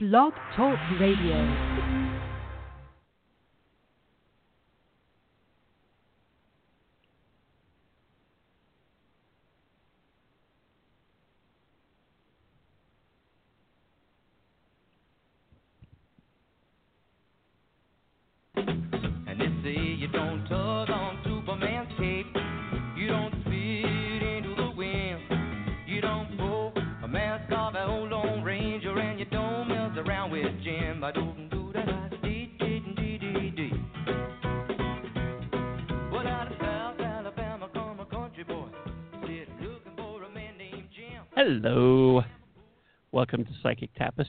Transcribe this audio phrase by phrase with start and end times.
[0.00, 1.97] Blog Talk Radio.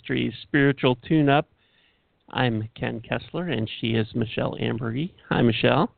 [0.10, 1.48] Spiritual Tune Up.
[2.32, 5.12] I'm Ken Kessler, and she is Michele Amburgey.
[5.30, 5.94] Hi, Michele.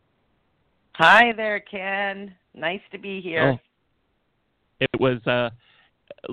[0.95, 2.35] Hi there, Ken.
[2.53, 3.53] Nice to be here.
[3.53, 3.59] Oh.
[4.81, 5.51] It was uh,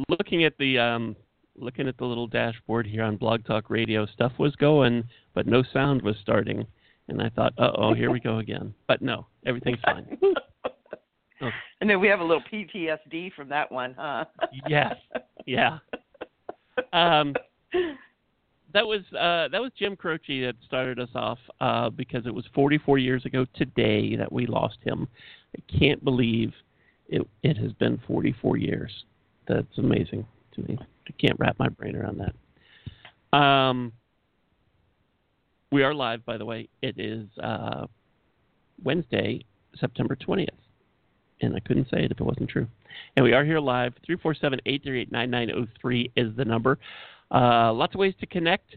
[0.08, 1.14] looking at the um,
[1.56, 4.06] looking at the little dashboard here on Blog Talk Radio.
[4.06, 6.66] Stuff was going, but no sound was starting,
[7.06, 10.18] and I thought, "Uh oh, here we go again." But no, everything's fine.
[11.40, 11.50] Oh.
[11.80, 14.24] And then we have a little PTSD from that one, huh?
[14.68, 14.96] yes,
[15.46, 15.78] yeah.
[16.92, 17.34] Um,
[18.74, 22.44] that was uh, that was Jim Croce that started us off uh, because it was
[22.54, 25.08] 44 years ago today that we lost him.
[25.56, 26.52] I can't believe
[27.08, 29.04] it it has been 44 years.
[29.46, 30.78] That's amazing to me.
[30.80, 33.36] I can't wrap my brain around that.
[33.36, 33.92] Um,
[35.70, 36.68] we are live, by the way.
[36.82, 37.86] It is uh,
[38.82, 39.44] Wednesday,
[39.78, 40.48] September 20th,
[41.40, 42.66] and I couldn't say it if it wasn't true.
[43.16, 43.94] And we are here live.
[44.08, 46.78] 347-838-9903 is the number.
[47.30, 48.76] Uh, lots of ways to connect,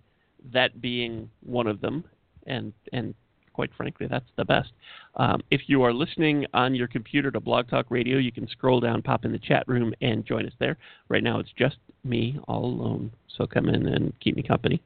[0.53, 2.03] that being one of them,
[2.47, 3.13] and and
[3.53, 4.71] quite frankly, that's the best.
[5.17, 8.79] Um, if you are listening on your computer to Blog Talk Radio, you can scroll
[8.79, 10.77] down, pop in the chat room, and join us there.
[11.09, 14.81] Right now, it's just me all alone, so come in and keep me company.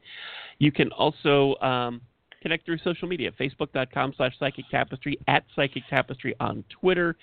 [0.60, 2.02] You can also um,
[2.42, 7.16] connect through social media, facebook.com slash psychic tapestry, at psychic tapestry on Twitter,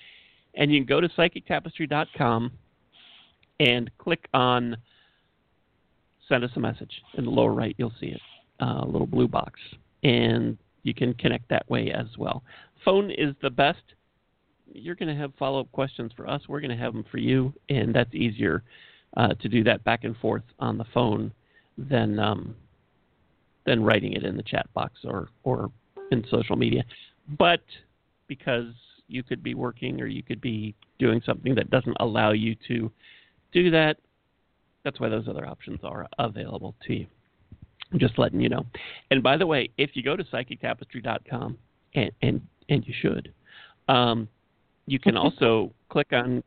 [0.55, 2.51] and you can go to psychictapestry.com
[3.59, 4.77] and click on
[6.29, 6.91] send us a message.
[7.15, 8.21] In the lower right, you'll see it,
[8.61, 9.59] uh, a little blue box,
[10.03, 12.43] and you can connect that way as well.
[12.83, 13.81] Phone is the best.
[14.71, 16.41] You're going to have follow up questions for us.
[16.47, 18.63] We're going to have them for you, and that's easier
[19.17, 21.31] uh, to do that back and forth on the phone
[21.77, 22.55] than um,
[23.65, 25.71] than writing it in the chat box or or
[26.11, 26.83] in social media.
[27.37, 27.61] But
[28.27, 28.73] because
[29.07, 32.91] you could be working or you could be doing something that doesn't allow you to
[33.51, 33.97] do that,
[34.83, 37.07] that's why those other options are available to you.
[37.91, 38.65] I'm just letting you know.
[39.11, 41.57] And by the way, if you go to psychictapestry.com,
[41.95, 43.31] and and, and you should,
[43.87, 44.27] um,
[44.85, 46.43] you can also click on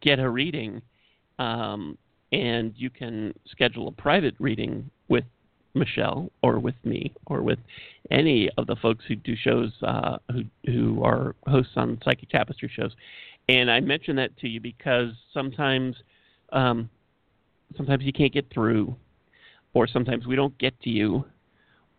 [0.00, 0.82] get a reading,
[1.38, 1.96] um,
[2.32, 5.24] and you can schedule a private reading with
[5.74, 7.58] Michele or with me or with
[8.10, 12.70] any of the folks who do shows uh, who who are hosts on Psychic Tapestry
[12.74, 12.92] shows.
[13.48, 15.96] And I mention that to you because sometimes
[16.52, 16.88] um,
[17.76, 18.94] sometimes you can't get through,
[19.74, 21.24] or sometimes we don't get to you,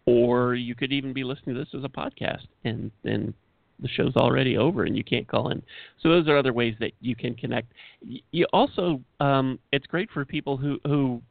[0.06, 3.34] or you could even be listening to this as a podcast and and
[3.80, 5.62] the show's already over and you can't call in.
[6.02, 7.72] So those are other ways that you can connect.
[8.32, 11.22] You also, um, it's great for people who who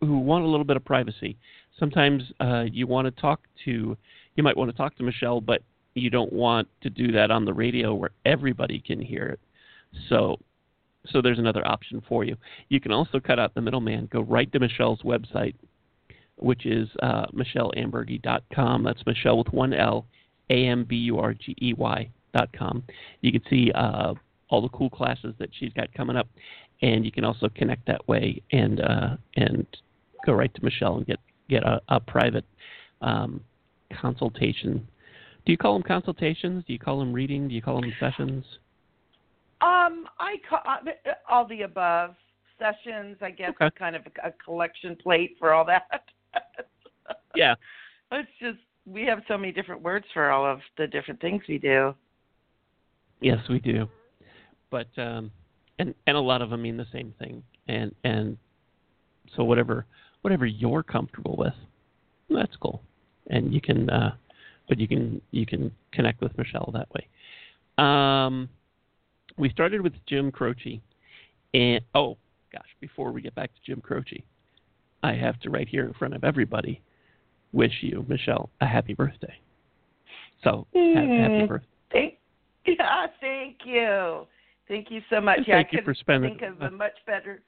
[0.00, 1.36] who want a little bit of privacy.
[1.78, 3.96] Sometimes uh, you want to talk to,
[4.34, 5.62] you might want to talk to Michele, but
[5.94, 9.40] you don't want to do that on the radio where everybody can hear it.
[10.08, 10.38] So
[11.10, 12.36] so there's another option for you.
[12.68, 15.54] You can also cut out the middleman, go right to Michele's website,
[16.36, 18.84] which is uh, micheleamburgey.com.
[18.84, 20.06] That's Michele with one L,
[20.50, 22.82] A M B U R G E Y dot com.
[23.20, 24.14] You can see uh,
[24.48, 26.28] all the cool classes that she's got coming up,
[26.82, 29.66] and you can also connect that way and uh, and
[30.24, 31.18] go right to Michele and get
[31.48, 32.44] get a, a private
[33.00, 33.40] um,
[34.00, 34.86] consultation.
[35.44, 36.64] Do you call them consultations?
[36.66, 37.48] Do you call them reading?
[37.48, 38.44] Do you call them sessions?
[39.60, 42.14] Um, I call uh, all the above
[42.58, 43.16] sessions.
[43.22, 43.70] I guess Okay.
[43.78, 46.04] kind of a, a collection plate for all that.
[47.34, 47.54] Yeah.
[48.12, 51.58] it's just we have so many different words for all of the different things we
[51.58, 51.94] do.
[53.20, 53.88] Yes, we do.
[54.70, 55.30] But um,
[55.78, 57.42] and and a lot of them mean the same thing.
[57.68, 58.38] And and
[59.34, 59.84] so whatever
[60.22, 61.54] whatever you're comfortable with,
[62.30, 62.82] that's cool.
[63.28, 64.14] And you can uh,
[64.68, 67.06] but you can you can connect with Michele that way.
[67.78, 68.48] Um,
[69.38, 70.80] we started with Jim Croce,
[71.54, 72.16] and oh
[72.52, 74.22] gosh, before we get back to Jim Croce,
[75.02, 76.80] I have to right here in front of everybody
[77.52, 79.38] wish you, Michele, a happy birthday.
[80.42, 81.48] So ha- happy Mm.
[81.48, 81.68] birthday.
[81.92, 82.14] Thank,
[82.66, 84.26] yeah, thank you,
[84.68, 85.40] thank you so much.
[85.46, 87.42] Yeah, thank I you for spending- think of a much better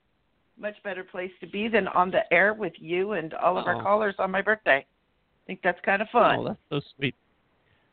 [0.60, 3.68] much better place to be than on the air with you and all of Oh.
[3.68, 4.78] our callers on my birthday.
[4.78, 6.36] I think that's kind of fun.
[6.40, 7.14] Oh, that's so sweet.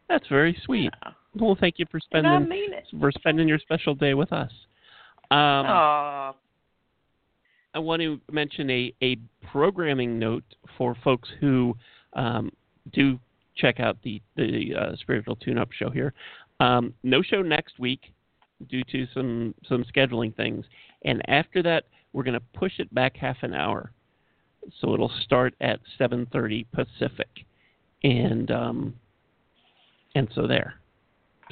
[0.09, 0.91] That's very sweet.
[1.03, 1.11] Yeah.
[1.35, 2.85] Well, thank you for And I spending mean it.
[2.99, 4.51] for spending your special day with us.
[5.31, 6.35] Um.
[7.75, 9.17] I want to mention a, a
[9.51, 10.45] programming note
[10.77, 11.75] for folks who
[12.13, 12.49] um,
[12.93, 13.19] do
[13.57, 16.13] check out the the uh, spiritual tune-up show here.
[16.61, 17.99] Um, no show next week
[18.69, 20.63] due to some some scheduling things,
[21.03, 23.91] and after that we're going to push it back half an hour,
[24.79, 27.27] so it'll start at 7:30 Pacific,
[28.03, 28.93] and um,
[30.15, 30.75] and so there.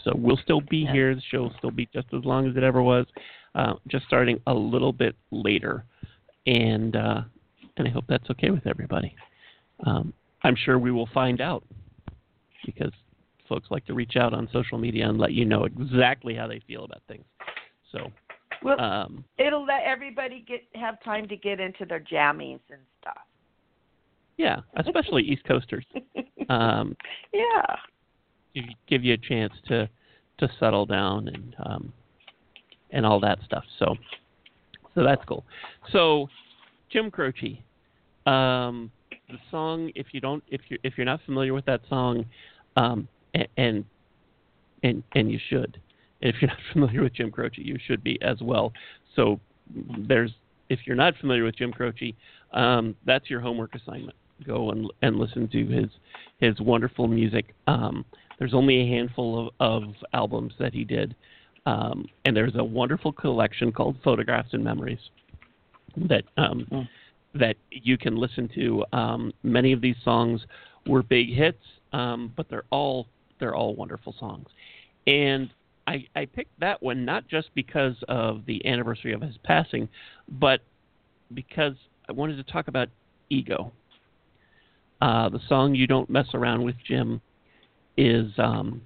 [0.03, 0.91] So we'll still be Yeah.
[0.91, 1.15] here.
[1.15, 3.05] The show will still be just as long as it ever was,
[3.55, 5.85] uh, just starting a little bit later
[6.47, 7.21] and uh,
[7.77, 9.15] and I hope that's okay with everybody.
[9.85, 10.13] Um,
[10.43, 11.63] I'm sure we will find out
[12.65, 12.91] because
[13.47, 16.59] folks like to reach out on social media and let you know exactly how they
[16.67, 17.25] feel about things.
[17.91, 18.11] So,
[18.61, 23.17] Well, um, it'll let everybody get have time to get into their jammies and stuff.
[24.37, 25.85] yeah, especially East Coasters,
[26.49, 26.95] um,
[27.33, 27.75] yeah.
[28.87, 29.89] Give, you a chance to
[30.39, 31.93] to settle down and um,
[32.91, 33.63] and all that stuff.
[33.79, 33.95] So,
[34.95, 35.43] so that's cool.
[35.91, 36.27] So,
[36.91, 37.61] Jim Croce,
[38.25, 38.91] um,
[39.29, 39.91] the song.
[39.95, 42.25] If you don't, if you if you're not familiar with that song,
[42.75, 43.85] um, and
[44.83, 45.79] and and you should.
[46.21, 48.73] If you're not familiar with Jim Croce, you should be as well.
[49.15, 49.39] So
[50.07, 50.31] there's
[50.69, 52.15] if you're not familiar with Jim Croce,
[52.53, 54.15] um, that's your homework assignment.
[54.45, 55.89] Go and and listen to his
[56.39, 57.53] his wonderful music.
[57.67, 58.05] Um,
[58.43, 61.15] there's only a handful of, of albums that he did,
[61.65, 64.99] um, and there's a wonderful collection called Photographs and Memories
[65.95, 66.89] that um, Mm.
[67.35, 68.83] that you can listen to.
[68.91, 70.41] Um, many of these songs
[70.85, 71.63] were big hits,
[71.93, 73.07] um, but they're all
[73.39, 74.49] they're all wonderful songs.
[75.07, 75.49] And
[75.87, 79.87] I, I picked that one not just because of the anniversary of his passing,
[80.27, 80.59] but
[81.33, 81.75] because
[82.09, 82.89] I wanted to talk about
[83.29, 83.71] ego.
[84.99, 87.21] Uh, the song "You Don't Mess Around with Jim"
[87.97, 88.81] is um,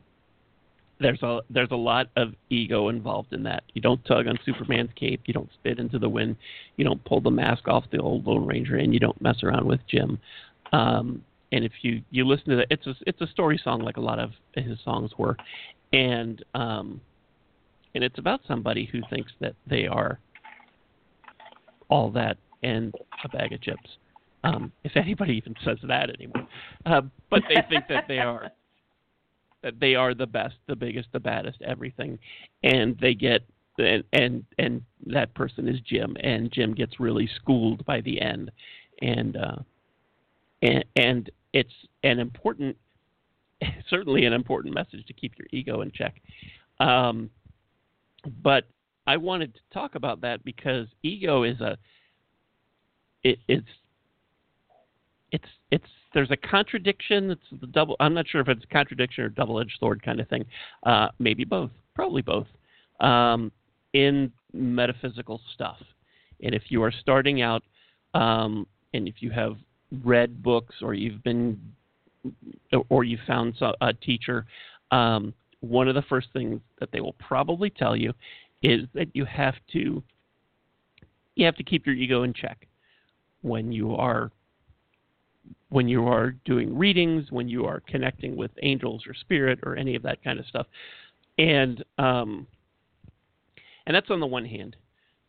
[1.00, 3.63] there's a there's a lot of ego involved in that.
[3.74, 6.36] You don't tug on Superman's cape, you don't spit into the wind,
[6.77, 9.65] you don't pull the mask off the old Lone Ranger, and you don't mess around
[9.65, 10.19] with Jim.
[10.71, 13.98] Um, and if you you listen to that, it's a it's a story song like
[13.98, 15.38] a lot of his songs were,
[15.94, 17.00] and um,
[17.95, 20.19] and it's about somebody who thinks that they are
[21.89, 22.94] all that and
[23.24, 23.98] a bag of chips.
[24.44, 26.48] Um, if anybody even says that anymore,
[26.86, 28.51] uh, but they think that they are
[29.80, 32.19] they are the best, the biggest, the baddest, everything,
[32.63, 33.42] and they get
[33.77, 38.51] and and and that person is Jim, and Jim gets really schooled by the end,
[39.01, 39.57] and uh,
[40.62, 41.74] and and it's
[42.04, 42.75] an important,
[43.89, 46.21] certainly an important message to keep your ego in check.
[46.80, 47.30] Um,
[48.44, 48.65] but
[49.06, 51.77] I wanted to talk about that because ego is a
[53.24, 53.68] it, it's
[55.31, 57.31] it's it's there's a contradiction.
[57.31, 57.95] It's the double.
[58.00, 60.45] I'm not sure if it's a contradiction or double-edged sword kind of thing.
[60.83, 61.71] Uh, maybe both.
[61.95, 62.48] Probably both.
[63.00, 63.51] Um,
[63.94, 65.77] in metaphysical stuff,
[66.42, 67.63] and if you are starting out,
[68.13, 69.57] um, and if you have
[70.04, 71.59] read books or you've been
[72.89, 74.45] or you found a teacher,
[74.92, 78.13] um, one of the first things that they will probably tell you
[78.62, 80.04] is that you have to
[81.36, 82.68] you have to keep your ego in check
[83.42, 84.31] when you are
[85.69, 89.95] when you are doing readings, when you are connecting with angels or spirit or any
[89.95, 90.68] of that kind of stuff.
[91.37, 92.47] And um,
[93.85, 94.75] and that's on the one hand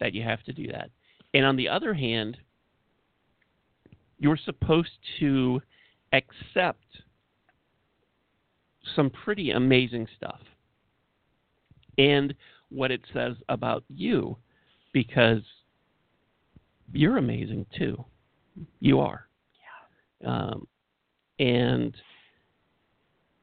[0.00, 0.90] that you have to do that.
[1.34, 2.36] And on the other hand,
[4.18, 5.60] you're supposed to
[6.12, 6.84] accept
[8.96, 10.40] some pretty amazing stuff
[11.98, 12.34] and
[12.70, 14.36] what it says about you
[14.92, 15.42] because
[16.92, 18.04] you're amazing too.
[18.80, 19.27] You are.
[20.24, 20.66] Um,
[21.38, 21.94] and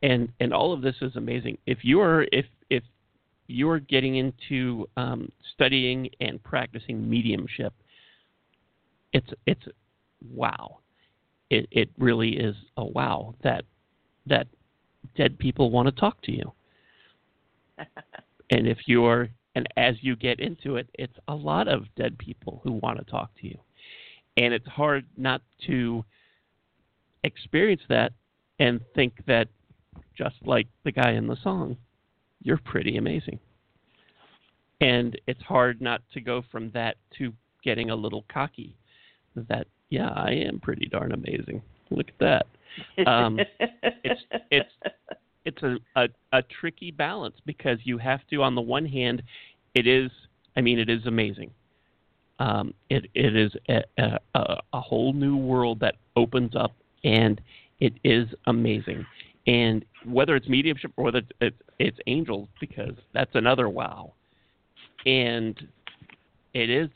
[0.03, 1.57] and and all of this is amazing.
[1.65, 2.83] If you're if if
[3.47, 7.73] you're getting into um, studying and practicing mediumship,
[9.13, 9.63] it's it's
[10.33, 10.79] wow.
[11.49, 13.63] It it really is a wow that
[14.27, 14.47] that
[15.15, 16.51] dead people want to talk to you.
[18.49, 22.61] and if you're and as you get into it, it's a lot of dead people
[22.63, 23.57] who want to talk to you.
[24.37, 26.03] And it's hard not to
[27.25, 28.13] experience that
[28.59, 29.47] and think that
[30.17, 31.77] just like the guy in the song,
[32.41, 33.39] you're pretty amazing.
[34.81, 38.75] And it's hard not to go from that to getting a little cocky
[39.35, 41.61] that, yeah, I am pretty darn amazing.
[41.91, 43.07] Look at that.
[43.07, 43.39] Um,
[44.03, 44.69] it's it's
[45.45, 49.23] it's a, a a tricky balance because you have to on the one hand
[49.73, 50.11] it is
[50.57, 51.51] I mean it is amazing.
[52.39, 57.39] Um, it it is a, a, a whole new world that opens up, and
[57.79, 59.05] it is amazing.
[59.47, 64.13] And whether it's mediumship or whether it's, it's angels, because that's another wow.
[65.05, 65.55] And
[66.53, 66.89] it is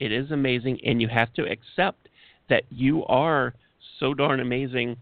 [0.00, 2.08] it is amazing, and you have to accept
[2.50, 3.54] that you are
[4.00, 4.96] so darn amazing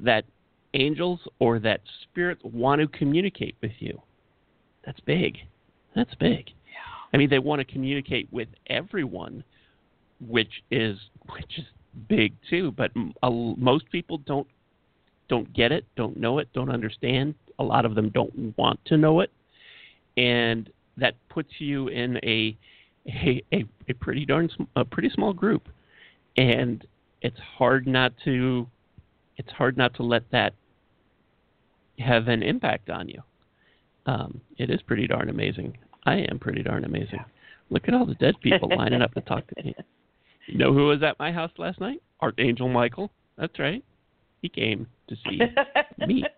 [0.00, 0.24] that
[0.72, 4.00] angels or that spirits want to communicate with you.
[4.86, 5.36] That's big.
[5.94, 6.46] That's big.
[7.12, 9.44] I mean, they want to communicate with everyone,
[10.26, 10.98] which is
[11.34, 11.64] which is
[12.08, 12.72] big too.
[12.72, 12.90] But
[13.22, 14.46] most people don't
[15.28, 17.34] don't get it, don't know it, don't understand.
[17.58, 19.30] A lot of them don't want to know it,
[20.16, 22.56] and that puts you in a
[23.06, 25.68] a, a, a pretty darn a pretty small group,
[26.36, 26.86] and
[27.22, 28.66] it's hard not to
[29.36, 30.54] it's hard not to let that
[31.98, 33.22] have an impact on you.
[34.06, 35.76] Um, it is pretty darn amazing.
[36.06, 37.24] I am pretty darn amazing.
[37.70, 39.74] Look at all the dead people lining up to talk to me.
[40.48, 42.02] You know who was at my house last night?
[42.20, 43.10] Archangel Michael.
[43.36, 43.84] That's right.
[44.40, 45.40] He came to see
[46.06, 46.24] me.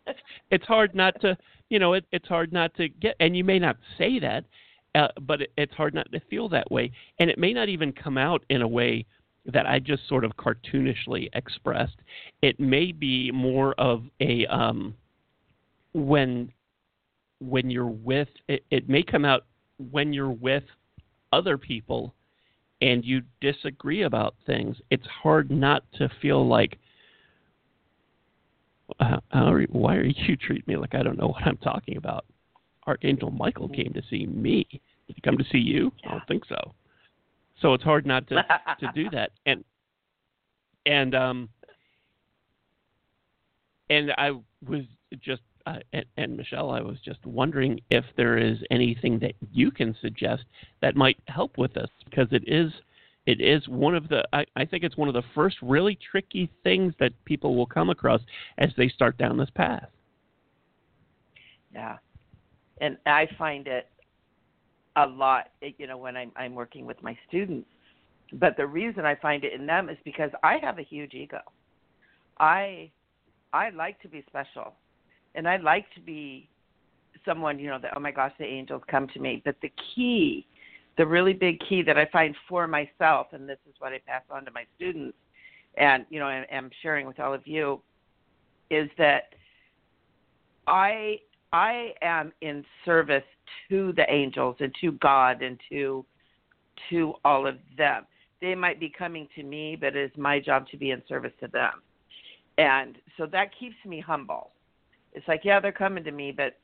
[0.51, 1.39] It's hard not to,
[1.69, 4.45] you know, it, it's hard not to get, and you may not say that,
[4.97, 6.91] uh, but it, it's hard not to feel that way,
[7.21, 9.07] and it may not even come out in a way
[9.47, 11.97] that I just sort of cartoonishly expressed.
[12.43, 14.95] It may be more of a um,
[15.93, 16.53] when
[17.41, 19.47] when you're with it, it may come out
[19.91, 20.65] when you're with
[21.33, 22.13] other people
[22.81, 24.77] and you disagree about things.
[24.91, 26.79] It's hard not to feel like
[28.99, 29.19] uh,
[29.71, 32.25] why are you treating me like I don't know what I'm talking about?
[32.87, 34.67] Archangel Michael came to see me.
[34.71, 35.93] Did he come to see you?
[36.07, 36.75] I don't think so.
[37.61, 38.45] So it's hard not to
[38.81, 39.31] to do that.
[39.47, 39.65] And
[40.87, 41.49] and um
[43.91, 44.31] and I
[44.67, 44.85] was
[45.21, 49.71] just uh, and, and, Michele, I was just wondering if there is anything that you
[49.71, 50.45] can suggest
[50.83, 52.73] that might help with this because it is
[53.27, 56.51] it is one of the I, I think it's one of the first really tricky
[56.65, 58.21] things that people will come across
[58.59, 59.89] as they start down this path.
[61.73, 61.99] Yeah,
[62.81, 63.89] and I find it
[64.97, 67.69] a lot, you know, when I'm I'm working with my students.
[68.33, 71.41] But the reason I find it in them is because I have a huge ego.
[72.39, 72.91] I
[73.53, 74.75] I like to be special
[75.35, 76.49] and I'd like to be
[77.25, 79.43] someone, you know, that oh my gosh, the angels come to me.
[79.45, 80.47] But the key,
[80.97, 84.23] the really big key that I find for myself, and this is what I pass
[84.31, 85.17] on to my students,
[85.77, 87.81] and you know, I am sharing with all of you,
[88.71, 89.35] is that
[90.67, 91.21] I
[91.53, 93.25] I am in service
[93.69, 96.05] to the angels and to God and to
[96.89, 98.07] to all of them.
[98.41, 101.33] They might be coming to me, but it is my job to be in service
[101.41, 101.83] to them.
[102.57, 104.53] And so that keeps me humble
[105.13, 106.59] it's like yeah they're coming to me but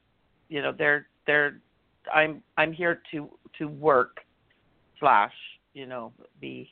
[0.48, 1.60] you know they're they're
[2.14, 4.18] i'm i'm here to to work
[4.98, 5.32] slash
[5.74, 6.70] you know be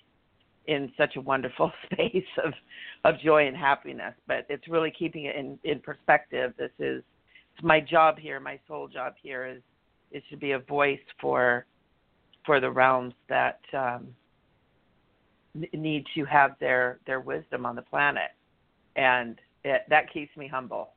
[0.66, 2.52] in such a wonderful space of
[3.04, 4.14] of joy and happiness.
[4.26, 6.52] But it's really keeping it in in perspective.
[6.59, 7.02] This is
[7.54, 9.62] it's my job here my sole job here is
[10.12, 11.66] is to be a voice for
[12.47, 14.09] for the realms that um
[15.73, 18.31] need to have their their wisdom on the planet.
[18.97, 20.90] And it, that keeps me humble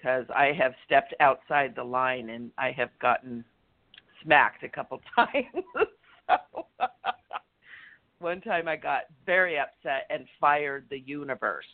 [0.00, 3.44] because I have stepped outside the line and I have gotten
[4.22, 5.64] smacked a couple times.
[8.18, 11.66] one time I got very upset and fired the universe.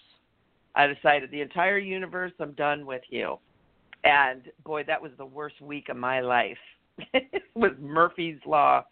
[0.74, 3.38] I decided the entire universe, I'm done with you.
[4.04, 6.58] And boy, that was the worst week of my life.
[7.14, 8.84] it was Murphy's Law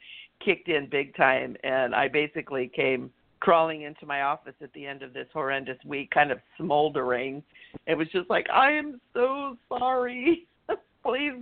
[0.45, 3.11] kicked in big time, and I basically came
[3.45, 7.43] crawling into my office at the end of this horrendous week, kind of smoldering.
[7.87, 10.47] It was just like, I am so sorry.
[11.05, 11.35] Please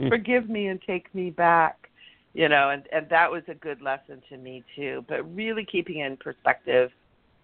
[0.00, 0.08] mm.
[0.08, 1.90] forgive me and take me back.
[2.32, 5.04] You know, and and that was a good lesson to me too.
[5.08, 6.90] But really keeping in perspective,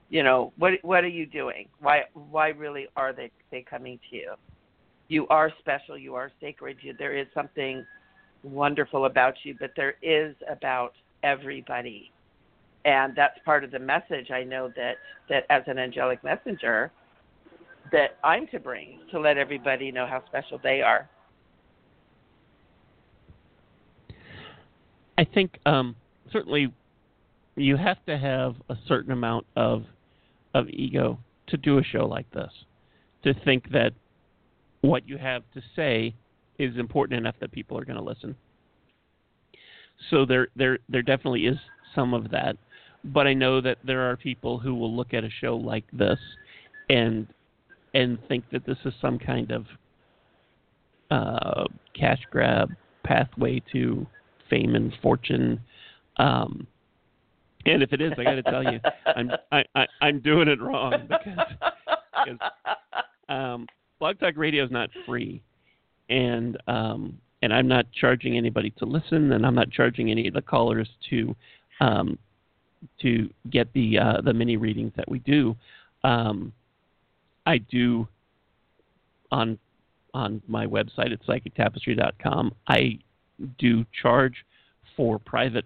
[0.09, 1.69] you know, what what are you doing?
[1.79, 4.35] Why why really are they they coming to you?
[5.07, 5.97] You are special.
[5.97, 6.79] You are sacred.
[6.83, 7.87] You, there is something
[8.43, 12.11] wonderful about you, but there is about everybody
[12.85, 14.97] and that's part of the message I know that
[15.29, 16.91] that as an angelic messenger
[17.93, 21.09] that I'm to bring to let everybody know how special they are.
[25.19, 25.97] I think um,
[26.33, 26.73] certainly
[27.57, 29.85] you have to have a certain amount of
[30.55, 31.19] of ego
[31.49, 32.51] to do a show like this.
[33.25, 33.93] To think that
[34.81, 36.15] what you have to say
[36.59, 38.35] is important enough that people are going to listen.
[40.09, 41.59] So there there there definitely is
[41.95, 42.57] some of that
[43.04, 46.19] but I know that there are people who will look at a show like this
[46.88, 47.26] and
[47.95, 49.66] and think that this is some kind of
[51.11, 51.64] uh,
[51.99, 52.71] cash grab
[53.04, 54.07] pathway to
[54.49, 55.61] fame and fortune.
[56.19, 56.66] Um,
[57.66, 58.80] And if it is, I got to tell you,
[59.16, 61.38] I'm I, I, I'm doing it wrong because
[62.25, 62.50] because
[63.28, 63.66] um,
[63.99, 65.42] Blog Talk Radio is not free,
[66.09, 70.35] and um, and I'm not charging anybody to listen, and I'm not charging any of
[70.35, 71.35] the callers to
[71.80, 72.19] um,
[73.03, 75.57] to get the uh, the mini readings that we do.
[76.05, 76.53] Um,
[77.47, 78.09] I do
[79.31, 79.59] on
[80.15, 82.55] on my website at psychictapestry.com.
[82.69, 82.99] I
[83.59, 84.35] do charge
[84.97, 85.65] for private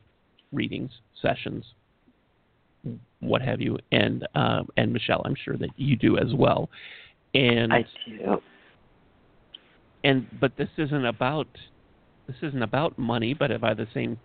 [0.53, 0.91] readings
[1.21, 1.65] sessions,
[3.21, 6.69] what have you, and um, and Michele, I'm sure that you do as well.
[7.35, 8.41] And I do.
[10.05, 11.49] and but this isn't about
[12.27, 14.19] this isn't about money, but by the same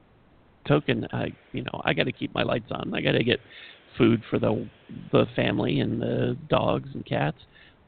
[0.68, 2.94] token, I you know I got to keep my lights on.
[2.94, 3.40] I got to get
[3.98, 4.68] food for the
[5.12, 7.38] the family and the dogs and cats.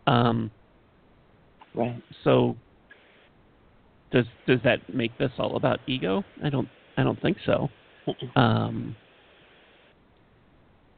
[0.07, 0.51] Um,
[1.73, 2.01] Right.
[2.23, 2.55] so
[4.11, 6.23] does does that make this all about ego?
[6.43, 7.69] I don't I don't think so.
[8.35, 8.95] Um,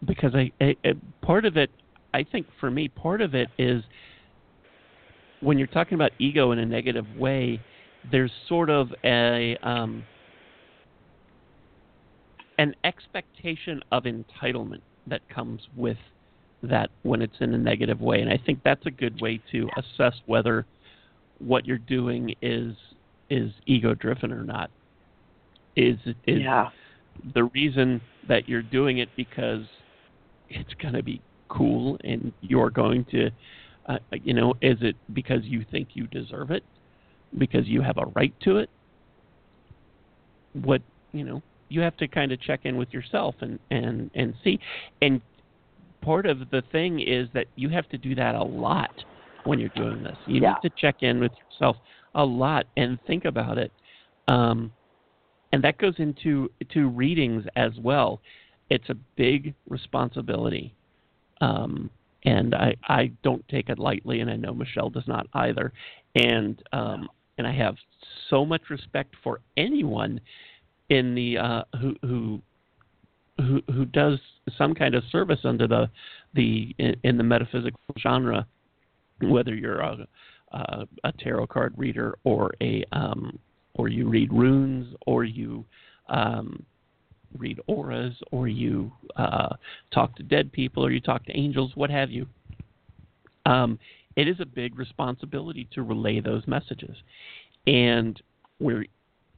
[0.05, 1.69] because I, I, I part of it
[2.13, 3.83] I think for me part of it is
[5.41, 7.59] when you're talking about ego in a negative way,
[8.11, 10.03] there's sort of a um,
[12.63, 15.97] an expectation of entitlement that comes with
[16.63, 19.67] that when it's in a negative way, and I think that's a good way to
[19.77, 20.65] assess whether
[21.39, 22.73] what you're doing is
[23.29, 24.71] is ego driven or not.
[25.75, 26.69] Is is yeah.
[27.33, 29.65] the reason that you're doing it because
[30.49, 33.29] it's going to be cool and you're going to
[33.87, 36.63] uh, you know is it because you think you deserve it
[37.37, 38.69] because you have a right to it
[40.53, 41.41] what you know
[41.73, 44.59] you have to kind of check in with yourself and and and see.
[45.01, 45.21] And
[46.01, 48.91] part of the thing is that you have to do that a lot
[49.45, 50.17] when you're doing this.
[50.25, 50.53] You Yeah.
[50.53, 51.77] need to check in with yourself
[52.15, 53.71] a lot and think about it.
[54.27, 54.71] Um
[55.51, 58.21] and that goes into to readings as well.
[58.69, 60.75] It's a big responsibility.
[61.41, 61.89] Um
[62.25, 65.73] and I, I don't take it lightly, and I know Michele does not either.
[66.15, 67.75] And um, and I have
[68.29, 70.21] so much respect for anyone
[70.93, 72.41] in the uh, who who
[73.37, 74.19] who who does
[74.57, 75.89] some kind of service under the
[76.33, 78.45] the in, in the metaphysical genre,
[79.21, 80.07] whether you're a,
[80.51, 83.37] a, a tarot card reader or a um,
[83.73, 85.65] or you read runes or you
[86.09, 86.63] um,
[87.37, 89.49] read auras or you uh,
[89.91, 92.27] talk to dead people or you talk to angels, what have you.
[93.45, 93.79] Um,
[94.15, 96.95] it is a big responsibility to relay those messages.
[97.65, 98.21] And
[98.59, 98.85] where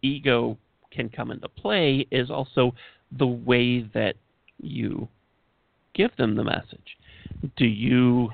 [0.02, 0.58] ego
[0.96, 2.74] can come into play is also
[3.18, 4.16] the way that
[4.62, 5.08] you
[5.94, 6.98] give them the message.
[7.58, 8.30] Do you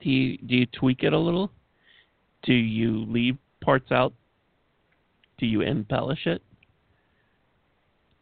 [0.00, 1.50] do you, do you tweak it a little?
[2.42, 4.14] Do you leave parts out?
[5.36, 6.42] Do you embellish it?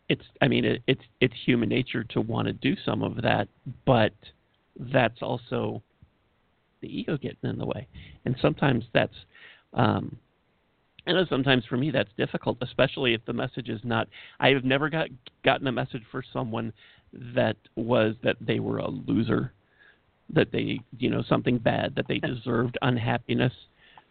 [0.09, 3.49] it's I mean it, it's it's human nature to want to do some of that,
[3.87, 4.15] but
[4.77, 5.83] that's also
[6.81, 7.87] the ego getting in the way,
[8.25, 9.15] and sometimes that's
[9.75, 10.17] um,
[11.09, 14.09] I know sometimes for me that's difficult, especially if the message is not.
[14.41, 15.09] I have never got
[15.43, 16.73] gotten a message for someone
[17.35, 19.53] that was that they were a loser,
[20.35, 23.53] that they you know something bad, that they deserved unhappiness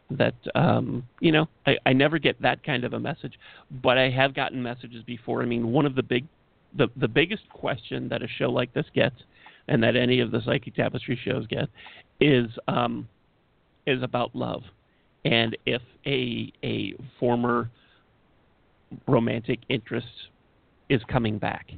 [0.09, 3.37] that um you know I, I never get that kind of a message.
[3.83, 5.43] But i have gotten messages before.
[5.43, 6.25] I mean one of the big
[6.75, 9.15] the the biggest question that a show like this gets
[9.67, 11.69] and that any of the psychic tapestry shows get
[12.19, 13.07] is um
[13.85, 14.63] is about love
[15.25, 17.69] and if a a former
[19.07, 20.07] romantic interest
[20.89, 21.71] is coming back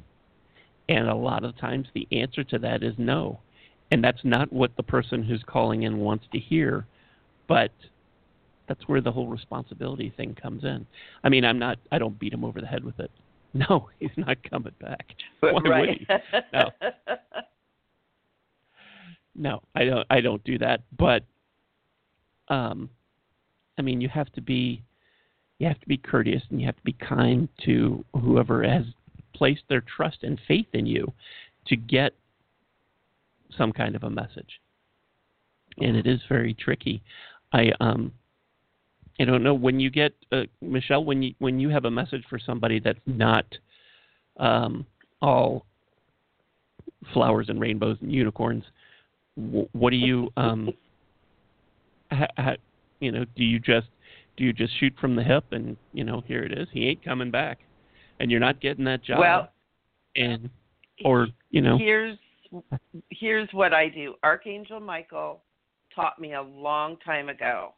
[0.88, 3.40] and a lot of times the answer to that is no
[3.90, 6.86] and that's not what the person who's calling in wants to hear
[7.48, 7.72] but
[8.70, 10.86] that's where the whole responsibility thing comes in.
[11.24, 11.78] I mean, I'm not.
[11.90, 13.10] I don't beat him over the head with it.
[13.52, 15.04] No, he's not coming back.
[15.40, 16.06] Why would he?
[16.52, 16.70] No.
[19.34, 20.06] No, I don't.
[20.10, 20.82] I don't do that.
[20.96, 21.24] But,
[22.48, 22.90] um,
[23.80, 24.82] I mean, you have to be,
[25.58, 28.84] you have to be courteous and you have to be kind to whoever has
[29.34, 31.10] placed their trust and faith in you,
[31.66, 32.12] to get
[33.56, 34.60] some kind of a message.
[35.78, 37.02] And it is very tricky.
[37.54, 38.12] I um,
[39.18, 42.24] I don't know when you get uh, Michele when you when you have a message
[42.28, 43.46] for somebody that's not
[44.36, 44.84] um,
[45.22, 45.64] all
[47.14, 48.64] flowers and rainbows and unicorns.
[49.36, 50.68] wh- What do you um,
[52.12, 52.56] ha, ha,
[53.00, 53.24] you know?
[53.36, 53.88] Do you just
[54.36, 56.68] do you just shoot from the hip and you know here it is?
[56.72, 57.58] He ain't coming back,
[58.20, 59.18] and you're not getting that job.
[59.18, 59.48] Well,
[60.16, 60.48] and
[61.04, 62.18] or you know here's
[63.10, 64.14] here's what I do.
[64.22, 65.42] Archangel Michael
[65.94, 67.74] taught me a long time ago.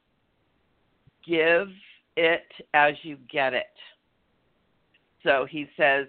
[1.26, 1.68] Give
[2.16, 3.66] it as you get it.
[5.22, 6.06] So he says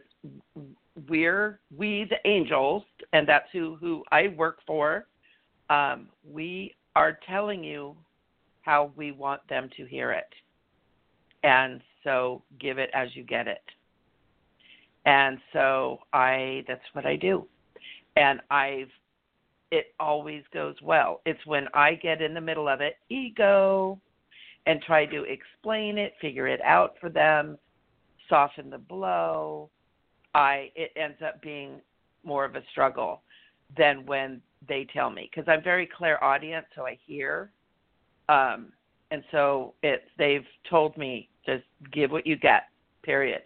[1.09, 5.07] we're we the angels, and that's who who I work for.
[5.69, 7.95] Um, we are telling you
[8.63, 10.33] how we want them to hear it,
[11.43, 13.63] and so give it as you get it.
[15.05, 17.45] And so I that's what I do,
[18.15, 18.89] and I've
[19.71, 21.21] it always goes well.
[21.25, 23.99] It's when I get in the middle of it, ego,
[24.67, 27.57] and try to explain it, figure it out for them,
[28.29, 29.69] soften the blow.
[30.35, 31.81] I it ends up being
[32.23, 33.21] more of a struggle
[33.77, 37.51] than when they tell me because I'm very clairaudient, so I hear.
[38.29, 38.71] Um,
[39.11, 42.63] and so it's they've told me just give what you get.
[43.03, 43.43] Period.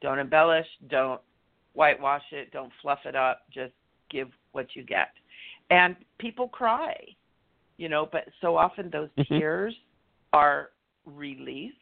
[0.00, 0.66] Don't embellish.
[0.88, 1.20] Don't
[1.74, 2.52] whitewash it.
[2.52, 3.42] Don't fluff it up.
[3.50, 3.72] Just
[4.10, 5.10] give what you get.
[5.70, 6.94] And people cry,
[7.76, 9.38] you know, but so often those Mhm.
[9.38, 9.74] tears
[10.32, 10.70] are
[11.04, 11.74] relief.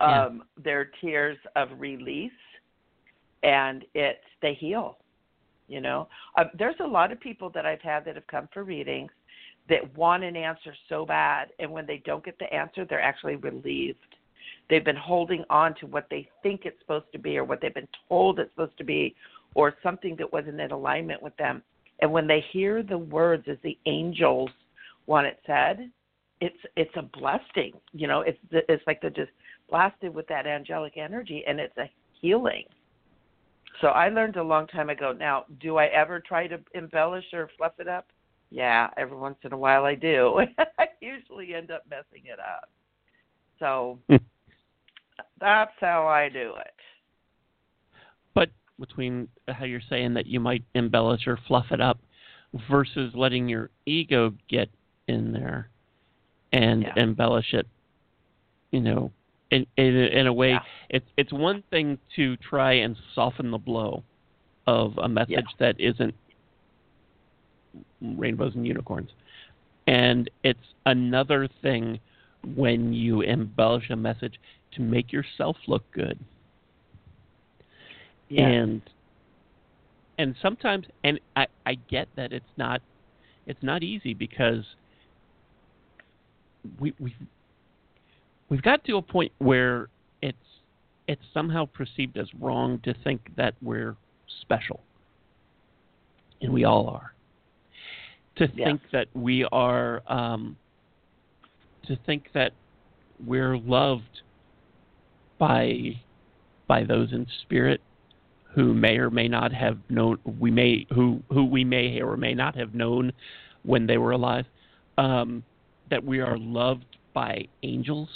[0.00, 0.24] Yeah.
[0.24, 2.32] Um, they're tears of release,
[3.42, 4.98] and it they heal.
[5.68, 8.64] You know, uh, there's a lot of people that I've had that have come for
[8.64, 9.12] readings
[9.70, 13.36] that want an answer so bad, and when they don't get the answer, they're actually
[13.36, 13.98] relieved.
[14.68, 17.74] They've been holding on to what they think it's supposed to be, or what they've
[17.74, 19.14] been told it's supposed to be,
[19.54, 21.62] or something that wasn't in alignment with them.
[22.00, 24.50] And when they hear the words as the angels
[25.06, 25.90] want it said,
[26.40, 27.72] it's it's a blessing.
[27.92, 29.32] You know, it's it's like they're just
[29.68, 32.64] blasted with that angelic energy, and it's a healing.
[33.80, 35.12] So I learned a long time ago.
[35.12, 38.06] Now, do I ever try to embellish or fluff it up?
[38.50, 40.40] Yeah, every once in a while I do.
[40.78, 42.68] I usually end up messing it up.
[43.58, 44.16] So hmm.
[45.40, 46.74] that's how I do it.
[48.34, 51.98] But between how you're saying that you might embellish or fluff it up
[52.68, 54.68] versus letting your ego get
[55.06, 55.68] in there
[56.52, 56.94] and Yeah.
[56.96, 57.66] embellish it,
[58.72, 59.12] you know,
[59.50, 60.62] in in, in a way, Yeah.
[60.88, 64.02] it's it's one thing to try and soften the blow
[64.66, 66.14] of a message that isn't
[68.00, 69.10] rainbows and unicorns,
[69.86, 71.98] and it's another thing
[72.54, 74.34] when you embellish a message
[74.72, 76.18] to make yourself look good.
[78.28, 78.46] Yeah.
[78.46, 78.82] and
[80.18, 82.80] and sometimes and I, I get that it's not
[83.46, 84.64] it's not easy because
[86.78, 87.14] we we
[88.48, 89.88] we've got to a point where
[90.22, 90.36] it's
[91.08, 93.96] it's somehow perceived as wrong to think that we're
[94.42, 94.80] special.
[96.42, 97.12] And we all are
[98.36, 98.66] to Yes.
[98.66, 100.56] think that we are um,
[101.86, 102.52] to think that
[103.26, 104.22] we're loved
[105.38, 106.00] by
[106.66, 107.80] by those in spirit
[108.54, 112.34] who may or may not have known we may who who we may or may
[112.34, 113.12] not have known
[113.62, 114.46] when they were alive
[114.98, 115.42] um,
[115.90, 118.08] that we are loved by angels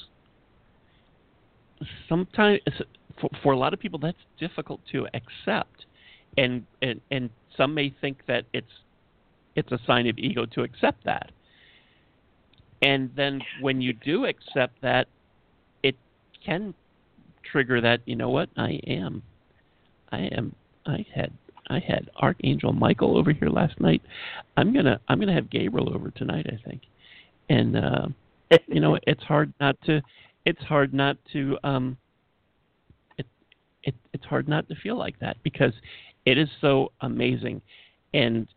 [2.09, 2.61] sometimes
[3.21, 5.87] for, for a lot of people that's difficult to accept
[6.37, 8.67] and, and and some may think that it's
[9.57, 11.31] it's a sign of ego to accept that.
[12.83, 15.09] And then when you do accept that
[15.83, 15.97] it
[16.45, 16.75] can
[17.51, 19.23] trigger that you know what i am
[20.13, 20.55] i am
[20.87, 21.31] i had
[21.69, 24.03] i had archangel michael over here last night.
[24.57, 26.83] I'm gonna i'm gonna have gabriel over tonight i think.
[27.49, 28.07] And uh
[28.67, 30.03] you know it's hard not to
[30.45, 31.97] it's hard not to um
[33.19, 33.27] it,
[33.83, 35.73] it it's hard not to feel like that because
[36.27, 37.61] it is so amazing.
[38.13, 38.49] And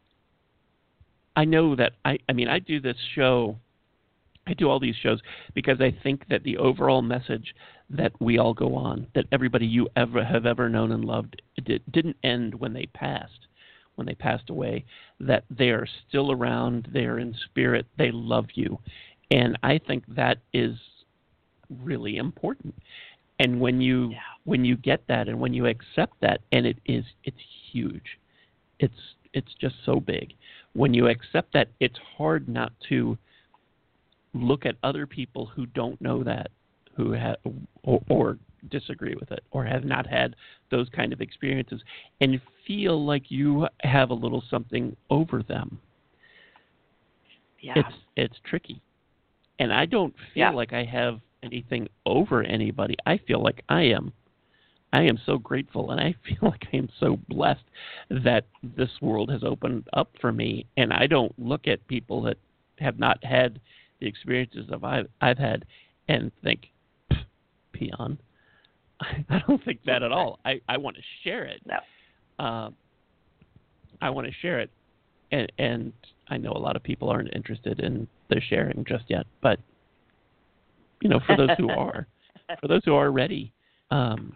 [1.37, 3.57] i know that i i mean i do this show
[4.47, 5.19] i do all these shows
[5.53, 7.55] because i think that the overall message
[7.89, 11.81] that we all go on that everybody you ever have ever known and loved did,
[11.91, 13.47] didn't end when they passed
[13.95, 14.85] when they passed away
[15.19, 18.79] that they are still around they are in spirit they love you.
[19.31, 20.77] And i think that is
[21.83, 22.73] really important.
[23.39, 24.19] And when you Yeah.
[24.45, 28.19] when you get that and when you accept that and it is it's huge.
[28.79, 30.33] It's it's just so big
[30.77, 33.17] when you accept that it's hard not to
[34.35, 36.51] look at other people who don't know that
[36.95, 37.37] who have
[37.83, 38.37] or, or
[38.69, 40.35] disagree with it or have not had
[40.69, 41.81] those kind of experiences
[42.21, 45.79] and feel like you have a little something over them
[47.59, 47.73] yeah.
[47.75, 48.79] it's it's tricky
[49.57, 50.51] and i don't feel Yeah.
[50.51, 54.13] like i have anything over anybody i feel like i am
[54.93, 57.63] i am so grateful and i feel like i am so blessed
[58.09, 58.45] that
[58.75, 62.37] this world has opened up for me and i don't look at people that
[62.79, 63.59] have not had
[63.99, 65.65] the experiences of i've i've had
[66.07, 66.67] and think
[67.71, 68.17] peon
[69.01, 71.77] i don't think that at all i i want to share it No.
[72.43, 72.69] uh,
[74.01, 74.69] I want to share it,
[75.31, 75.91] and, and
[76.27, 79.25] I know a lot of people aren't interested in the sharing just yet.
[79.41, 79.59] But
[81.01, 82.05] you know, for those who are,
[82.61, 83.51] for those who are ready,
[83.89, 84.35] um,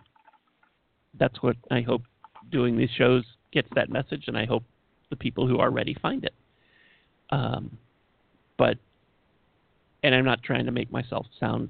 [1.19, 2.03] that's what I hope
[2.51, 4.63] doing these shows gets that message, and I hope
[5.09, 6.33] the people who are ready find it.
[7.29, 7.77] Um,
[8.57, 8.77] but,
[10.03, 11.69] and I'm not trying to make myself sound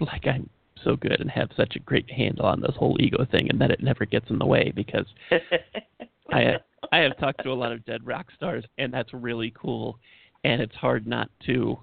[0.00, 0.48] like I'm
[0.82, 3.70] so good and have such a great handle on this whole ego thing, and that
[3.70, 5.06] it never gets in the way because
[6.32, 6.56] I
[6.90, 9.98] I have talked to a lot of dead rock stars, and that's really cool,
[10.44, 11.78] and it's hard not to.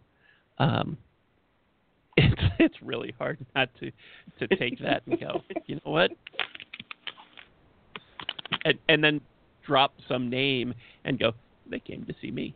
[0.58, 0.98] Um,
[2.20, 3.92] it's it's really hard not to
[4.40, 6.12] to take that and go, you know what,
[8.66, 9.22] and and then
[9.66, 10.74] drop some name
[11.06, 11.32] and go,
[11.70, 12.56] they came to see me.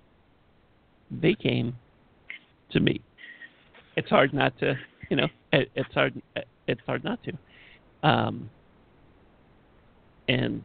[1.11, 1.75] They came
[2.71, 3.01] to me.
[3.95, 4.73] It's hard not to,
[5.09, 6.21] you know, it, it's hard
[6.67, 7.33] it's hard not to.
[8.07, 8.49] Um,
[10.27, 10.63] and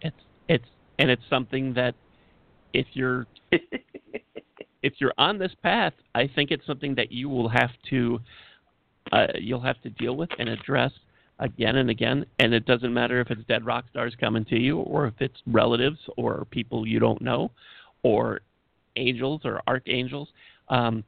[0.00, 0.16] it's
[0.48, 0.64] it's
[0.98, 1.94] and it's something that
[2.72, 3.26] if you're
[4.86, 8.20] if you're on this path, I think it's something that you will have to
[9.10, 10.92] uh, you'll have to deal with and address
[11.40, 12.24] again and again.
[12.38, 15.36] And it doesn't matter if it's dead rock stars coming to you, or if it's
[15.46, 17.50] relatives or people you don't know,
[18.04, 18.40] or
[18.94, 20.28] angels or archangels.
[20.68, 21.02] Um,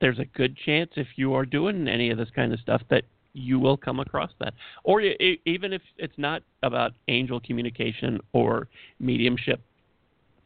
[0.00, 3.04] there's a good chance if you are doing any of this kind of stuff that
[3.34, 4.52] you will come across that.
[4.82, 8.66] Or even if it's not about angel communication or
[8.98, 9.60] mediumship,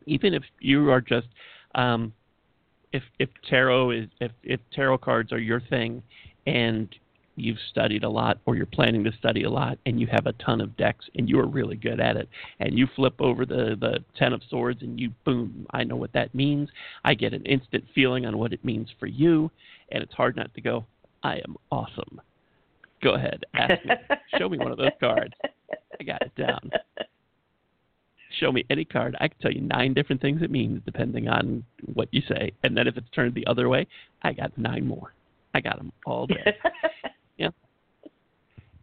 [0.07, 1.29] even if you are just
[1.75, 2.13] um,
[2.93, 6.03] if if tarot is if if tarot cards are your thing
[6.47, 6.95] and
[7.37, 10.33] you've studied a lot or you're planning to study a lot and you have a
[10.35, 12.29] ton of decks and you are really good at it
[12.61, 16.13] and you flip over the the 10 of swords and you boom I know what
[16.15, 16.71] that means.
[17.05, 19.51] I get an instant feeling on what it means for you
[19.93, 20.87] and it's hard not to go
[21.23, 22.21] I am awesome.
[23.03, 23.95] Go ahead ask me
[24.39, 25.35] show me one of those cards.
[26.01, 26.71] I got it down
[28.41, 29.17] show me any card.
[29.21, 32.53] I can tell you nine different things it means depending on what you say.
[32.63, 33.87] And then if it's turned the other way,
[34.23, 35.13] I got nine more.
[35.55, 36.57] I got them all day.
[37.39, 37.49] yeah.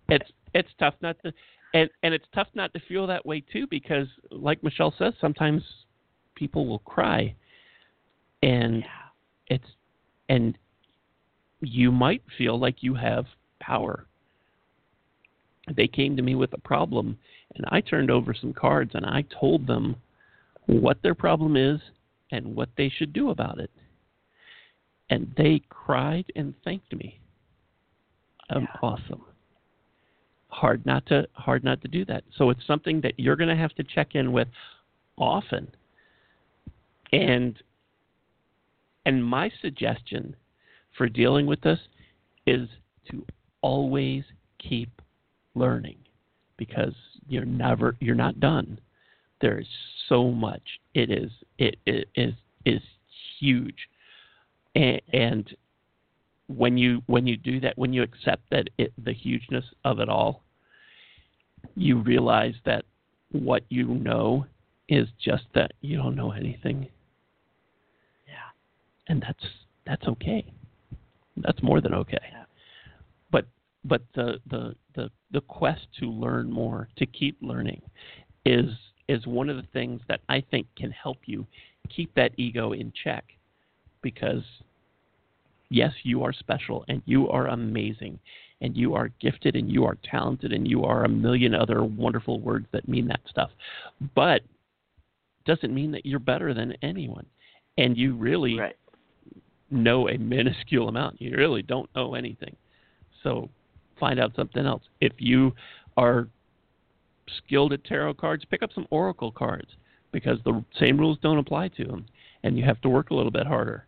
[0.09, 1.33] It's it's tough not to
[1.73, 5.63] and and it's tough not to feel that way too because like Michele says sometimes
[6.35, 7.35] people will cry
[8.41, 9.55] and yeah.
[9.55, 9.67] it's
[10.29, 10.57] and
[11.61, 13.25] you might feel like you have
[13.59, 14.05] power.
[15.73, 17.17] They came to me with a problem
[17.55, 19.95] and I turned over some cards and I told them
[20.65, 21.79] what their problem is
[22.31, 23.71] and what they should do about it.
[25.09, 27.19] And they cried and thanked me.
[28.49, 28.77] I'm Yeah.
[28.81, 29.25] awesome.
[30.49, 32.23] Hard not to hard not to do that.
[32.35, 34.47] So it's something that you're going to have to check in with
[35.17, 35.67] often.
[37.11, 37.61] And
[39.05, 40.35] and my suggestion
[40.97, 41.79] for dealing with this
[42.45, 42.69] is
[43.09, 43.25] to
[43.61, 44.23] always
[44.59, 45.01] keep
[45.55, 45.97] learning
[46.57, 46.93] because
[47.27, 48.79] you're never you're not done.
[49.41, 49.67] There is
[50.09, 50.61] so much.
[50.93, 52.33] It is it, it is
[52.65, 52.81] is
[53.39, 53.89] huge,
[54.75, 55.55] and, and
[56.47, 60.09] when you when you do that, when you accept that it, the hugeness of it
[60.09, 60.43] all,
[61.75, 62.85] you realize that
[63.31, 64.45] what you know
[64.89, 66.87] is just that you don't know anything,
[68.27, 68.51] yeah.
[69.07, 69.45] and that's
[69.85, 70.45] that's okay.
[71.37, 72.19] That's more than okay.
[72.31, 72.43] Yeah.
[73.31, 73.45] But
[73.83, 77.81] but the, the the the quest to learn more, to keep learning,
[78.45, 78.69] is
[79.07, 81.45] is one of the things that I think can help you
[81.93, 83.25] keep that ego in check,
[84.01, 84.43] because
[85.69, 88.19] yes, you are special and you are amazing,
[88.61, 92.39] and you are gifted and you are talented and you are a million other wonderful
[92.39, 93.49] words that mean that stuff,
[94.15, 94.41] but
[95.45, 97.25] doesn't mean that you're better than anyone,
[97.77, 98.75] and you really Right.
[99.69, 101.19] know a minuscule amount.
[101.19, 102.55] You really don't know anything.
[103.23, 103.49] So
[103.99, 104.83] find out something else.
[105.01, 105.53] If you
[105.97, 106.27] are
[107.37, 109.69] skilled at tarot cards, pick up some oracle cards
[110.11, 112.05] because the same rules don't apply to them
[112.43, 113.85] and you have to work a little bit harder.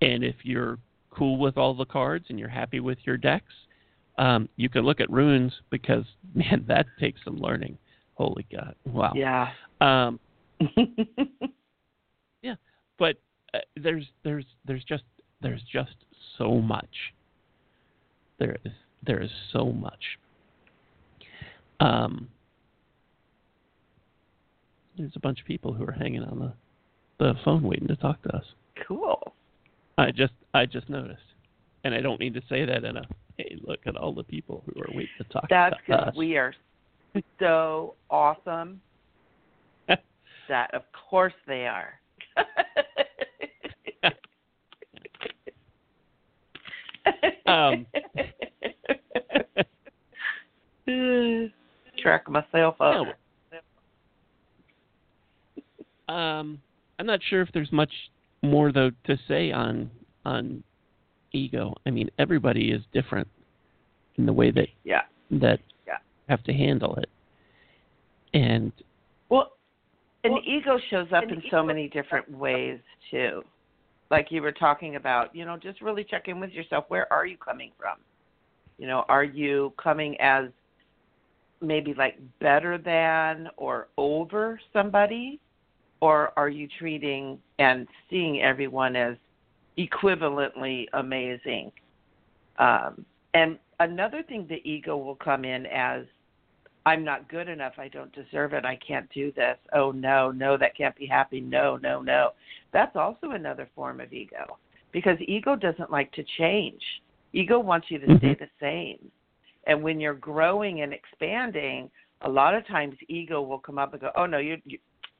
[0.00, 0.78] And if you're
[1.10, 3.52] cool with all the cards and you're happy with your decks,
[4.18, 6.04] um, you can look at runes because
[6.34, 7.78] man, that takes some learning.
[8.14, 8.74] Holy God!
[8.84, 9.12] Wow.
[9.16, 9.48] Yeah.
[9.80, 10.20] Um,
[12.98, 13.16] but
[13.54, 15.02] uh, there's there's there's just
[15.40, 15.94] there's just
[16.38, 16.94] so much.
[18.38, 18.72] There is
[19.04, 20.18] there is so much.
[21.80, 22.28] Um,
[24.96, 26.52] there's a bunch of people who are hanging on the
[27.18, 28.44] the phone waiting to talk to us.
[28.86, 29.34] cool.
[29.98, 31.22] I just I just noticed,
[31.84, 33.04] and I don't need to say that in a
[33.38, 36.54] hey look at all the people who are waiting to talk That's because we are
[37.38, 38.80] so awesome
[40.48, 41.94] that of course they are.
[47.46, 47.86] Um.
[51.98, 53.06] Track myself up.
[56.08, 56.60] Um,
[56.98, 57.92] I'm not sure if there's much
[58.42, 59.90] more though to say on
[60.24, 60.62] on
[61.32, 61.74] ego.
[61.86, 63.28] I mean, everybody is different
[64.16, 65.02] in the way that Yeah.
[65.30, 65.98] that Yeah.
[66.28, 67.08] have to handle it.
[68.34, 68.72] And
[69.28, 69.52] Well,
[70.24, 73.44] and Well, ego shows up in so many different ways too.
[74.10, 76.84] Like you were talking about, you know, just really check in with yourself.
[76.88, 77.98] Where are you coming from?
[78.78, 80.46] You know, are you coming as
[81.60, 85.40] maybe like better than or over somebody?
[86.00, 89.16] Or are you treating and seeing everyone as
[89.78, 91.70] equivalently amazing?
[92.58, 96.04] Um, and another thing the ego will come in as
[96.84, 97.74] I'm not good enough.
[97.78, 98.64] I don't deserve it.
[98.64, 99.56] I can't do this.
[99.72, 101.40] Oh, no, no, that can't be happy.
[101.40, 102.30] No, no, no.
[102.72, 104.58] That's also another form of ego
[104.92, 106.82] because ego doesn't like to change.
[107.32, 108.38] Ego wants you to stay Mhm.
[108.38, 109.10] the same.
[109.66, 111.90] And when you're growing and expanding,
[112.22, 114.78] a lot of times ego will come up and go, "Oh no, you you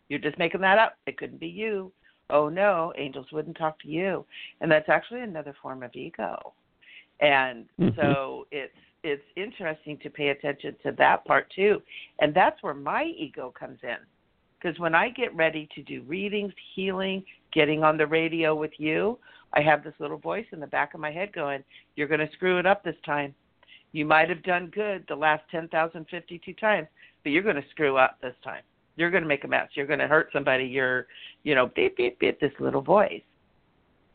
[0.09, 0.97] you're just making that up.
[1.07, 1.93] It couldn't be you.
[2.31, 4.27] Oh no, angels wouldn't talk to you."
[4.61, 6.55] And that's actually another form of ego.
[7.21, 7.95] And Mhm.
[7.97, 11.83] so it's it's interesting to pay attention to that part too.
[12.21, 13.99] And that's where my ego comes in.
[14.61, 19.19] Because when I get ready to do readings, healing, getting on the radio with you,
[19.55, 21.63] I have this little voice in the back of my head going,
[21.97, 23.35] You're going to screw it up this time.
[23.93, 26.89] You might have done good the last 10,052 times,
[27.23, 28.63] but you're going to screw up this time.
[28.97, 29.69] You're going to make a mess.
[29.75, 30.65] You're going to hurt somebody.
[30.65, 31.07] You're,
[31.45, 33.23] you know, beep, beep, beep, this little voice.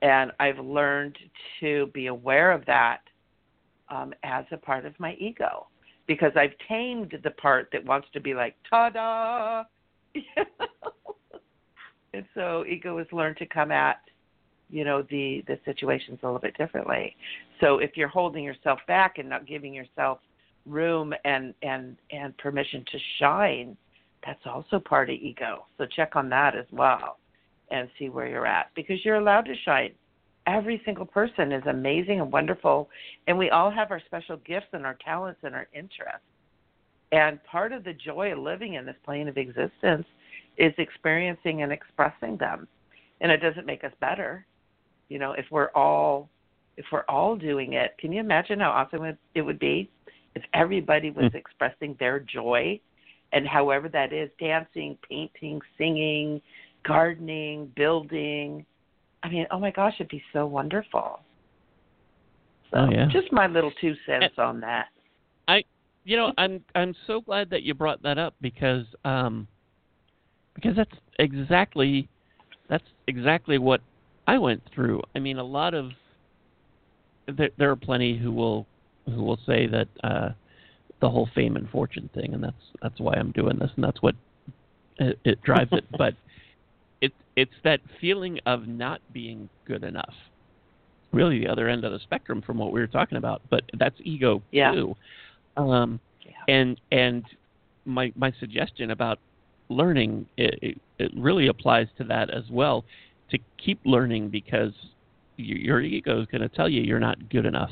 [0.02, 1.17] And I've learned
[1.60, 3.00] to be aware of that
[3.89, 5.67] um, as a part of my ego
[6.08, 9.63] because I've tamed the part that wants to be like, ta da!
[12.17, 14.01] and so ego has learned to come at
[14.69, 17.15] you know the the situations a little bit differently.
[17.62, 20.19] So if you're holding yourself back and not giving yourself
[20.65, 23.77] room and and and permission to shine
[24.25, 25.65] that's also part of ego.
[25.77, 27.19] So check on that as well
[27.71, 29.91] and see where you're at because you're allowed to shine.
[30.47, 32.89] Every single person is amazing and wonderful
[33.27, 36.25] and we all have our special gifts and our talents and our interests.
[37.12, 40.06] And part of the joy of living in this plane of existence
[40.58, 42.67] is experiencing and expressing them.
[43.22, 44.46] And it doesn't make us better.
[45.10, 46.30] You know if we're all
[46.76, 49.89] if we're all doing it can you imagine how awesome it would be
[50.36, 51.36] if everybody was Mm.
[51.36, 52.80] expressing their joy
[53.34, 56.41] and however that is dancing painting singing
[56.84, 58.65] gardening building?
[59.24, 61.22] I mean oh my gosh it'd be so wonderful.
[62.72, 63.08] So Oh, yeah.
[63.08, 64.88] just my little two cents on that.
[65.48, 65.63] I
[66.04, 69.48] you know, I'm I'm so glad that you brought that up because um
[70.58, 72.08] because that's exactly
[72.70, 73.80] that's exactly what
[74.28, 75.02] I went through.
[75.15, 75.91] I mean, a lot of
[77.28, 78.65] there, there are plenty who will
[79.06, 80.30] who will say that uh
[81.00, 84.02] the whole fame and fortune thing and that's that's why I'm doing this and that's
[84.02, 84.15] what
[84.98, 86.15] it, it drives it, but
[87.02, 90.13] it it's that feeling of not being good enough.
[91.13, 93.96] Really the other end of the spectrum from what we were talking about, but that's
[94.04, 94.74] ego Yeah.
[94.74, 94.96] too.
[95.56, 96.32] Um, Yeah.
[96.48, 97.24] and and
[97.86, 99.20] my my suggestion about
[99.69, 102.86] learning it, it, really applies to that as well.
[103.32, 104.71] To keep learning because
[105.36, 107.71] your, your ego is going to tell you you're not good enough,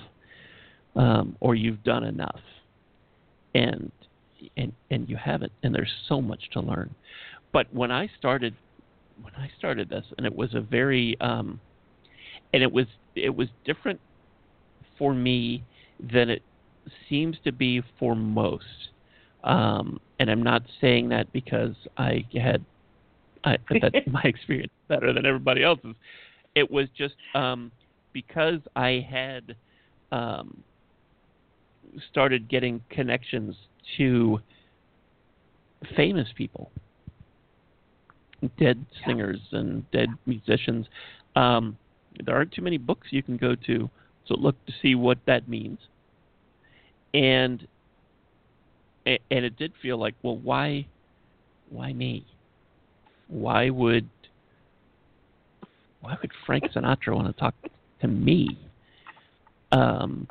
[0.95, 2.41] um, or you've done enough,
[3.53, 3.91] and
[4.57, 5.51] and and you haven't.
[5.63, 6.93] And there's so much to learn.
[7.53, 8.53] But when I started
[9.21, 11.59] when I started this, and it was a very um,
[12.53, 13.99] and it was it was different
[14.97, 15.63] for me
[15.99, 16.41] than it
[17.09, 18.89] seems to be for most.
[19.43, 22.63] Um, and I'm not saying that because I had
[23.43, 25.95] I, that my experience better than everybody else's.
[26.55, 27.71] It was just um,
[28.13, 29.55] because I had
[30.11, 30.63] um,
[32.09, 33.55] started getting connections
[33.97, 34.39] to
[35.95, 36.71] famous people,
[38.57, 40.87] dead singers and dead musicians.
[41.35, 41.77] Um,
[42.25, 43.89] there aren't too many books you can go to,
[44.27, 45.79] so look to see what that means.
[47.13, 47.67] And
[49.07, 50.85] a- and it did feel like, well, why,
[51.69, 52.25] why me?
[53.27, 54.07] Why would,
[56.01, 57.55] why would Frank Sinatra want to talk
[58.01, 58.57] to me?
[59.71, 60.27] Um,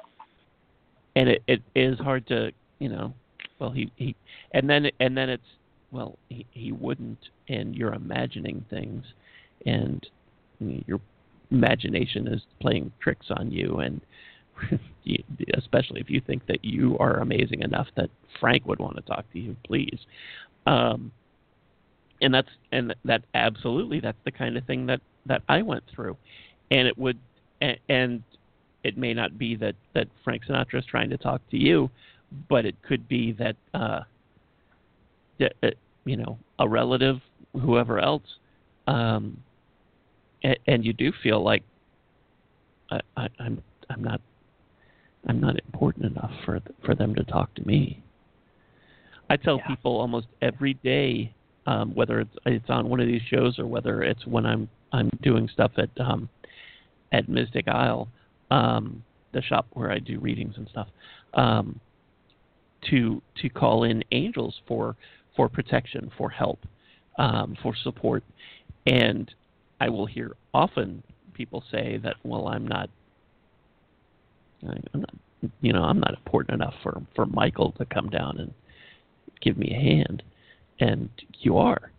[1.16, 3.14] and it, it is hard to, you know,
[3.58, 4.14] well, he, he,
[4.52, 5.42] and then and then it's,
[5.90, 7.18] well, he, he wouldn't,
[7.48, 9.04] and you're imagining things,
[9.64, 10.06] and
[10.58, 11.00] your
[11.50, 14.00] imagination is playing tricks on you, and
[15.56, 19.30] especially if you think that you are amazing enough that Frank would want to talk
[19.32, 19.98] to you, please.
[20.66, 21.12] Um,
[22.20, 26.16] and that's and that absolutely that's the kind of thing that that I went through,
[26.70, 27.18] and it would
[27.88, 28.22] and,
[28.82, 31.90] it may not be that that Frank Sinatra is trying to talk to you,
[32.48, 34.00] but it could be that uh,
[35.38, 35.70] that, uh,
[36.04, 37.20] you know a relative,
[37.52, 38.22] whoever else,
[38.86, 39.38] um,
[40.42, 41.62] and, and you do feel like
[42.90, 44.20] I, I, I'm I'm not
[45.26, 48.02] I'm not important enough for th- for them to talk to me.
[49.30, 49.66] I tell Yeah.
[49.66, 51.32] people almost every day,
[51.66, 55.10] um, whether it's it's on one of these shows or whether it's when I'm I'm
[55.22, 56.28] doing stuff at um,
[57.12, 58.08] at Mystic Isle,
[58.50, 59.02] um,
[59.32, 60.88] the shop where I do readings and stuff,
[61.34, 61.80] um,
[62.90, 64.96] to to call in angels for
[65.36, 66.60] for protection, for help,
[67.18, 68.22] um, for support,
[68.86, 69.34] and
[69.80, 71.02] I will hear often
[71.32, 72.88] people say that, well, I'm not,
[74.68, 75.14] I'm not,
[75.60, 78.52] you know, I'm not important enough for for Michael to come down and
[79.40, 80.22] give me a hand,
[80.80, 81.08] and
[81.40, 81.90] you are.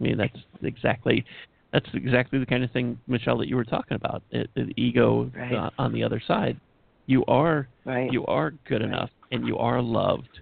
[0.00, 1.24] I mean, that's exactly
[1.72, 4.22] that's exactly the kind of thing, Michele, that you were talking about.
[4.30, 5.54] It, the ego Right.
[5.54, 6.58] uh, on the other side.
[7.06, 8.10] You are Right.
[8.12, 8.90] you are good Right.
[8.90, 10.40] enough, and you are loved,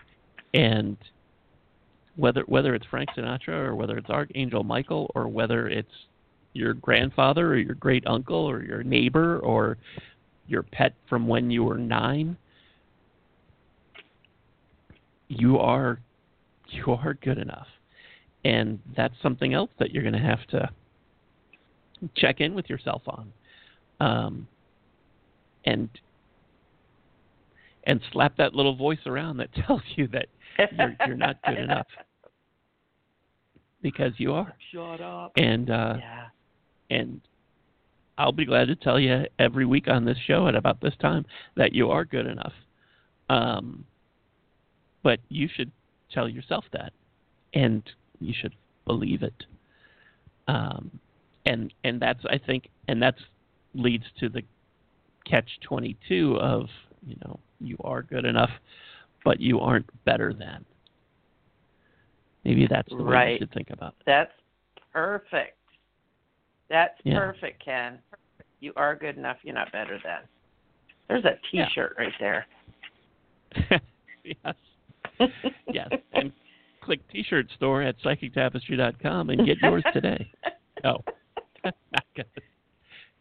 [0.54, 0.96] and
[2.16, 5.92] whether whether it's Frank Sinatra or whether it's Archangel Michael or whether it's
[6.52, 9.76] your grandfather or your great uncle or your neighbor or
[10.46, 12.36] your pet from when you were nine,
[15.28, 16.00] you are
[16.68, 17.66] you are good enough,
[18.44, 20.68] and that's something else that you're going to have to
[22.16, 23.32] check in with yourself on,
[24.00, 24.48] um,
[25.64, 25.88] and
[27.84, 30.26] and slap that little voice around that tells you that
[30.58, 31.86] you're, you're not good enough
[33.82, 34.52] because you are.
[34.72, 35.32] Shut up.
[35.36, 36.26] And uh, yeah.
[36.90, 37.20] and
[38.16, 41.26] I'll be glad to tell you every week on this show at about this time
[41.56, 42.52] that you are good enough.
[43.28, 43.84] Um,
[45.02, 45.72] but you should
[46.12, 46.92] tell yourself that,
[47.54, 47.82] and
[48.20, 48.54] you should
[48.86, 49.44] believe it.
[50.46, 50.90] Um,
[51.46, 53.20] and and that's I think, and that's
[53.74, 54.42] leads to the
[55.28, 56.66] catch twenty two of
[57.06, 58.50] you know you are good enough,
[59.24, 60.64] but you aren't better than.
[62.44, 63.26] Maybe that's the right.
[63.26, 64.04] way you should think about it.
[64.06, 64.32] That's
[64.92, 65.56] perfect.
[66.68, 67.18] That's Yeah.
[67.18, 67.98] perfect, Ken.
[68.60, 69.38] You are good enough.
[69.42, 70.20] You're not better than.
[71.08, 71.66] There's a Yeah.
[71.66, 72.46] T-shirt right there.
[74.24, 74.54] yes.
[75.72, 76.32] yes, and
[76.80, 80.30] click T-shirt store at psychictapestry.com and get yours today.
[80.42, 80.52] Good.
[80.84, 81.02] Oh.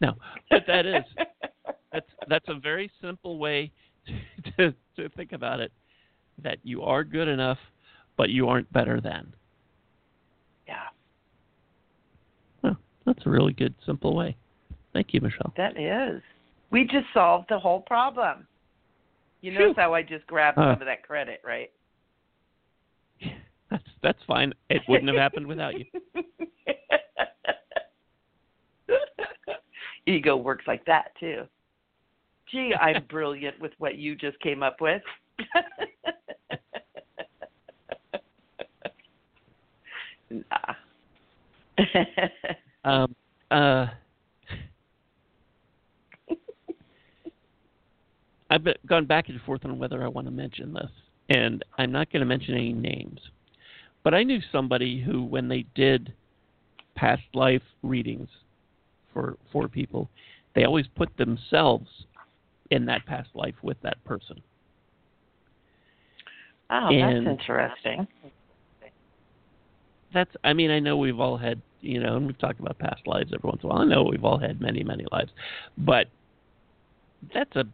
[0.01, 0.15] No,
[0.49, 1.03] but that is
[1.93, 3.71] that's that's a very simple way
[4.57, 5.71] to, to think about it.
[6.43, 7.59] That you are good enough,
[8.17, 9.33] but you aren't better than.
[10.67, 10.87] yeah,
[13.05, 14.35] that's a really good, simple way.
[14.93, 15.53] Thank you, Michele.
[15.57, 16.21] that is.
[16.71, 18.47] We just solved the whole problem.
[19.41, 19.59] You Phew.
[19.59, 20.73] notice how I just grabbed Uh.
[20.73, 21.71] some of that credit, right?
[23.69, 24.53] That's that's fine.
[24.69, 25.85] It wouldn't have happened without you.
[30.05, 31.43] Ego works like that too.
[32.51, 35.01] Gee, I'm brilliant with what you just came up with.
[40.29, 40.73] nah.
[42.83, 43.15] Um,
[43.51, 43.87] uh,
[48.49, 50.91] I've been, gone back and forth on whether I want to mention this,
[51.29, 53.19] and I'm not going to mention any names.
[54.03, 56.13] But I knew somebody who, when they did
[56.95, 58.29] past life readings
[59.13, 60.09] for for people,
[60.55, 61.87] they always put themselves
[62.71, 64.41] in that past life with that person.
[66.69, 68.07] oh, And- that's interesting.
[70.13, 73.05] That's, I mean, I know we've all had, you know, and we've talked about past
[73.05, 73.81] lives every once in a while.
[73.81, 75.31] I know we've all had many, many lives,
[75.77, 76.07] but
[77.33, 77.65] that's a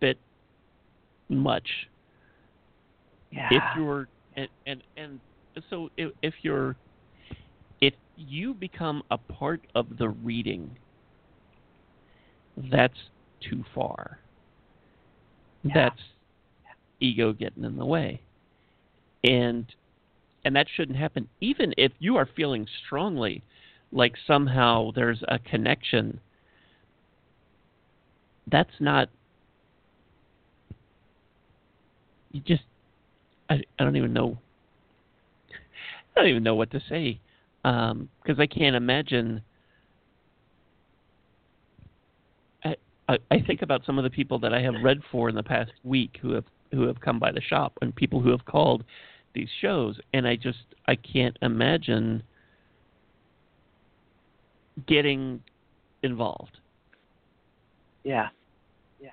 [0.00, 0.18] bit
[1.28, 1.68] much
[3.30, 3.48] Yeah.
[3.52, 5.20] if you're and and and
[5.70, 6.76] so if, if you're
[7.80, 10.76] if you become a part of the reading
[12.70, 12.98] that's
[13.40, 14.18] too far
[15.62, 15.72] Yeah.
[15.74, 16.02] that's
[17.00, 18.20] ego getting in the way
[19.24, 19.72] and
[20.44, 23.42] and that shouldn't happen even if you are feeling strongly
[23.92, 26.20] like somehow there's a connection
[28.50, 29.08] that's not
[32.32, 32.64] you just
[33.50, 34.38] I, I don't even know
[36.14, 37.20] I don't even know what to say
[37.64, 39.42] um, because I can't imagine.
[42.64, 42.76] I,
[43.08, 45.42] I I think about some of the people that I have read for in the
[45.42, 48.84] past week who have who have come by the shop and people who have called
[49.34, 52.22] these shows, and I just I can't imagine
[54.86, 55.42] getting
[56.02, 56.58] involved.
[58.04, 58.28] yeah.
[59.00, 59.10] Yeah.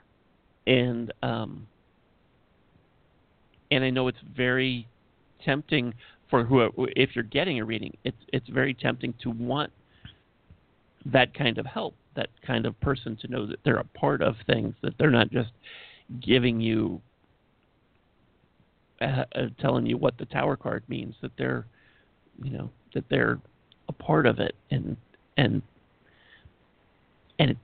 [0.67, 1.67] And um,
[3.71, 4.87] and I know it's very
[5.43, 5.93] tempting
[6.29, 9.71] for who if you're getting a reading, it's it's very tempting to want
[11.05, 14.35] that kind of help, that kind of person to know that they're a part of
[14.45, 15.51] things, that they're not just
[16.21, 17.01] giving you,
[19.01, 19.23] uh,
[19.59, 21.65] telling you what the tower card means, that they're,
[22.43, 23.39] you know, that they're
[23.87, 24.97] a part of it, and
[25.37, 25.61] and
[27.37, 27.57] and it,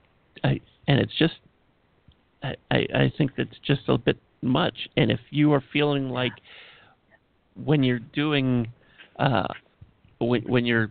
[0.44, 1.34] I and it's just
[2.42, 4.88] I, I I think that's just a bit much.
[4.96, 6.32] And if you are feeling like
[7.64, 8.68] when you're doing
[9.18, 9.48] uh,
[10.18, 10.90] when when you're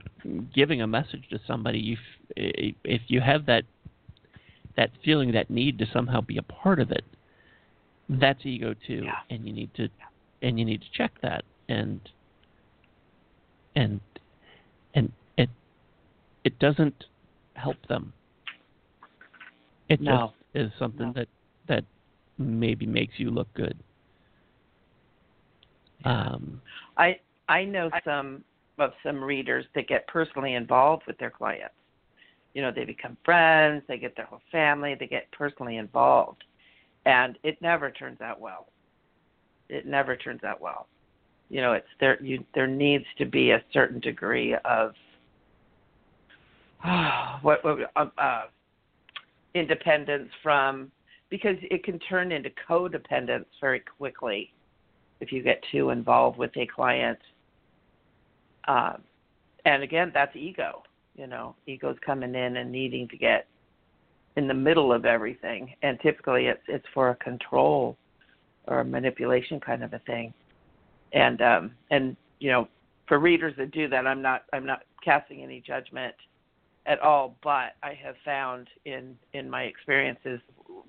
[0.54, 1.98] giving a message to somebody, you
[2.38, 3.64] f- if you have that
[4.78, 7.06] that feeling, that need to somehow be a part of it,
[8.10, 9.14] that's ego too, Yeah.
[9.30, 9.88] and you need to
[10.42, 12.00] and you need to check that and
[13.76, 14.00] and
[14.94, 15.50] and it
[16.44, 17.06] it doesn't
[17.56, 18.14] help them.
[19.90, 20.34] It No.
[20.54, 21.14] just is something No.
[21.14, 21.28] that
[21.68, 21.86] that
[22.38, 23.78] maybe makes you look good.
[26.04, 26.62] Um,
[26.98, 27.20] I
[27.50, 28.44] I know some
[28.78, 31.74] of some readers that get personally involved with their clients.
[32.54, 36.44] You know, they become friends, they get their whole family, they get personally involved,
[37.06, 38.68] and it never turns out well.
[39.70, 40.88] It never turns out well.
[41.50, 42.22] You know, it's there.
[42.22, 44.94] You there needs to be a certain degree of
[47.42, 48.44] what, what uh, uh,
[49.54, 50.92] independence from
[51.30, 54.54] because it can turn into codependence very quickly
[55.20, 57.18] if you get too involved with a client.
[58.68, 59.02] Um,
[59.66, 60.84] and again, that's ego.
[61.16, 63.48] You know, ego's coming in and needing to get
[64.36, 67.98] in the middle of everything, and typically it's it's for a control
[68.68, 70.34] or manipulation kind of a thing.
[71.14, 72.68] And um, and you know,
[73.08, 76.16] for readers that do that, I'm not I'm not casting any judgment
[76.86, 80.40] at all, but I have found in in my experiences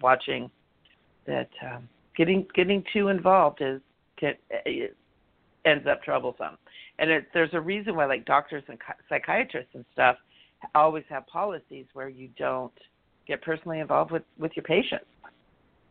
[0.01, 0.51] watching
[1.27, 3.81] that um, getting getting too involved is
[4.18, 4.97] can, it
[5.64, 6.57] ends up troublesome.
[6.99, 10.16] And it, there's a reason why, like doctors and chi- psychiatrists and stuff,
[10.74, 12.72] always have policies where you don't
[13.27, 15.07] get personally involved with with your patients.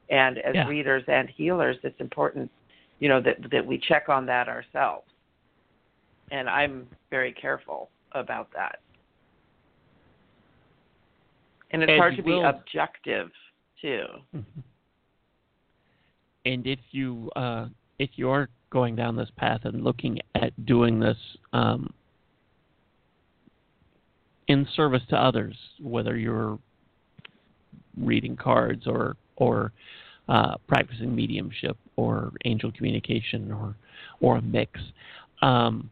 [0.09, 0.67] And as Yeah.
[0.67, 2.51] readers and healers, it's important,
[2.99, 5.11] you know, that that we check on that ourselves.
[6.31, 8.79] And I'm very careful about that.
[11.71, 13.31] And it's And hard you to be objective
[13.81, 14.05] too.
[14.33, 14.63] Mhm.
[16.45, 21.17] And if you uh, if you're going down this path and looking at doing this
[21.53, 21.93] um,
[24.47, 26.59] in service to others, whether you're
[27.97, 29.71] reading cards or or
[30.27, 33.75] uh, practicing mediumship or angel communication or
[34.21, 34.79] or a mix,
[35.41, 35.89] um,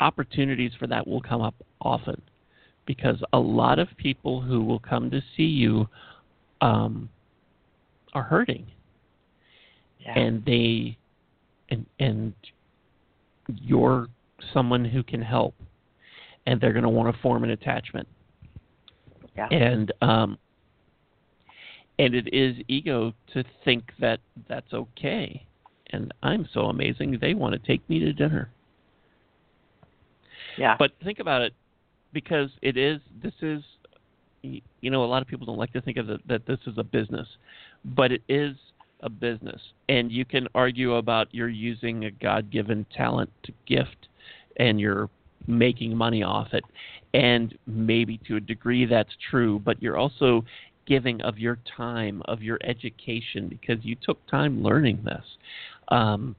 [0.00, 2.20] opportunities for that will come up often
[2.86, 5.88] because a lot of people who will come to see you
[6.60, 7.08] um,
[8.12, 8.66] are hurting
[10.00, 10.18] Yeah.
[10.18, 10.96] and they
[11.70, 12.34] and and
[13.54, 14.08] you're
[14.52, 15.54] someone who can help
[16.46, 18.08] and they're going to want to form an attachment
[19.36, 19.48] yeah.
[19.50, 20.38] and um
[22.02, 25.46] and it is ego to think that that's okay.
[25.90, 28.50] And i'm so amazing they want to take me to dinner.
[30.58, 30.76] Yeah.
[30.78, 31.54] but think about it
[32.12, 33.62] because it is this is
[34.42, 36.74] you know a lot of people don't like to think of it that this is
[36.76, 37.28] a business
[37.84, 38.56] but it is
[39.02, 39.60] a business.
[39.88, 44.08] And you can argue about you're using a god-given talent to gift
[44.56, 45.10] and you're
[45.46, 46.64] making money off it.
[47.14, 50.44] And maybe to a degree that's true but you're also
[50.86, 55.24] giving of your time of your education because you took time learning this
[55.88, 56.34] um,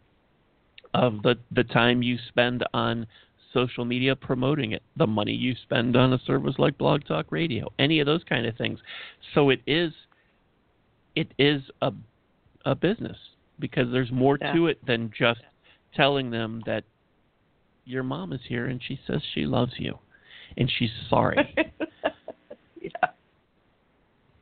[0.94, 3.06] of the the time you spend on
[3.54, 7.72] social media promoting it, the money you spend on a service like Blog Talk Radio,
[7.78, 8.80] any of those kind of things.
[9.34, 9.94] So it is
[11.16, 11.94] it is a
[12.66, 13.18] a business
[13.60, 14.54] because there's more Yeah.
[14.54, 15.41] to it than just
[15.94, 16.84] telling them that
[17.86, 20.00] your mom is here and she says she loves you
[20.58, 21.56] and she's sorry.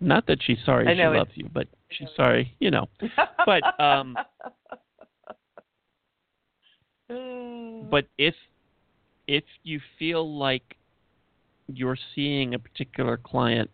[0.02, 2.89] Not that she's sorry I she loves you, but she's sorry, you know.
[3.45, 4.18] But, um,
[7.89, 8.34] but if
[9.28, 10.76] if you feel like
[11.68, 13.70] you're seeing a particular client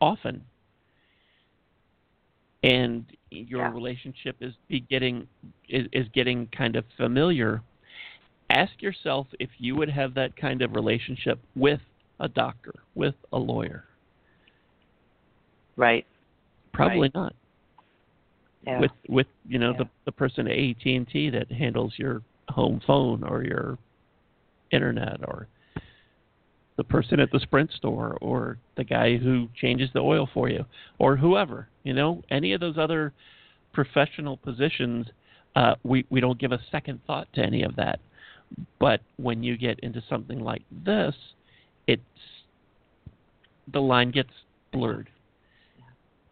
[0.00, 0.44] often
[2.62, 3.72] and your Yeah.
[3.74, 5.26] relationship is be getting
[5.68, 7.62] is, is getting kind of familiar
[8.50, 11.80] ask yourself if you would have that kind of relationship with
[12.20, 13.84] a doctor with a lawyer
[15.76, 16.06] right.
[16.72, 17.14] probably Right.
[17.14, 17.34] not
[18.66, 18.80] Yeah.
[18.80, 19.78] with with you know Yeah.
[19.78, 23.78] the the person at AT and T that handles your home phone or your
[24.70, 25.46] internet or
[26.76, 30.64] the person at the Sprint store or the guy who changes the oil for you
[30.98, 33.12] or whoever you know any of those other
[33.72, 35.06] professional positions
[35.56, 38.00] uh, we we don't give a second thought to any of that
[38.78, 41.14] but when you get into something like this
[41.86, 42.02] it's
[43.72, 44.30] the line gets
[44.72, 45.08] blurred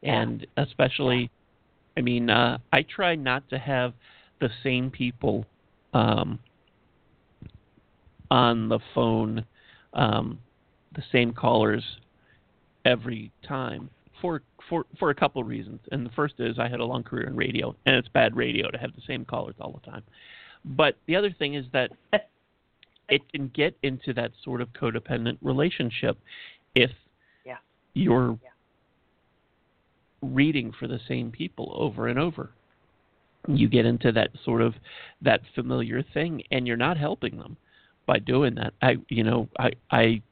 [0.02, 0.20] Yeah.
[0.22, 1.30] and especially
[1.96, 3.92] i mean uh i try not to have
[4.40, 5.44] the same people
[5.94, 6.38] um
[8.30, 9.44] on the phone
[9.94, 10.38] um
[10.94, 11.84] the same callers
[12.84, 13.90] every time
[14.20, 15.80] for for for a couple of reasons.
[15.92, 18.70] And the first is I had a long career in radio, and it's bad radio
[18.70, 20.02] to have the same callers all the time.
[20.64, 21.90] But the other thing is that
[23.08, 26.18] it can get into that sort of codependent relationship
[26.74, 26.90] if
[27.44, 27.58] Yeah.
[27.94, 28.47] you're Yeah.
[30.22, 32.50] Reading for the same people over and over.
[33.46, 34.74] You get into that sort of
[35.22, 37.56] that familiar thing, and you're not helping them
[38.06, 38.74] by doing that.
[38.82, 40.22] I, you know, I, I,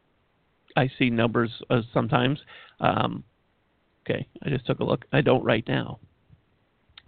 [0.77, 2.41] I see numbers uh, sometimes.
[2.81, 3.23] Um,
[4.05, 5.05] okay, I just took a look.
[5.13, 5.99] I don't right now,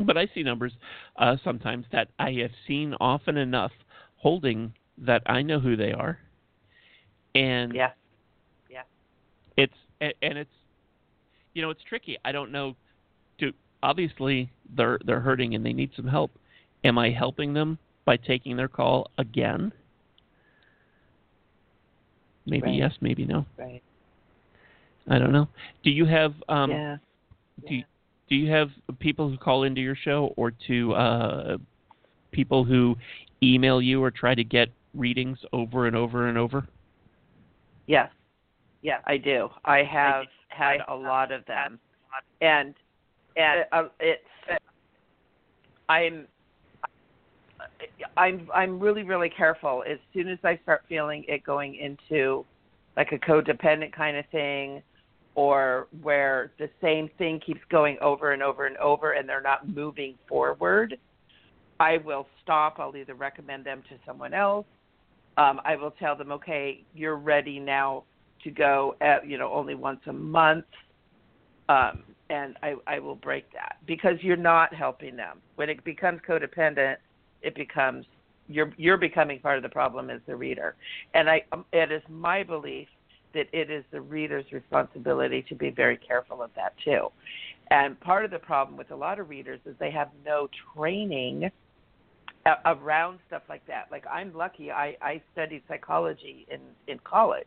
[0.01, 0.73] but I see numbers
[1.17, 3.73] uh, sometimes that I have seen often enough,
[4.17, 6.19] holding that I know who they are,
[7.35, 7.91] and Yeah.
[8.71, 8.83] yeah
[9.57, 10.51] it's and it's
[11.59, 12.77] you know it's tricky i don't know
[13.37, 13.53] do
[13.83, 16.31] obviously they're they're hurting and they need some help
[16.85, 19.73] am i helping them by taking their call again
[22.47, 22.77] maybe Right.
[22.77, 23.83] yes maybe no Right.
[25.09, 25.49] i don't know
[25.83, 26.97] do you have um yeah.
[27.69, 27.83] do
[28.29, 28.69] do you have
[29.01, 31.59] people who call into your show or to uh
[32.31, 32.95] people who
[33.43, 36.69] email you or try to get readings over and over and over
[37.89, 38.11] Yes.
[38.89, 39.51] Yeah, I do.
[39.67, 41.79] I have had a lot of them,
[42.41, 42.75] and
[43.37, 44.23] and uh, it's
[45.91, 46.27] I'm
[48.17, 49.85] I'm I'm really really careful.
[49.87, 52.47] As soon as I start feeling it going into
[52.97, 54.83] like a codependent kind of thing,
[55.35, 59.69] or where the same thing keeps going over and over and over, and they're not
[59.69, 60.97] moving forward,
[61.79, 62.77] I will stop.
[62.79, 64.65] I'll either recommend them to someone else
[65.39, 68.03] um, I will tell them, okay, you're ready now
[68.49, 70.65] to go at you know only once a month,
[71.69, 75.39] um, and I, I will break that because you're not helping them.
[75.57, 76.97] When it becomes codependent,
[77.43, 78.07] it becomes
[78.49, 80.77] you're you're becoming part of the problem as the reader,
[81.15, 82.89] and I um, it is my belief
[83.35, 87.09] that it is the reader's responsibility to be very careful of that too.
[87.71, 91.51] And part of the problem with a lot of readers is they have no training
[92.65, 93.89] around stuff like that.
[93.91, 97.47] Like I'm lucky I I studied psychology in in college.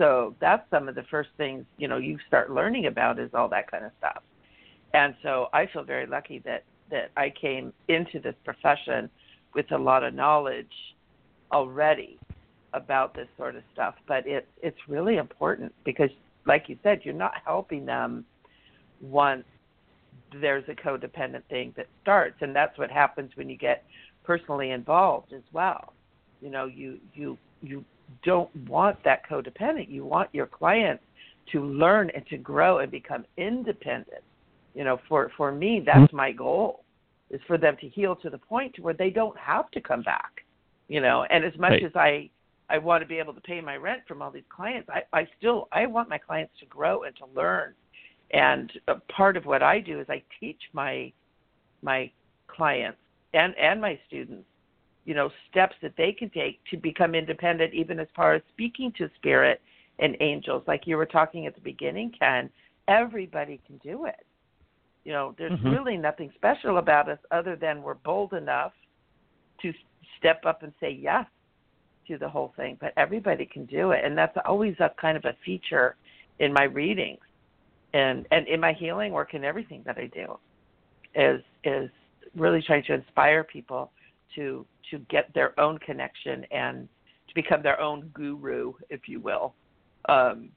[0.00, 3.50] So that's some of the first things, you know, you start learning about is all
[3.50, 4.22] that kind of stuff.
[4.94, 9.10] And so I feel very lucky that that I came into this profession
[9.54, 10.72] with a lot of knowledge
[11.52, 12.18] already
[12.72, 16.10] about this sort of stuff, but it's it's really important because
[16.46, 18.24] like you said, you're not helping them
[19.02, 19.44] once
[20.40, 23.84] there's a codependent thing that starts and that's what happens when you get
[24.24, 25.92] personally involved as well.
[26.40, 27.84] You know, you you you
[28.22, 29.88] don't want that codependent.
[29.88, 31.04] You want your clients
[31.52, 34.22] to learn and to grow and become independent.
[34.74, 36.16] You know, for for me, that's mm-hmm.
[36.16, 36.84] my goal
[37.30, 40.02] is for them to heal to the point to where they don't have to come
[40.02, 40.44] back.
[40.88, 41.84] You know, and as much Right.
[41.84, 42.30] as I
[42.68, 45.26] I want to be able to pay my rent from all these clients, I I
[45.38, 47.74] still I want my clients to grow and to learn.
[48.32, 51.12] And a part of what I do is I teach my
[51.82, 52.10] my
[52.46, 52.98] clients
[53.34, 54.46] and and my students
[55.04, 58.92] you know steps that they can take to become independent even as far as speaking
[58.98, 59.60] to spirit
[59.98, 60.62] and angels.
[60.66, 62.50] Like you were talking at the beginning ken
[62.88, 64.26] everybody can do it.
[65.04, 65.72] You know there's Mhm.
[65.72, 68.72] really nothing special about us other than we're bold enough
[69.62, 69.72] to
[70.18, 71.26] step up and say yes
[72.08, 74.04] to the whole thing but everybody can do it.
[74.04, 75.96] And that's always a kind of a feature
[76.38, 77.20] in my readings
[77.92, 80.38] and and in my healing work and everything that i do
[81.14, 81.90] is is
[82.36, 83.90] really trying to inspire people
[84.34, 86.88] to to get their own connection and
[87.28, 89.54] to become their own guru, if you will,
[90.08, 90.50] um,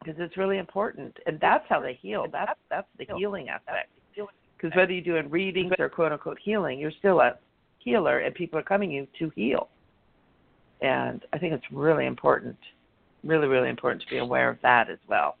[0.00, 2.26] because it's really important, and that's how they heal.
[2.30, 3.90] That's that's the healing aspect.
[4.56, 7.34] Because whether you're doing readings or quote unquote healing, you're still a
[7.78, 9.68] healer, and people are coming to you to heal.
[10.80, 12.56] And I think it's really important,
[13.22, 15.36] really really important to be aware of that as well.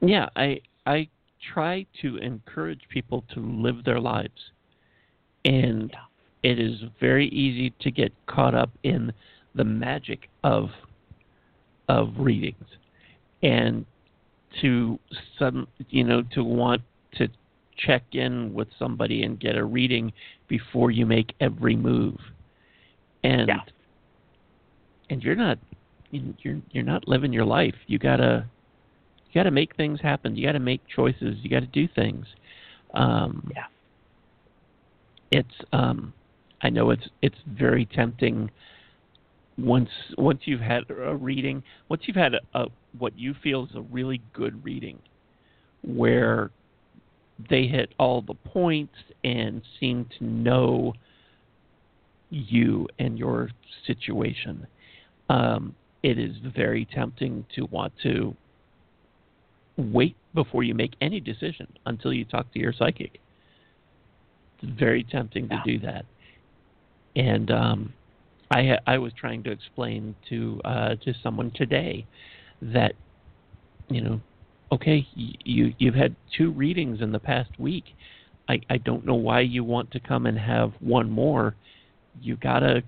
[0.00, 1.08] Yeah, I I
[1.52, 4.52] try to encourage people to live their lives.
[5.44, 5.94] And
[6.42, 9.12] it is very easy to get caught up in
[9.54, 10.70] the magic of
[11.88, 12.66] of readings
[13.42, 13.84] and
[14.60, 14.98] to
[15.38, 16.82] some you know to want
[17.16, 17.28] to
[17.76, 20.12] check in with somebody and get a reading
[20.48, 22.16] before you make every move.
[23.24, 23.60] And Yeah.
[25.08, 25.58] and you're not
[26.10, 27.74] you're you're not living your life.
[27.86, 28.44] You got to
[29.28, 30.36] you got to make things happen.
[30.36, 31.38] You got to make choices.
[31.42, 32.26] You got to do things.
[32.94, 33.66] Um, Yeah.
[35.30, 36.12] It's um,
[36.62, 38.50] I know it's it's very tempting.
[39.58, 42.66] Once once you've had a reading, once you've had a, a
[42.98, 44.98] what you feel is a really good reading,
[45.82, 46.50] where
[47.48, 48.94] they hit all the points
[49.24, 50.92] and seem to know
[52.30, 53.50] you and your
[53.86, 54.66] situation.
[55.28, 58.34] Um, it is very tempting to want to
[59.76, 63.20] wait before you make any decision until you talk to your psychic.
[64.62, 66.04] It's very tempting to do that.
[67.16, 67.92] And um,
[68.50, 72.06] I I was trying to explain to uh, to someone today
[72.62, 72.92] that
[73.88, 74.20] you know,
[74.72, 77.84] okay, you you've had two readings in the past week.
[78.48, 81.54] I I don't know why you want to come and have one more.
[82.20, 82.82] You gotta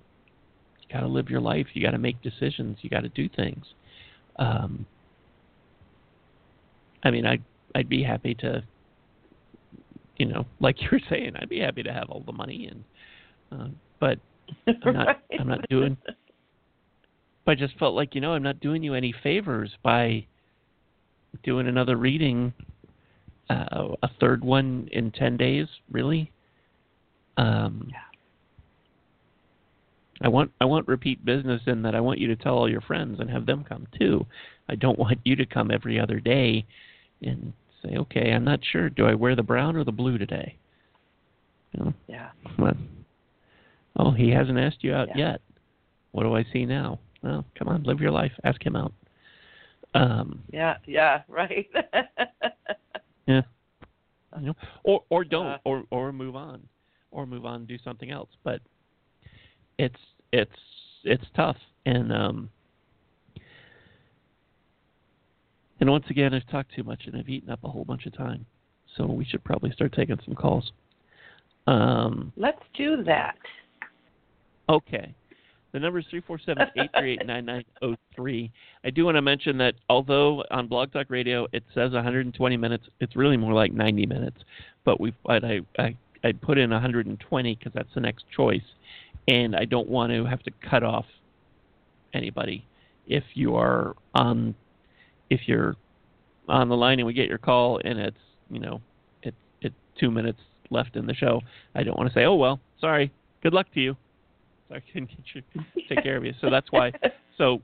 [0.81, 1.67] you gotta live your life.
[1.75, 2.79] You gotta make decisions.
[2.83, 3.65] You gotta do things.
[4.37, 4.87] Um,
[7.05, 7.39] I mean, I
[7.75, 8.63] I'd be happy to,
[10.17, 12.85] you know, like you were saying, I'd be happy to have all the money and,
[13.53, 13.69] uh,
[14.01, 14.19] but
[14.67, 15.17] I'm not Right.
[15.41, 15.97] I'm not doing.
[17.45, 20.27] But I just felt like you know I'm not doing you any favors by
[21.43, 22.53] doing another reading,
[23.51, 25.67] uh, a third one in ten days.
[25.91, 26.31] Really.
[27.37, 27.91] Um,
[30.23, 32.81] I want I want repeat business in that I want you to tell all your
[32.83, 34.25] friends and have them come too.
[34.69, 36.65] I don't want you to come every other day
[37.23, 38.89] and say, okay, I'm not sure.
[38.89, 40.57] Do I wear the brown or the blue today?
[41.73, 42.31] You know, yeah.
[42.59, 42.75] well,
[43.97, 45.33] oh, he hasn't asked you out Yeah.
[45.33, 45.41] yet.
[46.13, 46.99] What do I see now?
[47.23, 48.33] Well, come on, live your life.
[48.45, 48.93] Ask him out.
[49.95, 51.69] Um, Yeah, yeah, right.
[53.27, 53.43] yeah.
[54.41, 56.67] You know, or or don't, Uh, or or move on,
[57.11, 58.31] or move on and do something else.
[58.45, 58.61] But
[59.79, 60.01] it's
[60.33, 60.51] it's
[61.05, 62.51] it's tough, and um,
[65.81, 68.17] and once again, I've talked too much and I've eaten up a whole bunch of
[68.17, 68.47] time,
[68.97, 70.73] so we should probably start taking some calls.
[71.67, 73.37] Um, Let's do that.
[74.73, 75.15] Okay.
[75.73, 78.51] The number is 347-838-9903.
[78.85, 82.85] I do want to mention that although on Blog Talk Radio it says 120 minutes,
[83.01, 84.39] it's really more like 90 minutes.
[84.85, 88.61] But we, I, I, I put in 120 because that's the next choice,
[89.29, 91.07] and I don't want to have to cut off
[92.13, 92.67] anybody
[93.07, 94.55] if you are on,
[95.31, 95.77] if you're
[96.49, 98.17] on the line and we get your call and it's
[98.51, 98.81] you know
[99.23, 101.41] it's it's two minutes left in the show.
[101.75, 103.11] I don't want to say, oh well, sorry,
[103.43, 103.97] good luck to you.
[104.73, 105.43] I couldn't get you
[105.89, 106.35] take care of you.
[106.41, 106.93] So that's why.
[107.39, 107.61] So,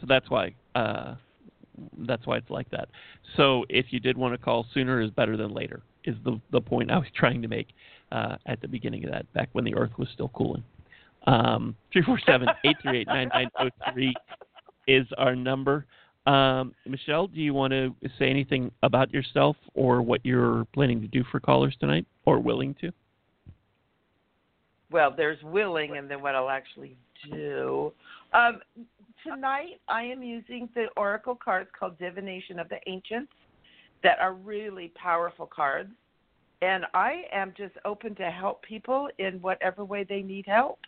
[0.00, 0.54] so that's why.
[0.74, 1.14] Uh,
[2.06, 2.88] that's why it's like that.
[3.36, 5.82] So if you did want to call, sooner is better than later.
[6.04, 7.68] Is the the point I was trying to make
[8.12, 10.64] uh, at the beginning of that, back when the Earth was still cooling.
[11.26, 14.14] Um, three four seven eight three eight nine nine zero three
[14.86, 15.86] is our number.
[16.26, 21.08] Um, Michele, do you want to say anything about yourself or what you're planning to
[21.08, 22.92] do for callers tonight, or willing to?
[24.90, 26.96] Well, there's willing, and then what I'll actually
[27.30, 27.92] do.
[28.32, 28.60] Um,
[29.24, 33.32] tonight, I am using the oracle cards called Divination of the Ancients,
[34.02, 35.90] that are really powerful cards,
[36.62, 40.78] and I am just open to help people in whatever way they need help.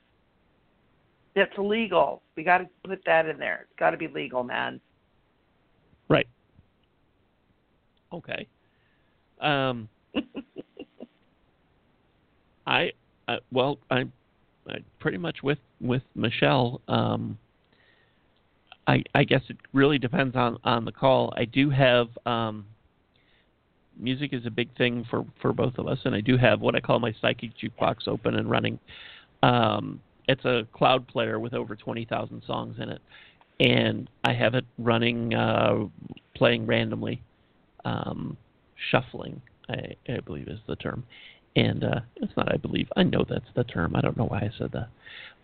[1.35, 2.23] That's legal.
[2.37, 3.67] We got to put that in there.
[3.69, 4.81] It's got to be legal, man.
[6.09, 6.29] Right.
[8.13, 8.47] Okay.
[9.41, 9.89] Um,
[13.33, 14.13] I, uh, well, I'm
[14.69, 16.81] uh, pretty much with with Michele.
[16.89, 17.39] Um,
[18.87, 21.33] I I guess it really depends on on the call.
[21.37, 22.67] I do have um,
[23.99, 26.75] music is a big thing for for both of us, and I do have what
[26.75, 28.79] I call my psychic jukebox open and running.
[29.43, 33.03] Um, it's a cloud player with over twenty thousand songs in it,
[33.61, 35.87] and I have it running, uh,
[36.35, 37.23] playing randomly,
[37.85, 38.37] um,
[38.91, 39.41] shuffling.
[39.69, 41.05] I, I believe is the term,
[41.57, 42.53] and uh, it's not.
[42.53, 43.95] I believe I know that's the term.
[43.97, 44.89] I don't know why I said that,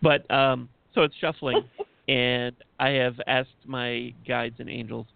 [0.02, 1.64] but um, so it's shuffling,
[2.08, 5.06] and I have asked my guides and angels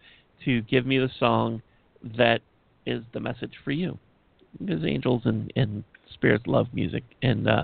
[0.45, 1.63] to give me the song
[2.19, 2.41] that
[2.87, 3.99] is the message for you,
[4.59, 7.63] because angels and, and spirits love music, and uh,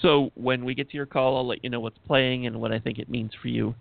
[0.00, 2.72] so when we get to your call, I'll let you know what's playing and what
[2.72, 3.74] I think it means for you.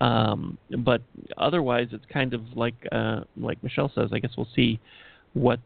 [0.00, 1.02] Um, but
[1.38, 4.10] otherwise, it's kind of like uh, like Michele says.
[4.12, 4.80] I guess we'll see
[5.32, 5.60] what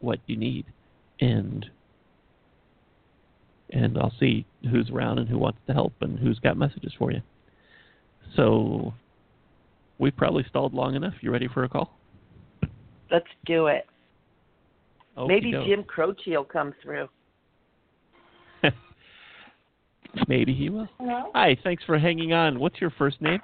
[0.00, 0.64] what you need,
[1.20, 1.66] and
[3.74, 7.10] and I'll see who's around and who wants to help and who's got messages for
[7.10, 7.20] you.
[8.36, 8.94] So
[9.98, 11.14] we've probably stalled long enough.
[11.20, 11.98] You ready for a call?
[13.10, 13.86] Let's do it.
[15.16, 15.66] Maybe Okey-doke.
[15.66, 17.08] Jim Croce will come through.
[20.28, 20.88] Maybe he will.
[20.98, 21.30] Hello.
[21.34, 22.58] Hi, thanks for hanging on.
[22.58, 23.40] What's your first name?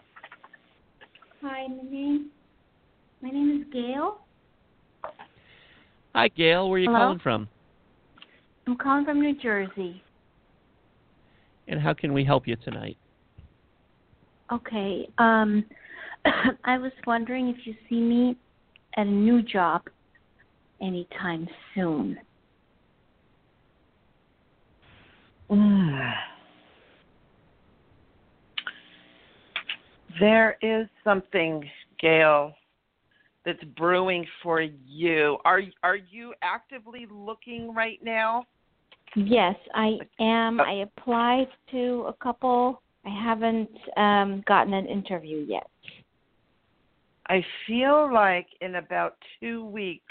[1.42, 2.30] Hi, my name.
[3.22, 4.18] My name is Gail.
[6.14, 6.68] Hi, Gail.
[6.68, 6.98] Where are you Hello?
[7.06, 7.48] calling from?
[8.66, 10.02] I'm calling from New Jersey.
[11.68, 12.96] And how can we help you tonight?
[14.52, 15.08] Okay.
[15.18, 15.64] Um,
[16.64, 18.36] I was wondering if you see me
[18.96, 19.82] at a new job
[20.80, 22.18] anytime soon.
[30.18, 31.64] There is something,
[31.98, 32.52] Gail,
[33.46, 35.38] that's brewing for you.
[35.44, 38.44] Are are you actively looking right now?
[39.16, 40.60] Yes, I am.
[40.60, 40.64] Oh.
[40.64, 42.82] I applied to a couple.
[43.04, 45.68] I haven't um gotten an interview yet.
[47.28, 50.04] I feel like in about two weeks.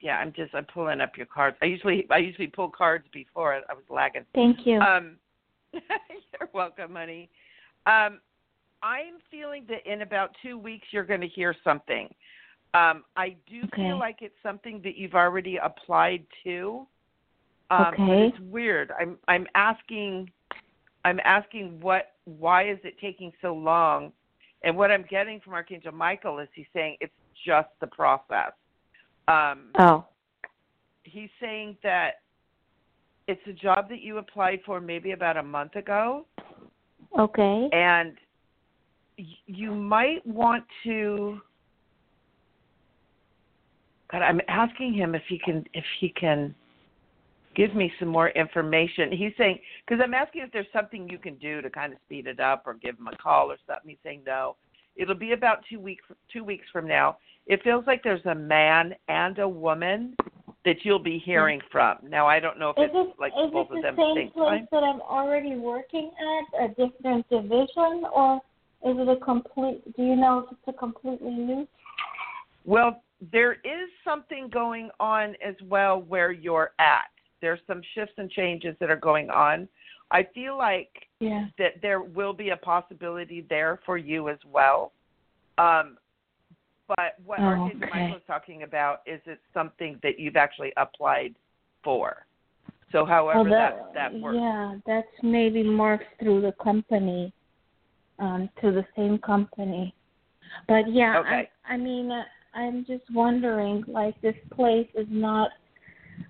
[0.00, 1.56] Yeah, I'm just I'm pulling up your cards.
[1.62, 4.26] I usually I usually pull cards before I was lagging.
[4.34, 4.78] Thank you.
[4.80, 5.16] Um,
[5.72, 7.30] you're welcome, honey.
[7.86, 8.20] Um,
[8.82, 12.08] I'm feeling that in about two weeks you're going to hear something.
[12.76, 13.88] Um, I do Okay.
[13.88, 16.86] feel like it's something that you've already applied to.
[17.70, 18.26] Um, but Okay.
[18.28, 18.92] it's weird.
[19.00, 20.30] I'm I'm asking
[21.04, 24.12] I'm asking what why is it taking so long?
[24.62, 27.14] And what I'm getting from Archangel Michael is he's saying it's
[27.46, 28.52] just the process.
[29.28, 30.04] Um, oh,
[31.04, 32.22] he's saying that
[33.26, 36.26] it's a job that you applied for maybe about a month ago
[37.18, 37.68] okay.
[37.72, 38.16] and
[39.46, 41.40] you might want to
[44.10, 46.54] God, I'm asking him if he can if he can
[47.56, 49.10] give me some more information.
[49.10, 52.26] He's saying because I'm asking if there's something you can do to kind of speed
[52.26, 53.90] it up or give him a call or something.
[53.90, 54.56] He's saying no.
[54.96, 57.18] It'll be about two weeks two weeks from now.
[57.46, 60.16] It feels like there's a man and a woman
[60.64, 61.98] that you'll be hearing from.
[62.02, 63.96] Now I don't know if Is it's it, like is both it of the them
[63.96, 64.68] the same same place time.
[64.72, 68.40] that I'm already working at, a different division, or
[68.84, 69.82] is it a complete?
[69.96, 71.68] Do you know if it's a completely new?
[72.64, 73.00] Well,
[73.32, 77.08] there is something going on as well where you're at.
[77.40, 79.68] There's some shifts and changes that are going on.
[80.10, 81.48] I feel like Yeah.
[81.58, 84.92] that there will be a possibility there for you as well.
[85.58, 85.98] Um,
[86.88, 88.00] but what Oh, Archangel okay.
[88.02, 91.34] Michael is talking about is it's something that you've actually applied
[91.82, 92.26] for.
[92.92, 94.36] So, however Well, that that works.
[94.36, 97.32] Yeah, that's maybe morphed through the company,
[98.20, 99.92] um, to the same company.
[100.68, 101.50] But yeah, Okay.
[101.64, 102.24] I, I mean, uh,
[102.56, 105.50] I'm just wondering, like this place is not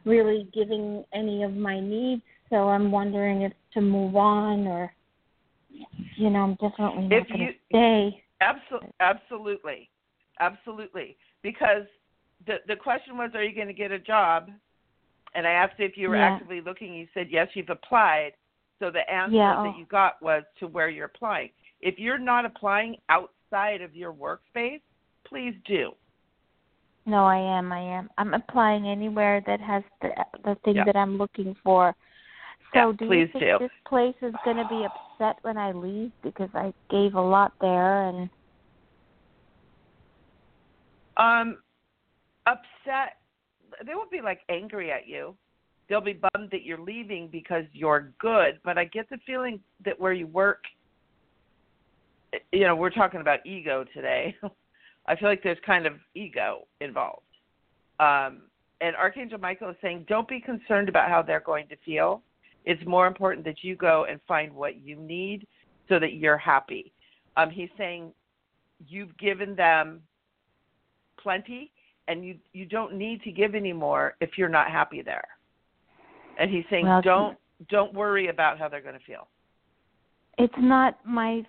[0.04, 4.92] really giving any of my needs, so I'm wondering if to move on or,
[6.16, 8.22] you know, I'm definitely not If going to you- stay.
[8.40, 9.90] Absolutely, absolutely,
[10.40, 11.16] absolutely.
[11.42, 11.84] Because
[12.46, 14.50] the the question was, are you going to get a job?
[15.34, 16.28] And I asked if you were Yeah.
[16.34, 16.92] actively looking.
[16.94, 18.32] You said yes, you've applied.
[18.78, 21.50] So the answer Yeah, that you got was to where you're applying.
[21.80, 24.82] If you're not applying outside of your workspace,
[25.24, 25.94] please do.
[27.06, 27.72] No, I am.
[27.72, 28.10] I am.
[28.18, 30.10] I'm applying anywhere that has the
[30.44, 30.84] the thing Yeah.
[30.84, 31.94] that I'm looking for.
[32.74, 33.58] So, Yeah, do you think do.
[33.60, 37.52] this place is going to be upset when I leave because I gave a lot
[37.60, 38.28] there and
[41.16, 41.62] Um,
[42.46, 43.18] upset.
[43.84, 45.36] They won't be like angry at you.
[45.88, 48.60] They'll be bummed that you're leaving because you're good.
[48.64, 50.64] But I get the feeling that where you work,
[52.52, 54.36] you know, we're talking about ego today.
[55.08, 57.22] I feel like there's kind of ego involved.
[58.00, 58.42] Um,
[58.80, 62.22] and Archangel Michael is saying, don't be concerned about how they're going to feel.
[62.64, 65.46] It's more important that you go and find what you need
[65.88, 66.92] so that you're happy.
[67.36, 68.12] Um, he's saying
[68.88, 70.02] you've given them
[71.22, 71.70] plenty
[72.08, 75.26] and you you don't need to give anymore if you're not happy there.
[76.38, 77.38] And he's saying Well, don't
[77.70, 79.26] don't worry about how they're going to feel.
[80.38, 81.42] it's not my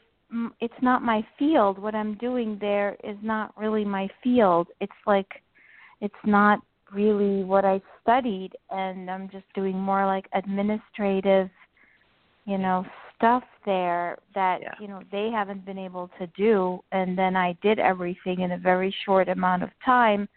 [0.60, 1.80] it's not my field.
[1.80, 4.68] What I'm doing there is not really my field.
[4.82, 5.42] It's like
[6.02, 6.60] it's not
[6.94, 11.50] really what I studied and I'm just doing more like administrative,
[12.46, 14.74] you know, stuff there that, Yeah.
[14.80, 18.58] you know, they haven't been able to do and then I did everything in a
[18.58, 20.30] very short amount of time.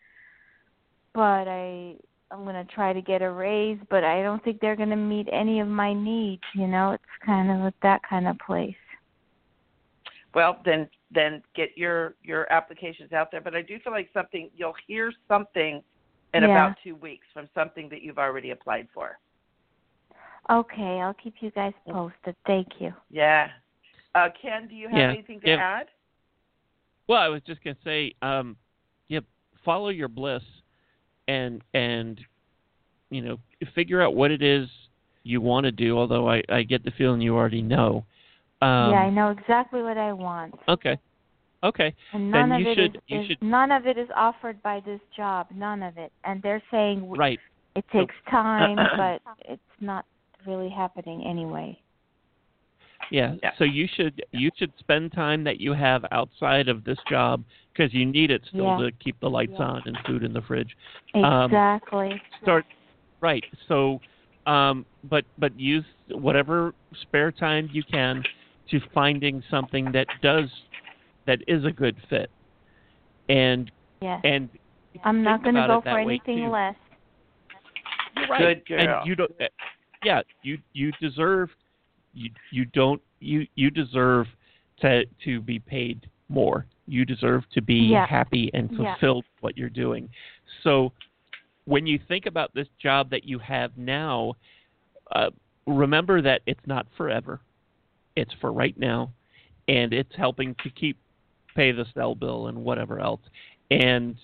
[1.14, 1.96] But I
[2.32, 4.96] I'm going to try to get a raise, but I don't think they're going to
[4.96, 6.92] meet any of my needs, you know.
[6.92, 8.76] It's kind of at that kind of place.
[10.34, 14.50] Well, then then get your your applications out there, but I do feel like something
[14.54, 15.82] you'll hear something
[16.34, 16.50] in Yeah.
[16.50, 19.18] about 2 weeks from something that you've already applied for.
[20.48, 22.36] Okay, I'll keep you guys posted.
[22.46, 22.94] Thank you.
[23.10, 23.50] Yeah.
[24.14, 25.56] Uh Ken, do you have Yeah, anything to yeah.
[25.56, 25.88] add?
[27.08, 28.56] Well, I was just gonna say, um,
[29.08, 29.20] yeah,
[29.64, 30.44] follow your bliss,
[31.26, 32.20] and and
[33.10, 33.38] you know
[33.74, 34.68] figure out what it is
[35.24, 35.98] you want to do.
[35.98, 38.04] Although I I get the feeling you already know.
[38.62, 40.54] Um, yeah, I know exactly what I want.
[40.68, 40.98] Okay.
[41.62, 41.94] Okay.
[42.12, 44.08] And Then none you of it should- is- you is- should- none of it is
[44.14, 45.46] offered by this job.
[45.54, 46.12] None of it.
[46.24, 47.38] And they're saying Right.
[47.74, 50.04] it takes time, but it's not
[50.46, 51.78] really happening anyway.
[53.10, 53.34] Yeah.
[53.42, 53.52] Yeah.
[53.58, 57.42] So you should you should spend time that you have outside of this job
[57.72, 58.76] because you need it still Yeah.
[58.86, 59.66] to keep the lights Yeah.
[59.66, 60.76] on and food in the fridge.
[61.14, 62.22] Um, Exactly.
[62.42, 62.66] Start
[63.20, 63.44] right.
[63.68, 64.00] So,
[64.46, 68.22] um, but but use whatever spare time you can
[68.70, 70.48] to finding something that does
[71.26, 72.30] that is a good fit.
[73.28, 73.70] and
[74.02, 74.20] Yes.
[74.24, 74.48] and
[75.04, 76.48] I'm not going to go for anything too.
[76.48, 76.74] less.
[78.16, 78.64] You're right.
[78.64, 78.98] Good girl.
[78.98, 79.30] And you don't.
[80.02, 81.50] Yeah, you you deserve.
[82.14, 83.00] You you don't.
[83.20, 84.26] You you deserve
[84.80, 86.64] to to be paid more.
[86.86, 88.06] You deserve to be Yeah.
[88.06, 88.76] happy and Yeah.
[88.94, 90.08] fulfilled with what you're doing.
[90.62, 90.92] So
[91.66, 94.34] when you think about this job that you have now,
[95.12, 95.30] uh,
[95.66, 97.40] remember that it's not forever.
[98.20, 99.12] It's for right now,
[99.66, 100.98] and it's helping to keep
[101.56, 103.22] pay the cell bill and whatever else.
[103.70, 104.14] And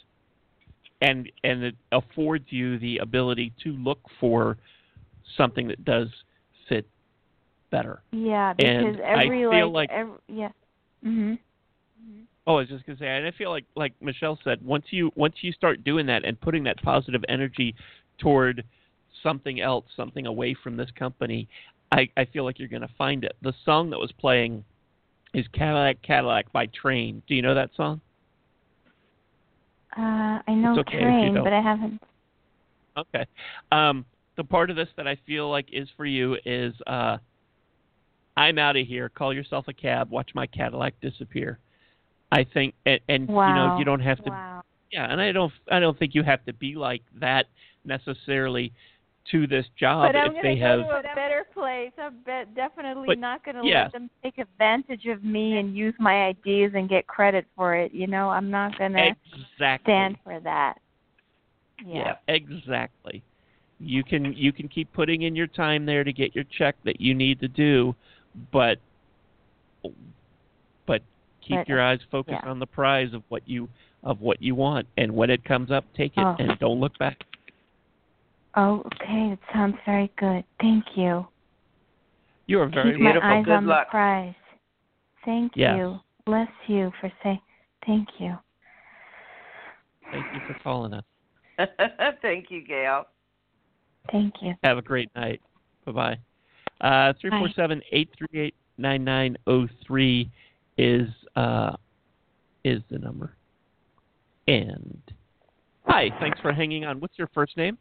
[1.01, 4.59] and and it affords you the ability to look for
[5.35, 6.09] something that does
[6.69, 6.87] fit
[7.71, 8.03] better.
[8.13, 10.51] Yeah, And because I feel like, like- every, yeah.
[11.03, 11.39] Mhm.
[12.47, 15.11] Oh, I was just gonna say, and I feel like like Michele said, once you
[15.17, 17.75] once you start doing that and putting that positive energy
[18.19, 18.63] toward
[19.23, 21.49] something else, something away from this company,
[21.93, 23.37] I, I feel like you're gonna find it.
[23.43, 24.65] The song that was playing
[25.35, 27.23] is Cadillac Cadillac by Train.
[27.27, 28.01] Do you know that song?
[29.97, 32.03] Uh, I know It's okay train, but I haven't.
[32.97, 33.27] Okay.
[33.73, 34.05] Um,
[34.37, 37.17] the part of this that I feel like is for you is uh,
[38.37, 39.09] I'm out of here.
[39.09, 40.11] Call yourself a cab.
[40.11, 41.59] Watch my Cadillac disappear.
[42.33, 44.31] I think, and, and you know, you don't have to.
[44.31, 44.63] Wow.
[44.91, 45.53] Yeah, and I don't.
[45.71, 47.47] I don't think you have to be like that
[47.85, 48.73] necessarily
[49.31, 50.81] to this job But I'm if going they to have.
[50.81, 51.93] go to a better place.
[51.99, 53.85] I'm be- definitely But, not going to yeah.
[53.85, 57.93] let them take advantage of me and use my ideas and get credit for it.
[57.93, 59.93] You know, I'm not going to Exactly.
[59.93, 60.75] stand for that.
[61.85, 62.17] Yeah.
[62.29, 63.23] exactly.
[63.79, 66.99] You can you can keep putting in your time there to get your check that
[67.01, 67.95] you need to do,
[68.51, 68.79] but
[70.87, 71.03] but
[71.47, 72.49] keep But, your eyes focused yeah.
[72.51, 73.69] on the prize of what you
[74.03, 76.37] of what you want, and when it comes up, take it Oh.
[76.39, 77.25] and don't look back.
[78.57, 79.33] Oh, okay.
[79.33, 80.45] It sounds very good.
[80.61, 81.27] Thank you.
[82.47, 83.89] You are very Keep my eyes Good on luck.
[83.89, 84.35] the prize.
[85.25, 85.77] Thank Yes.
[85.77, 86.01] you.
[86.25, 87.41] Bless you for saying.
[87.85, 88.37] Thank you.
[90.11, 91.05] Thank you for calling us.
[92.23, 93.07] Thank you, Gail.
[94.11, 94.55] Thank you.
[94.63, 95.41] Have a great night.
[95.85, 96.19] Bye bye.
[96.81, 100.31] Uh, three four seven eight three eight nine nine zero three
[100.79, 101.75] is uh
[102.65, 103.35] is the number.
[104.47, 105.01] And
[105.87, 107.01] hi, thanks for hanging on.
[107.01, 107.79] What's your first name?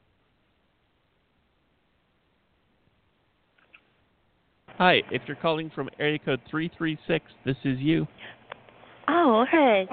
[4.78, 8.06] Hi, if you're calling from area code three three six, this is you.
[9.08, 9.88] Oh, hey.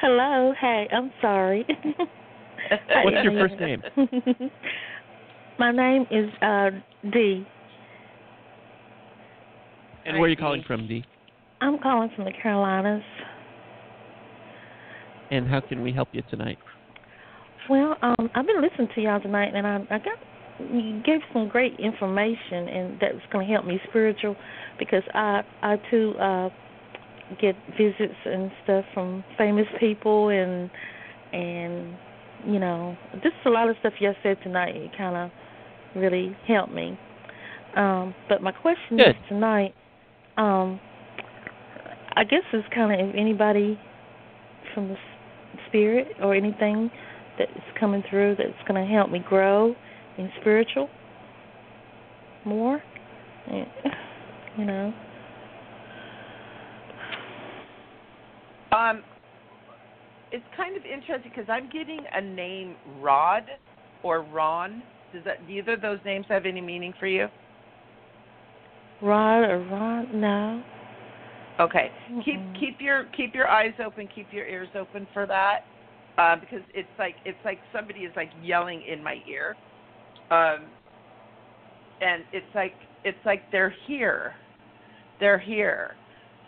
[0.00, 0.52] Hello.
[0.60, 1.66] Hey, I'm sorry.
[3.04, 3.82] What's your first name?
[5.58, 6.70] My name is uh
[7.12, 7.44] Dee.
[10.04, 11.04] And where are you calling from, Dee?
[11.60, 13.02] I'm calling from the Carolinas.
[15.32, 16.58] And how can we help you tonight?
[17.68, 20.18] Well, um, I've been listening to y'all tonight, and I, I got
[20.58, 24.36] you gave some great information, and that's going to help me spiritual
[24.78, 26.48] because I I too uh
[27.40, 30.70] get visits and stuff from famous people and
[31.32, 31.96] and
[32.46, 34.76] you know just a lot of stuff y'all said tonight.
[34.76, 35.30] It kind of
[36.00, 36.98] really helped me.
[37.76, 39.08] Um, but my question Good.
[39.10, 39.74] is tonight.
[40.38, 40.80] Um,
[42.14, 43.78] I guess it's kind of if anybody
[44.74, 44.96] from the
[45.68, 46.90] spirit or anything
[47.38, 49.74] that's coming through that's going to help me grow
[50.18, 50.88] in spiritual
[52.44, 52.80] more.
[53.50, 53.64] Eh,
[54.58, 54.92] You know.
[58.72, 59.02] Um,
[60.32, 63.44] it's kind of interesting because I'm getting a name Rod
[64.02, 64.82] or Ron.
[65.12, 67.28] Does that do either of those names have any meaning for you?
[69.02, 70.20] Rod or Ron?
[70.20, 70.62] No.
[71.60, 71.90] Okay.
[72.24, 72.60] Keep Mm-mm.
[72.60, 75.60] keep your keep your eyes open, keep your ears open for that,
[76.18, 79.56] uh, because it's like it's like somebody is like yelling in my ear,
[80.30, 80.66] um,
[82.00, 82.74] and it's like
[83.04, 84.34] it's like they're here,
[85.20, 85.94] they're here.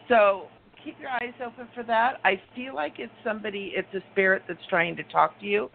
[0.09, 0.49] So
[0.85, 2.14] keep your eyes open for that.
[2.24, 5.70] I feel like it's somebody, it's a spirit that's trying to talk to you.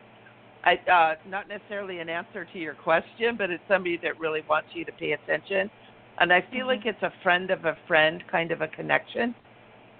[0.66, 4.70] I uh, not necessarily an answer to your question, but it's somebody that really wants
[4.74, 5.70] you to pay attention.
[6.20, 9.36] And I feel like it's a friend of a friend kind of a connection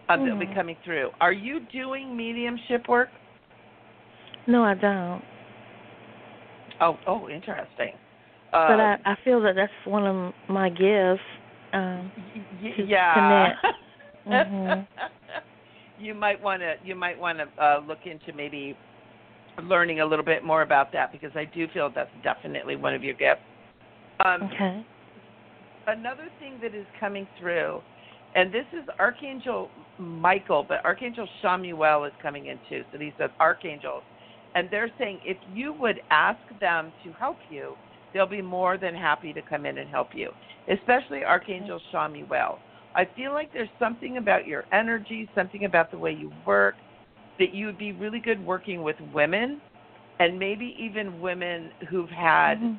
[0.10, 1.10] um, that'll be coming through.
[1.20, 3.10] Are you doing mediumship work?
[4.48, 5.24] No, I don't.
[6.84, 7.94] Oh, oh, interesting.
[8.52, 11.22] but Uh, I I feel that that's one of my gifts.
[11.72, 12.12] Um,
[12.76, 13.54] to yeah.
[14.26, 14.88] Mhm.
[16.00, 18.78] you might want to you might want to uh, look into maybe
[19.64, 23.04] learning a little bit more about that because I do feel that's definitely one of
[23.04, 23.42] your gifts.
[24.26, 24.86] Um, okay.
[25.88, 27.82] another thing that is coming through,
[28.36, 29.70] and this is Archangel
[30.00, 32.84] Michael, but Archangel Chamuel is coming in too.
[32.92, 34.04] So these are archangels,
[34.56, 37.76] and they're saying if you would ask them to help you,
[38.14, 40.32] they'll be more than happy to come in and help you.
[40.70, 42.58] Especially Archangel Chamuel.
[42.96, 46.76] I feel like there's something about your energy, something about the way you work,
[47.40, 49.60] that you would be really good working with women
[50.20, 52.78] and maybe even women who've had Mhm.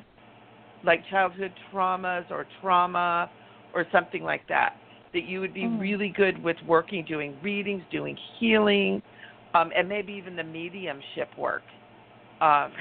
[0.83, 3.29] like childhood traumas or trauma
[3.73, 4.77] or something like that
[5.13, 5.79] that you would be Mhm.
[5.79, 9.01] really good with working doing readings doing healing
[9.55, 11.63] um, and maybe even the mediumship work
[12.41, 12.71] um,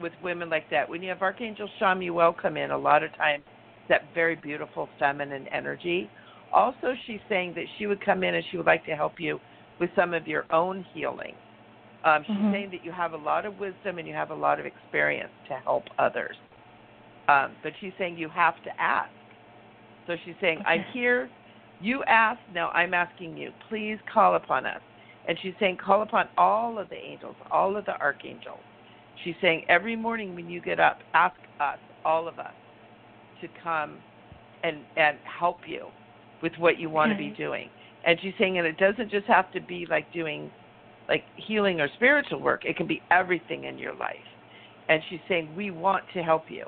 [0.00, 3.42] with women like that when you have archangel Chamuel come in a lot of times
[3.88, 6.10] that very beautiful feminine energy
[6.52, 9.40] also she's saying that she would come in and she would like to help you
[9.80, 11.34] with some of your own healing
[12.04, 12.52] um, she's Mhm.
[12.52, 15.32] saying that you have a lot of wisdom and you have a lot of experience
[15.48, 16.36] to help others
[17.28, 19.10] um, but she's saying you have to ask.
[20.06, 21.28] So she's saying, I'm here.
[21.80, 22.38] You ask.
[22.54, 23.50] Now I'm asking you.
[23.68, 24.80] Please call upon us.
[25.28, 28.60] And she's saying, call upon all of the angels, all of the archangels.
[29.24, 32.52] She's saying, every morning when you get up, ask us, all of us,
[33.40, 33.98] to come
[34.62, 35.86] and and help you
[36.42, 37.68] with what you want to be doing.
[38.06, 40.50] And she's saying, and it doesn't just have to be like doing
[41.08, 42.64] like healing or spiritual work.
[42.64, 44.16] It can be everything in your life.
[44.88, 46.66] And she's saying, we want to help you.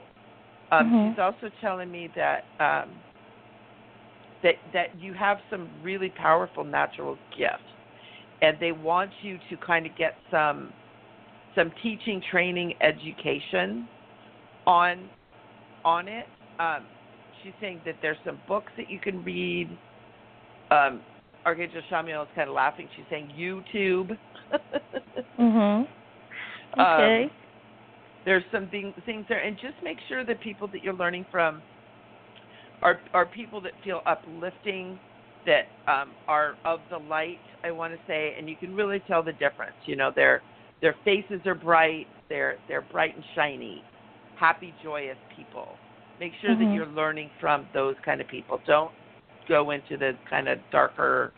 [0.72, 1.10] Um, Mhm.
[1.12, 2.90] She's also telling me that um,
[4.42, 7.62] that that you have some really powerful natural gifts,
[8.42, 10.72] and they want you to kind of get some
[11.54, 13.88] some teaching, training, education
[14.66, 15.08] on
[15.84, 16.26] on it.
[16.60, 16.84] Um,
[17.42, 19.68] she's saying that there's some books that you can read.
[20.70, 21.00] Um,
[21.46, 22.88] Archangel Chamuel is kind of laughing.
[22.96, 24.16] She's saying YouTube.
[25.38, 25.86] Mhm.
[26.76, 27.30] Um, Okay.
[28.24, 31.62] there's some thing, things there, and just make sure the people that you're learning from
[32.82, 34.98] are are people that feel uplifting,
[35.48, 37.38] that um, are of the light.
[37.64, 39.74] I want to say, and you can really tell the difference.
[39.86, 40.42] You know, their
[40.80, 42.06] their faces are bright.
[42.28, 43.82] They're they're bright and shiny,
[44.38, 45.68] happy, joyous people.
[46.20, 46.74] Make sure that Mhm.
[46.74, 48.60] you're learning from those kind of people.
[48.66, 48.92] Don't
[49.48, 51.32] go into the kind of darker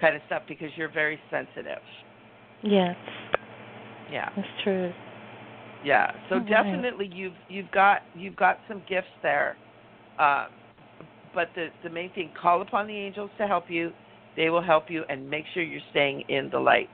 [0.00, 1.80] kind of stuff because you're very sensitive.
[2.62, 2.96] yes,
[4.10, 4.28] Yeah.
[4.36, 4.92] that's true.
[5.84, 6.10] Yeah.
[6.28, 6.48] So All right.
[6.48, 9.56] definitely you've you've got you've got some gifts there.
[10.18, 10.46] Um,
[11.36, 13.92] but the the main thing, call upon the angels to help you.
[14.36, 16.88] They will help you and make sure you're staying in the light.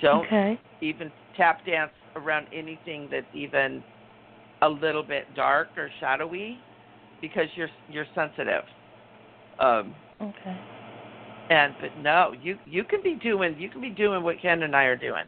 [0.00, 0.58] Don't Okay.
[0.80, 3.82] even tap dance around anything that's even
[4.62, 6.56] a little bit dark or shadowy
[7.20, 8.64] because you're you're sensitive.
[9.58, 10.56] Um Okay.
[11.50, 14.74] and but no, you you can be doing you can be doing what Ken and
[14.74, 15.24] I are doing.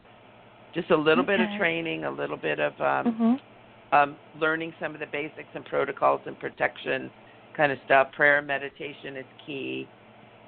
[0.73, 3.39] Just a little bit of training, a little bit of um Mhm.
[3.93, 7.11] um, learning some of the basics and protocols and protection
[7.61, 8.07] kind of stuff.
[8.13, 9.87] Prayer and meditation is key,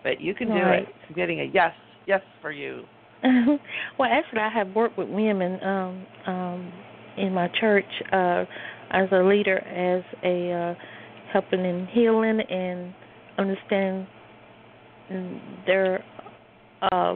[0.03, 0.81] but you can do Right.
[0.81, 0.95] it.
[1.07, 1.73] I'm getting a yes,
[2.07, 2.85] yes for you.
[3.23, 6.73] well, actually, I have worked with women um, um,
[7.17, 8.45] in my church uh,
[8.89, 10.75] as a leader, as a uh,
[11.31, 12.93] helping in healing and
[13.37, 14.07] understand
[15.67, 16.03] their,
[16.91, 17.15] uh,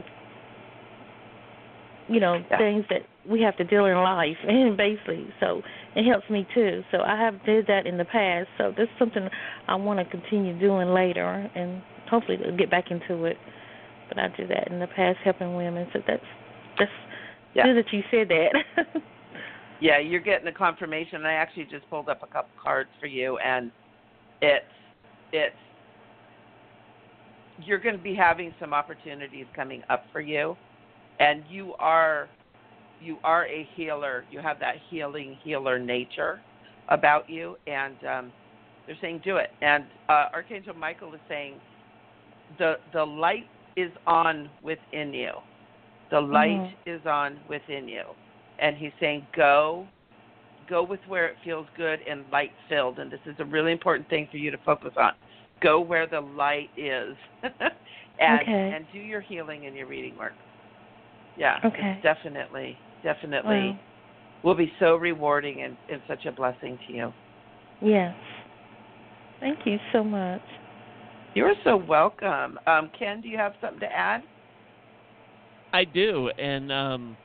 [2.08, 2.58] you know, Yeah.
[2.58, 5.62] things that we have to deal in life, and basically, so
[5.96, 6.82] it helps me too.
[6.90, 8.48] So I have did that in the past.
[8.58, 9.28] So this is something
[9.66, 13.36] I want to continue doing later, and hopefully get back into it.
[14.08, 15.86] But I did that in the past, helping women.
[15.92, 16.22] So that's
[16.78, 16.90] that's
[17.54, 17.64] Yeah.
[17.64, 19.02] good that you said that.
[19.80, 21.24] Yeah, you're getting a confirmation.
[21.24, 23.70] I actually just pulled up a couple cards for you, and
[24.42, 24.64] it's
[25.32, 25.54] it's
[27.60, 30.56] you're going to be having some opportunities coming up for you,
[31.20, 32.28] and you are
[33.00, 34.24] you are a healer.
[34.30, 36.40] You have that healing healer nature
[36.88, 38.32] about you, and um,
[38.86, 39.50] they're saying do it.
[39.62, 41.54] And uh, Archangel Michael is saying
[42.58, 43.46] the the light
[43.76, 45.32] is on within you.
[46.10, 46.74] The light Mhm.
[46.86, 48.02] is on within you
[48.58, 49.86] and he's saying go
[50.68, 54.08] go with where it feels good and light filled and this is a really important
[54.08, 55.12] thing for you to focus on
[55.62, 58.72] go where the light is and Okay.
[58.74, 60.32] and do your healing and your reading work
[61.36, 61.80] yeah Okay.
[61.96, 63.78] it's definitely definitely Wow.
[64.42, 67.12] will be so rewarding and, and such a blessing to you
[67.82, 68.14] yes.
[69.40, 70.42] Thank you so much.
[71.34, 74.22] you're so welcome um ken do you have something to add
[75.72, 77.16] I do, and um,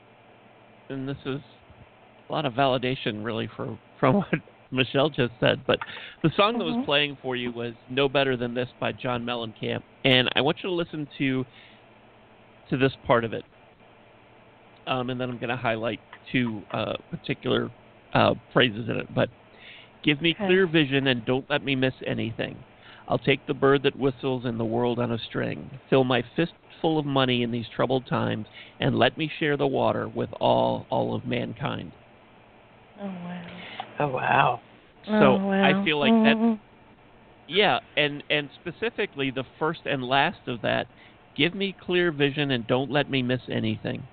[0.90, 1.40] and this is
[2.28, 4.40] a lot of validation, really, for from what
[4.70, 5.62] Michele just said.
[5.66, 5.78] But
[6.22, 6.84] the song that was Mhm.
[6.84, 10.68] playing for you was "No Better Than This" by John Mellencamp, and I want you
[10.68, 11.46] to listen to
[12.68, 13.44] to this part of it,
[14.86, 16.00] um, and then I'm going to highlight
[16.30, 17.70] two uh, particular
[18.12, 19.12] uh, phrases in it.
[19.14, 19.28] But
[20.04, 20.46] give me Okay.
[20.46, 22.56] clear vision and don't let me miss anything.
[23.08, 25.70] I'll take the bird that whistles and the world on a string.
[25.90, 28.46] Fill my fist full of money in these troubled times,
[28.80, 31.92] and let me share the water with all all of mankind.
[33.00, 33.46] Oh wow.
[34.00, 34.60] oh wow
[35.18, 35.64] So oh, wow.
[35.64, 36.58] I feel like that Mhm.
[37.46, 40.88] yeah, and and specifically the first and last of that,
[41.36, 44.08] give me clear vision and don't let me miss anything.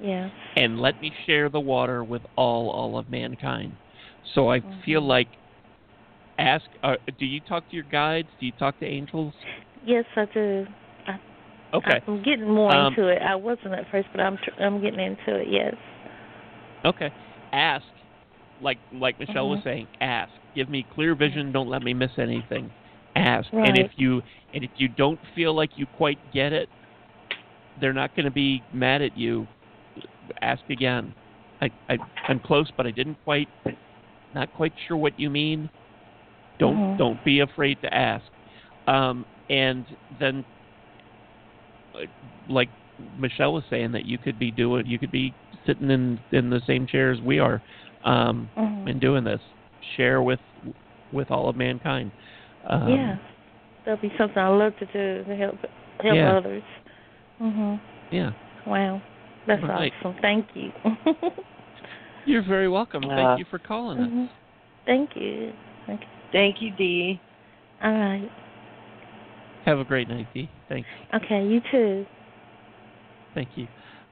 [0.00, 0.28] Yeah.
[0.56, 3.72] and let me share the water with all all of mankind.
[4.34, 5.08] So I feel Mhm.
[5.08, 5.28] like
[6.38, 8.28] ask uh, do you talk to your guides?
[8.40, 9.34] Do you talk to angels?
[9.84, 10.66] Yes, I do.
[11.72, 12.00] Okay.
[12.06, 13.20] I'm getting more Um, into it.
[13.20, 15.48] I wasn't at first, but I'm tr- I'm getting into it.
[15.48, 15.74] Yes.
[16.84, 17.10] Okay.
[17.52, 17.84] Ask
[18.60, 19.64] like like Michele was Mhm.
[19.64, 20.32] saying, ask.
[20.54, 22.70] Give me clear vision, don't let me miss anything.
[23.16, 23.52] Ask.
[23.52, 24.22] And if you
[24.52, 26.68] and if you don't feel like you quite get it,
[27.80, 29.48] they're not going to be mad at you.
[30.42, 31.14] Ask again.
[31.60, 31.98] I, I
[32.28, 33.48] I'm close, but I didn't quite
[34.32, 35.68] not quite sure what you mean.
[36.58, 36.96] Don't Mhm.
[36.98, 38.24] don't be afraid to ask.
[38.86, 39.86] Um, and
[40.18, 40.44] then,
[41.94, 42.06] uh,
[42.48, 42.70] like
[43.16, 45.34] Michele was saying, that you could be doing, you could be
[45.66, 47.62] sitting in in the same chair as we are,
[48.02, 48.90] um, Mhm.
[48.90, 49.42] and doing this.
[49.96, 50.40] Share with
[51.12, 52.10] with all of mankind.
[52.64, 53.16] Um, yeah.
[53.84, 55.58] That'll be something I love to do to help
[56.00, 56.36] help Yeah.
[56.36, 56.62] others.
[57.40, 57.80] Mhm.
[58.10, 58.32] Yeah.
[58.66, 59.02] Wow.
[59.46, 59.92] That's Right.
[60.00, 60.16] awesome.
[60.22, 60.72] Thank you.
[62.26, 63.04] You're very welcome.
[63.04, 64.08] Uh, Thank you for calling us.
[64.08, 64.30] Mhm.
[64.86, 65.52] Thank you.
[65.86, 66.06] Thank you.
[66.32, 67.20] Thank you, Dee.
[67.82, 68.30] All right.
[69.66, 70.48] Have a great night, Dee.
[70.68, 70.88] Thanks.
[71.14, 72.06] Okay, you too.
[73.34, 73.66] Thank you.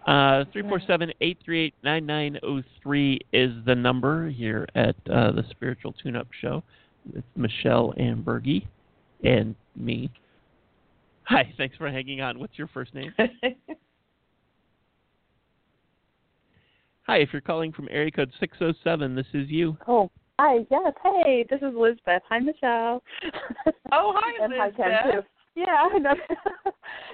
[0.07, 6.63] Uh, 347-838-9903 is the number here at uh, the Spiritual Tune-Up Show.
[7.15, 8.67] It's Michele Amburgey
[9.25, 10.11] and me.
[11.25, 12.39] Hi, thanks for hanging on.
[12.41, 13.13] What's your first name?
[17.07, 19.77] Hi, if you're calling from area code 607, this is you.
[19.89, 20.59] Oh, hi.
[20.71, 20.93] Yes.
[21.03, 22.23] Hey, this is Lizbeth.
[22.29, 23.03] Hi, Michele.
[23.93, 25.21] Oh, hi, and hi, Ken, too.
[25.55, 26.15] Yeah, I know.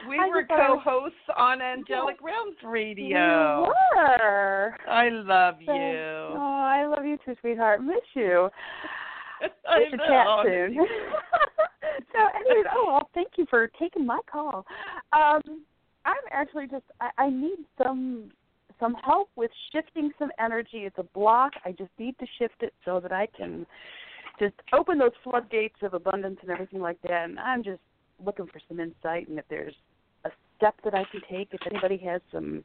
[0.08, 3.62] We I were just thought I was- co-hosts on Angelic Realms Radio.
[3.64, 4.76] We were.
[4.88, 6.36] I love So- you.
[6.38, 7.82] Oh, I love you too, sweetheart.
[7.82, 8.48] Miss you.
[9.68, 10.06] I We should know.
[10.06, 10.76] chat soon.
[12.12, 14.64] so, anyways, oh, well, thank you for taking my call.
[15.12, 15.40] Um,
[16.04, 18.30] I'm actually just I, I need some
[18.80, 20.78] some help with shifting some energy.
[20.84, 21.52] It's a block.
[21.64, 23.66] I just need to shift it so that I can
[24.38, 27.24] just open those floodgates of abundance and everything like that.
[27.24, 27.80] And I'm just
[28.24, 29.74] looking for some insight and if there's
[30.24, 32.64] a step that I can take, if anybody has some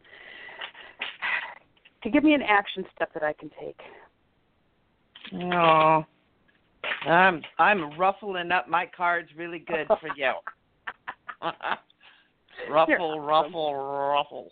[2.04, 3.80] to give me an action step that I can take.
[5.34, 6.04] Oh,
[7.08, 10.34] I'm I'm ruffling up my cards really good for you.
[12.70, 14.52] ruffle, ruffle, ruffle.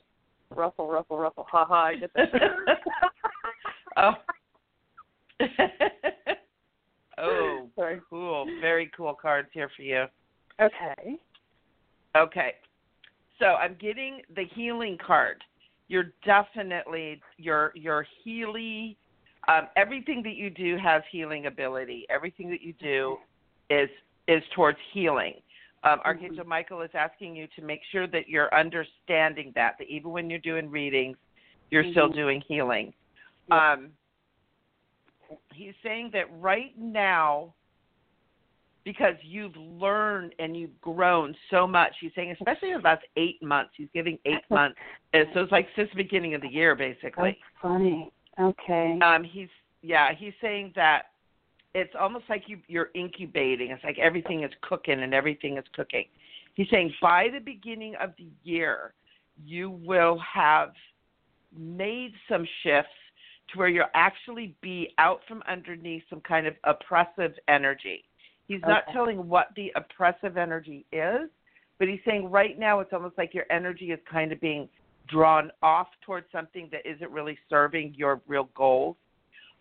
[0.56, 1.46] Ruffle, ruffle, ruffle.
[1.50, 2.30] Ha ha, I get that.
[3.98, 4.12] oh.
[7.18, 8.02] oh, Sorry.
[8.10, 8.46] cool.
[8.60, 10.06] Very cool cards here for you.
[10.62, 11.18] Okay.
[12.16, 12.54] Okay.
[13.40, 15.44] So I'm getting the healing card.
[15.88, 18.98] You're definitely your your healy
[19.48, 22.06] um, everything that you do has healing ability.
[22.10, 23.18] Everything that you do
[23.70, 23.90] is
[24.28, 25.34] is towards healing.
[25.84, 30.12] Um, Archangel Michael is asking you to make sure that you're understanding that that even
[30.12, 31.18] when you're doing readings,
[31.72, 32.16] you're still Mhm.
[32.16, 32.94] doing healing.
[33.50, 33.92] Um,
[35.54, 37.54] he's saying that right now,
[38.84, 43.42] because you've learned and you've grown so much, he's saying especially in the last eight
[43.42, 44.80] months, he's giving eight months.
[45.14, 47.32] Uh, So it's like since the beginning of the year, basically.
[47.32, 48.12] That's funny.
[48.40, 49.00] Okay.
[49.00, 49.50] Um, he's
[49.82, 51.11] yeah, he's saying that
[51.74, 53.72] it's almost like you you're incubating.
[53.72, 56.06] It's like everything is cooking and everything is cooking.
[56.56, 58.94] He's saying by the beginning of the year,
[59.44, 60.74] you will have
[61.58, 62.90] made some shifts
[63.52, 68.04] to where you'll actually be out from underneath some kind of oppressive energy.
[68.48, 68.94] He's not Okay.
[68.94, 71.30] telling what the oppressive energy is,
[71.80, 74.70] but he's saying right now it's almost like your energy is kind of being
[75.08, 78.96] drawn off towards something that isn't really serving your real goals.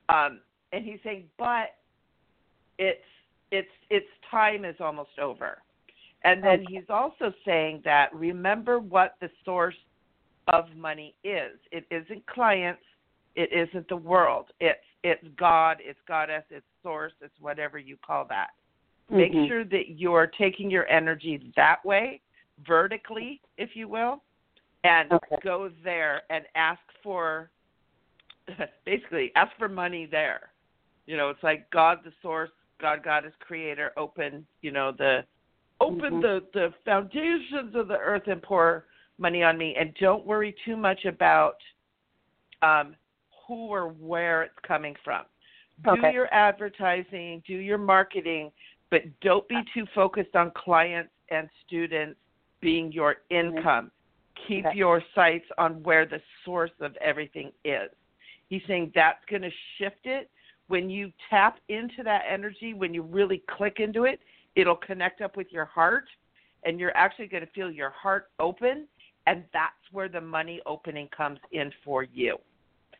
[0.08, 0.40] Um,
[0.72, 1.76] and he's saying, but
[2.80, 3.04] it's
[3.52, 5.62] it's its time is almost over.
[6.24, 6.74] And then Okay.
[6.74, 9.76] he's also saying that remember what the source
[10.48, 11.58] of money is.
[11.70, 12.82] It isn't clients,
[13.36, 14.46] it isn't the world.
[14.58, 18.50] It's it's God, it's goddess, it's source, it's whatever you call that.
[19.10, 19.48] Make Mhm.
[19.48, 22.20] sure that you're taking your energy that way,
[22.60, 24.22] vertically, if you will,
[24.84, 25.36] and Okay.
[25.42, 27.50] go there and ask for
[28.84, 30.52] basically ask for money there.
[31.06, 32.50] You know, it's like God the source,
[32.80, 35.24] God God is creator, open, you know, the
[35.80, 36.22] open Mhm.
[36.22, 38.86] the the foundations of the earth and pour
[39.18, 41.56] money on me and don't worry too much about
[42.62, 42.96] um
[43.46, 45.24] who or where it's coming from.
[45.84, 46.12] Do Okay.
[46.12, 48.52] your advertising, do your marketing,
[48.90, 52.18] but don't be too focused on clients and students
[52.60, 53.90] being your income.
[54.46, 54.76] Keep Okay.
[54.76, 57.90] your sights on where the source of everything is.
[58.48, 60.30] He's saying that's going to shift it.
[60.70, 64.20] When you tap into that energy, when you really click into it,
[64.54, 66.04] it'll connect up with your heart,
[66.62, 68.86] and you're actually going to feel your heart open,
[69.26, 72.36] and that's where the money opening comes in for you.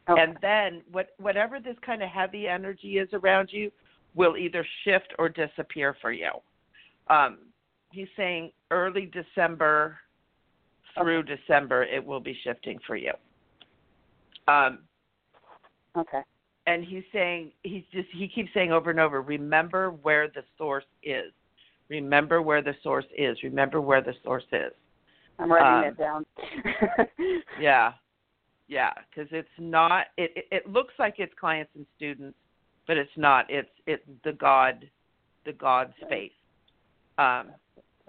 [0.09, 0.21] Okay.
[0.21, 3.71] And then what whatever this kind of heavy energy is around you
[4.17, 6.31] will either shift or disappear for you.
[7.09, 7.39] Um,
[7.93, 9.97] he's saying early December
[10.99, 13.13] through December it will be shifting for you.
[14.49, 14.81] Um,
[15.97, 16.23] okay.
[16.71, 20.85] And he's saying he's just he keeps saying over and over remember where the source
[21.03, 21.33] is.
[21.89, 23.37] Remember where the source is.
[23.43, 24.73] Remember where the source is.
[25.39, 27.07] I'm writing Um, that down.
[27.61, 27.93] yeah.
[28.69, 28.93] Yeah.
[29.09, 32.37] Because it's not it, it it looks like it's clients and students
[32.87, 33.47] but it's not.
[33.49, 34.89] It's it's the god
[35.45, 36.33] the god space
[37.19, 37.51] um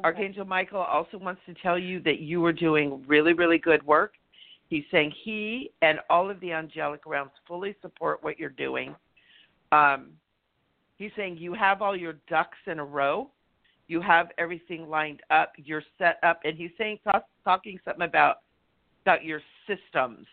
[0.03, 4.13] archangel michael also wants to tell you that you are doing really really good work
[4.72, 8.95] he's saying he and all of the angelic realms fully support what you're doing
[9.72, 10.07] um
[10.98, 13.30] he's saying you have all your ducks in a row
[13.88, 18.38] you have everything lined up you're set up and he's saying talk, talking something about
[19.03, 20.26] about your systems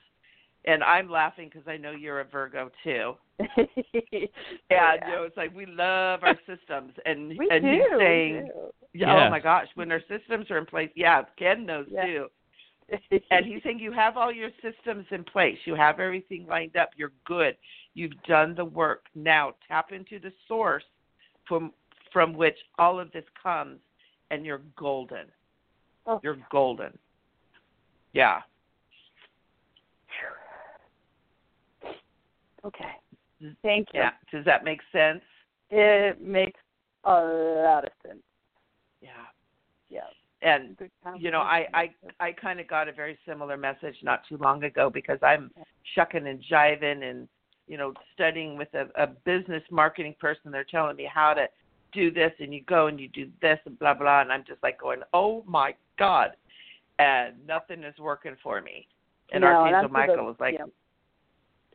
[0.64, 3.14] and i'm laughing because i know you're a virgo too
[3.56, 4.26] yeah,
[4.70, 7.70] yeah, you know, it's like we love our systems, and We and do.
[7.70, 8.60] he's we saying, do.
[8.94, 9.26] yeah, Yeah.
[9.28, 12.04] oh my gosh, when our systems are in place, yeah, Ken knows Yeah.
[12.04, 12.26] too.
[13.30, 16.90] And he's saying you have all your systems in place, you have everything lined up,
[16.96, 17.56] you're good,
[17.94, 19.06] you've done the work.
[19.14, 20.84] Now tap into the source
[21.46, 21.72] from
[22.12, 23.80] from which all of this comes,
[24.30, 25.26] and you're golden.
[26.06, 26.20] Oh.
[26.22, 26.96] You're golden.
[28.12, 28.40] Yeah.
[32.64, 32.84] okay.
[33.42, 33.52] Mm-hmm.
[33.62, 34.00] Thank you.
[34.00, 34.10] Yeah.
[34.32, 35.20] Does that make sense?
[35.70, 36.58] It makes
[37.04, 38.22] a lot of sense.
[39.00, 39.10] Yeah.
[39.90, 40.00] Yeah.
[40.40, 40.76] And
[41.18, 41.90] you know, I I.
[42.20, 45.50] I kind of got a very similar message not too long ago because I'm
[45.94, 47.28] shucking and jiving and
[47.66, 50.52] you know studying with a, a business marketing person.
[50.52, 51.46] They're telling me how to
[51.92, 54.62] do this, and you go and you do this and blah blah, and I'm just
[54.62, 56.36] like going, oh my god,
[57.00, 58.86] and nothing is working for me.
[59.32, 60.66] And No, Archangel I'm to the- Michael is like, yeah.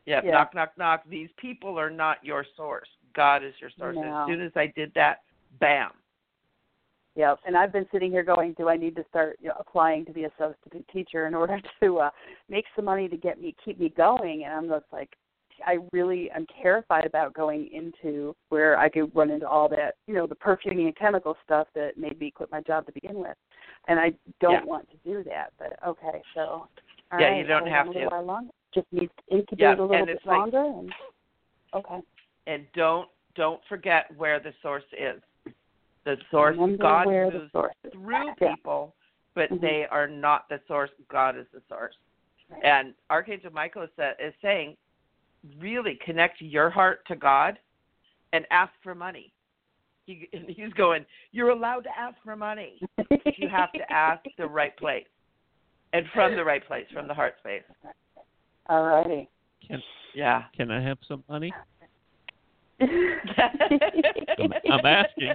[0.06, 0.30] yeah, Yeah.
[0.30, 1.02] knock knock knock.
[1.08, 2.88] These people are not your source.
[3.14, 3.96] God is your source.
[3.96, 4.22] No.
[4.22, 5.22] As soon as I did that,
[5.60, 5.90] bam.
[7.16, 10.04] Yep, and I've been sitting here going, do I need to start you know, applying
[10.06, 12.10] to be a substitute teacher in order to uh
[12.48, 14.44] make some money to get me keep me going?
[14.44, 15.10] And I'm just like,
[15.64, 20.14] I really am terrified about going into where I could run into all that, you
[20.14, 23.36] know, the perfuming and chemical stuff that made me quit my job to begin with.
[23.86, 24.64] And I don't Yeah.
[24.64, 25.52] want to do that.
[25.56, 26.68] But okay, so all
[27.20, 28.20] Yeah, right, you don't have to.
[28.20, 28.50] longer.
[28.74, 30.64] Just needs to incubate Yeah, a little and bit like- longer.
[30.64, 30.92] and
[31.74, 32.00] okay,
[32.48, 35.20] and don't don't forget where the source is.
[36.04, 38.54] The source Remember God where the moves source through Yeah.
[38.54, 38.94] people,
[39.34, 39.60] but Mhm.
[39.60, 40.90] they are not the source.
[41.08, 41.96] God is the source.
[42.48, 42.62] Right.
[42.62, 44.76] And Archangel Michael is, is saying,
[45.58, 47.58] really connect your heart to God
[48.32, 49.32] and ask for money.
[50.06, 52.80] He, he's going, you're allowed to ask for money.
[53.36, 55.08] You have to ask the right place,
[55.92, 57.62] and from the right place, from the heart space.
[58.66, 59.28] All righty.
[59.66, 59.82] Can
[60.14, 60.44] Yeah.
[60.54, 61.52] can I have some money?
[62.80, 65.34] I'm, I'm asking.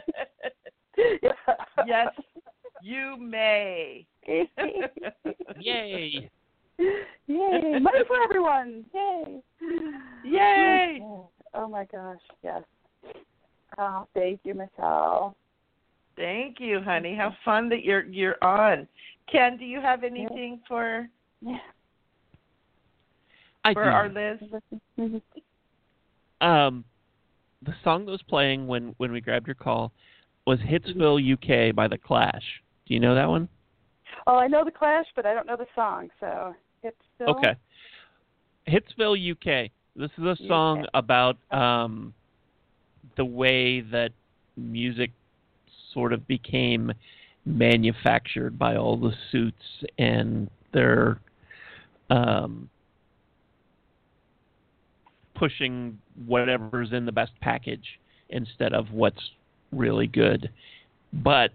[1.88, 2.08] Yes,
[2.82, 4.06] you may.
[5.60, 6.30] Yay!
[6.78, 7.80] Yay!
[7.80, 8.86] Money for everyone!
[8.94, 9.42] Yay!
[10.24, 11.02] Yay!
[11.54, 12.20] Oh my gosh!
[12.44, 12.64] Yes.
[13.78, 15.36] Oh, thank you, Michele.
[16.16, 17.16] Thank you, honey.
[17.16, 18.88] How fun that you're you're on.
[19.32, 21.08] Ken, do you have anything for
[21.42, 21.58] Yeah.
[23.64, 23.90] I for do.
[23.90, 24.40] our Liz?
[26.42, 26.84] um,
[27.62, 29.92] the song that was playing when when we grabbed your call
[30.50, 32.42] was Hitsville UK by the Clash.
[32.88, 33.48] Do you know that one?
[34.26, 37.54] Oh, I know the Clash, but I don't know the song, so it's still Okay.
[38.68, 39.70] Hitsville UK.
[39.96, 40.90] This is a song UK.
[40.96, 42.16] about um,
[43.16, 44.10] the way that
[44.58, 45.12] music
[45.94, 46.94] sort of became
[47.46, 51.20] manufactured by all the suits and their
[52.10, 52.68] um,
[55.36, 58.00] pushing whatever's in the best package
[58.30, 59.22] instead of what's
[59.72, 60.50] really good.
[61.14, 61.52] But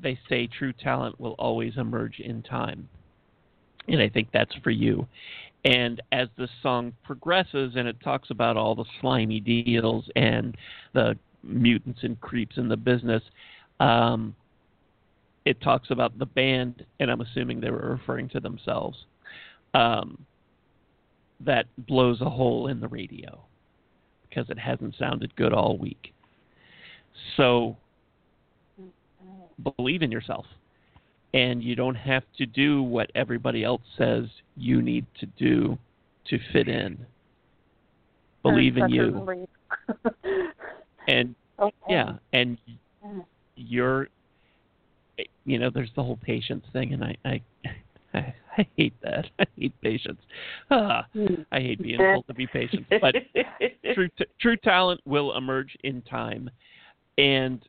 [0.00, 2.88] they say true talent will always emerge in time.
[3.88, 5.06] And I think that's for you.
[5.64, 10.56] And as the song progresses and it talks about all the slimy deals and
[10.92, 13.22] the mutants and creeps in the business,
[13.80, 14.34] um,
[15.44, 18.98] it talks about the band, and I'm assuming they were referring to themselves,
[19.74, 20.24] um,
[21.40, 23.40] that blows a hole in the radio
[24.36, 26.12] because it hasn't sounded good all week.
[27.36, 27.76] So
[29.76, 30.44] believe in yourself.
[31.32, 34.24] And you don't have to do what everybody else says
[34.56, 35.78] you need to do
[36.28, 36.98] to fit in.
[38.42, 39.46] Believe in you.
[41.08, 41.76] And okay.
[41.88, 42.58] yeah, and
[43.54, 44.08] you're
[45.44, 47.40] you know, there's the whole patience thing, and I, I,
[48.16, 49.26] I, I hate that.
[49.38, 50.20] I hate patience.
[50.70, 51.06] Ah,
[51.52, 52.86] I hate being told to be patient.
[53.00, 53.14] But
[53.94, 56.50] true, t- true talent will emerge in time,
[57.18, 57.62] and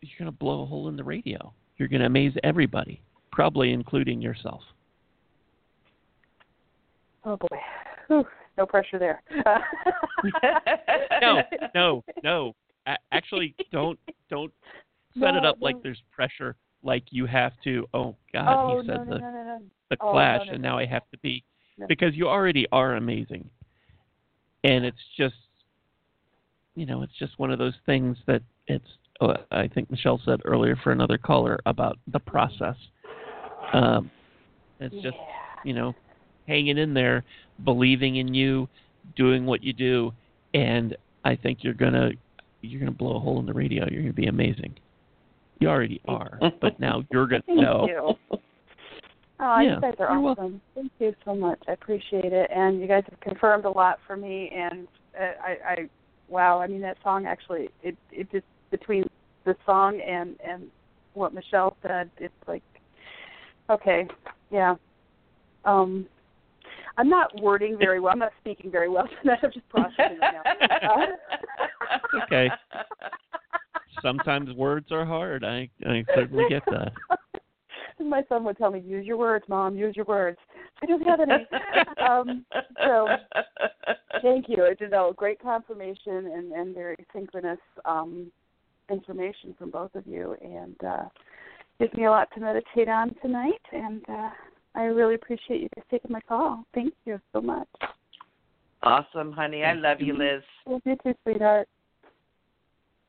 [0.00, 1.52] you're going to blow a hole in the radio.
[1.78, 3.00] You're going to amaze everybody,
[3.32, 4.62] probably including yourself.
[7.24, 7.58] Oh boy.
[8.06, 8.24] Whew,
[8.56, 9.22] no pressure there.
[11.20, 11.42] no,
[11.74, 12.54] no, no.
[12.86, 13.98] A- actually, don't
[14.30, 14.52] don't
[15.18, 16.54] set it No, up like there's pressure.
[16.86, 17.88] Like you have to.
[17.92, 19.60] Oh God, oh he said no, the no, no,
[19.90, 20.70] the Oh, clash, and no.
[20.70, 21.44] now I have to be
[21.88, 23.50] because you already are amazing.
[24.62, 25.34] And it's just,
[26.76, 28.86] you know, it's just one of those things that it's.
[29.20, 32.76] Oh, I think Michele said earlier for another caller about the process.
[33.72, 34.10] Um,
[34.78, 35.16] it's just
[35.64, 35.94] you know,
[36.46, 37.24] hanging in there,
[37.64, 38.68] believing in you,
[39.16, 40.12] doing what you do,
[40.54, 42.10] and I think you're gonna
[42.60, 43.88] you're gonna blow a hole in the radio.
[43.90, 44.76] You're gonna be amazing.
[45.58, 47.86] You already are, but now you're gonna Thank know.
[47.88, 48.38] you.
[49.38, 50.44] Oh, Yeah, you guys are you're welcome.
[50.44, 50.60] awesome.
[50.74, 51.58] Thank you so much.
[51.68, 54.50] I appreciate it, and you guys have confirmed a lot for me.
[54.50, 55.76] And uh, I, I,
[56.28, 56.58] wow.
[56.58, 59.04] I mean, that song actually, it, it just between
[59.44, 60.68] the song and and
[61.12, 62.62] what Michele said, it's like,
[63.68, 64.06] okay,
[64.50, 64.74] yeah.
[65.66, 66.06] Um,
[66.96, 68.12] I'm not wording very well.
[68.12, 69.40] I'm not speaking very well tonight.
[69.42, 70.34] I'm just processing right
[70.80, 70.88] now.
[70.88, 71.06] Uh,
[72.24, 72.50] Okay.
[74.06, 75.44] Sometimes words are hard.
[75.44, 76.92] I I certainly get that.
[77.98, 79.74] My son would tell me, "Use your words, mom.
[79.74, 80.38] Use your words."
[80.80, 81.44] I don't have any.
[82.08, 82.46] um,
[82.84, 83.08] so
[84.22, 84.62] thank you.
[84.62, 88.30] It's you great confirmation and and very synchronous um,
[88.88, 91.08] information from both of you, and uh,
[91.80, 93.62] gives me a lot to meditate on tonight.
[93.72, 94.30] And uh,
[94.76, 96.62] I really appreciate you guys taking my call.
[96.74, 97.68] Thank you so much.
[98.84, 99.64] Awesome, honey.
[99.64, 100.42] I love you, Liz.
[100.64, 101.66] Love you too, sweetheart.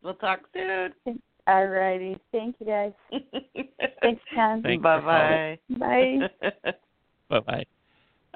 [0.03, 1.21] We'll talk soon.
[1.47, 2.17] All righty.
[2.31, 2.91] Thank you, guys.
[4.01, 4.61] Thanks, Ken.
[4.61, 5.77] Thanks for Bye bye.
[5.77, 6.71] Bye.
[7.29, 7.65] Bye bye.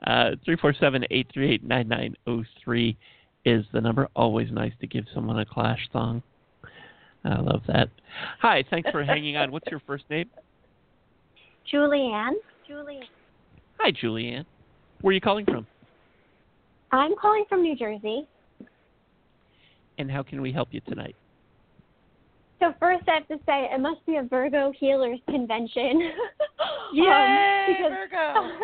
[0.06, 2.98] Uh, three four seven eight three eight nine nine zero three
[3.46, 4.08] is the number.
[4.16, 6.24] Always nice to give someone a Clash song.
[7.24, 7.90] I love that.
[8.40, 9.52] Hi, thanks for hanging on.
[9.52, 10.30] What's your first name?
[11.72, 12.34] Julianne.
[12.70, 13.04] Julianne.
[13.80, 14.46] Hi, Julianne.
[15.02, 15.68] Where are you calling from?
[16.92, 18.28] I'm calling from New Jersey.
[19.98, 21.16] And how can we help you tonight?
[22.62, 26.12] So first, I have to say it must be a Virgo Healers convention.
[26.94, 28.50] Yay, because, Virgo.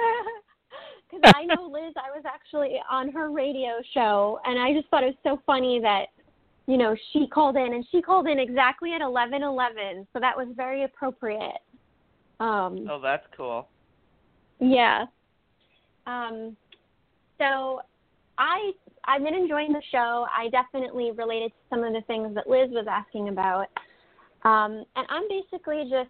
[1.10, 5.04] Because I know Liz, I was actually on her radio show, and I just thought
[5.04, 6.08] it was so funny that,
[6.66, 10.36] you know, she called in, and she called in exactly at eleven eleven, so that
[10.36, 11.62] was very appropriate.
[12.40, 13.68] Um, Oh, that's cool.
[14.60, 15.06] Yeah.
[16.06, 16.58] Um,
[17.38, 17.82] so
[18.38, 18.74] I
[19.06, 20.28] I've been enjoying the show.
[20.38, 23.68] I definitely related to some of the things that Liz was asking about.
[24.44, 26.10] Um, and I'm basically just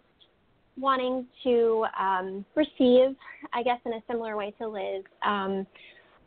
[0.78, 3.16] wanting to um, receive,
[3.52, 5.04] I guess, in a similar way to Liz.
[5.24, 5.66] Um,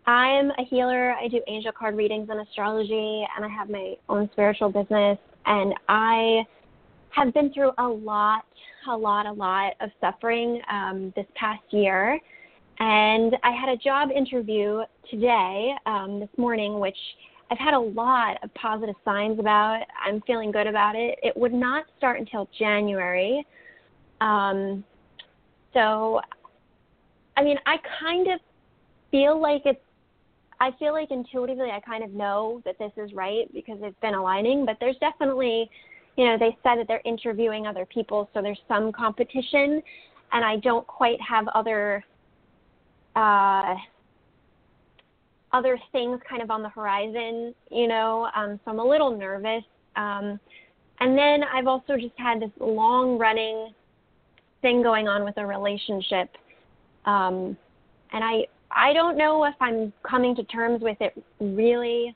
[0.06, 1.14] I'm a healer.
[1.14, 5.18] I do angel card readings and astrology, and I have my own spiritual business.
[5.46, 6.44] And I
[7.12, 8.46] have been through a lot,
[8.90, 12.20] a lot, a lot of suffering um, this past year.
[12.80, 16.98] And I had a job interview today, um, this morning, which
[17.52, 19.82] I've had a lot of positive signs about.
[20.04, 21.20] I'm feeling good about it.
[21.22, 23.46] It would not start until January.
[24.22, 24.86] Um,
[25.74, 26.22] so,
[27.36, 28.40] I mean, I kind of
[29.12, 29.82] feel like it's,
[30.62, 34.14] I feel like intuitively I kind of know that this is right because it's been
[34.14, 35.70] aligning, but there's definitely,
[36.16, 39.82] you know, they said that they're interviewing other people, so there's some competition,
[40.32, 42.04] and I don't quite have other
[43.16, 43.76] uh,
[45.54, 49.64] other things kind of on the horizon, you know, um, so I'm a little nervous.
[49.96, 50.40] Um,
[51.00, 53.74] and then I've also just had this long running
[54.62, 56.30] thing going on with a relationship.
[57.06, 57.58] Um,
[58.14, 62.16] and I, I don't know if I'm coming to terms with it really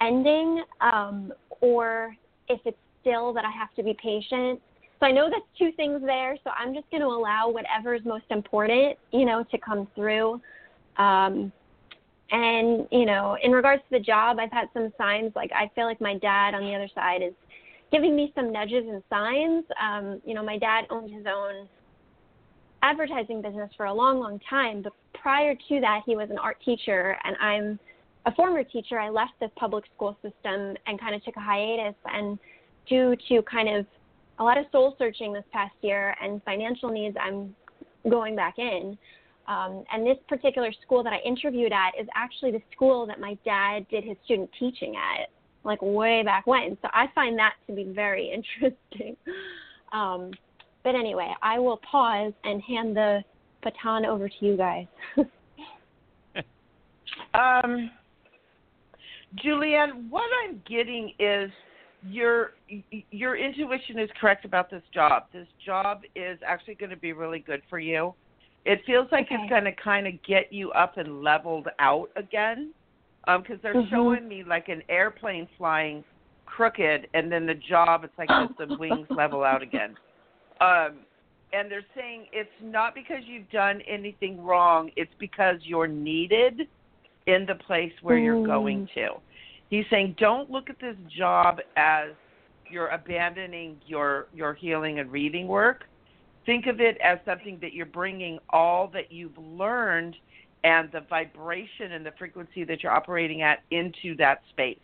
[0.00, 2.14] ending um, or
[2.48, 4.60] if it's still that I have to be patient.
[5.00, 6.36] So I know that's two things there.
[6.44, 10.40] So I'm just going to allow whatever is most important, you know, to come through.
[10.96, 11.52] Um,
[12.32, 15.32] and you know, in regards to the job, I've had some signs.
[15.36, 17.34] Like I feel like my dad on the other side is
[17.92, 19.64] giving me some nudges and signs.
[19.80, 21.68] Um, you know, my dad owned his own
[22.82, 24.82] advertising business for a long, long time.
[24.82, 27.78] But prior to that, he was an art teacher, and I'm
[28.24, 28.98] a former teacher.
[28.98, 31.94] I left the public school system and kind of took a hiatus.
[32.06, 32.38] And
[32.88, 33.86] due to kind of
[34.38, 37.54] a lot of soul searching this past year and financial needs, I'm
[38.08, 38.96] going back in.
[39.48, 43.36] Um, and this particular school that I interviewed at is actually the school that my
[43.44, 45.28] dad did his student teaching at,
[45.64, 46.76] like way back when.
[46.82, 48.32] So I find that to be very
[48.62, 49.16] interesting.
[49.92, 50.30] Um,
[50.84, 53.22] but anyway, I will pause and hand the
[53.62, 54.86] baton over to you guys.
[57.34, 57.90] Um,
[59.42, 61.50] Julianne, what I'm getting is
[62.06, 62.52] your
[63.10, 65.24] your intuition is correct about this job.
[65.32, 68.14] This job is actually going to be really good for you.
[68.64, 69.34] It feels like Okay.
[69.36, 72.72] it's going to kind of get you up and leveled out again,
[73.26, 73.90] because they're Mhm.
[73.90, 76.04] showing me like an airplane flying
[76.46, 79.96] crooked, and then the job it's like just the wings level out again.
[80.60, 81.06] Um,
[81.52, 86.68] and they're saying it's not because you've done anything wrong; it's because you're needed
[87.26, 88.46] in the place where you're Mm.
[88.46, 89.08] going to.
[89.70, 92.10] He's saying don't look at this job as
[92.68, 95.84] you're abandoning your your healing and reading work.
[96.44, 100.16] Think of it as something that you're bringing all that you've learned
[100.64, 104.78] and the vibration and the frequency that you're operating at into that space.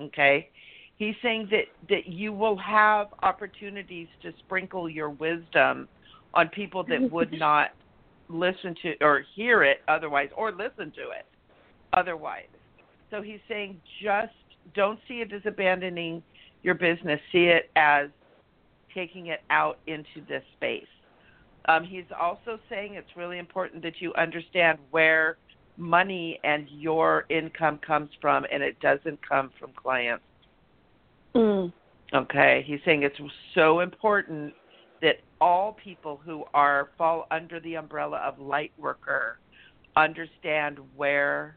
[0.00, 0.48] Okay?
[0.96, 5.88] He's saying that that you will have opportunities to sprinkle your wisdom
[6.34, 7.14] on people that mm-hmm.
[7.14, 7.70] would not
[8.28, 11.26] listen to or hear it otherwise or listen to it
[11.92, 12.46] otherwise.
[13.10, 14.32] So he's saying just
[14.74, 16.22] don't see it as abandoning
[16.62, 18.08] your business, see it as
[18.96, 20.86] taking it out into this space.
[21.68, 25.36] Um, he's also saying it's really important that you understand where
[25.76, 30.24] money and your income comes from, and it doesn't come from clients.
[31.34, 31.72] Mm.
[32.14, 33.18] Okay, he's saying it's
[33.54, 34.54] so important
[35.02, 39.38] that all people who are fall under the umbrella of light worker
[39.96, 41.56] understand where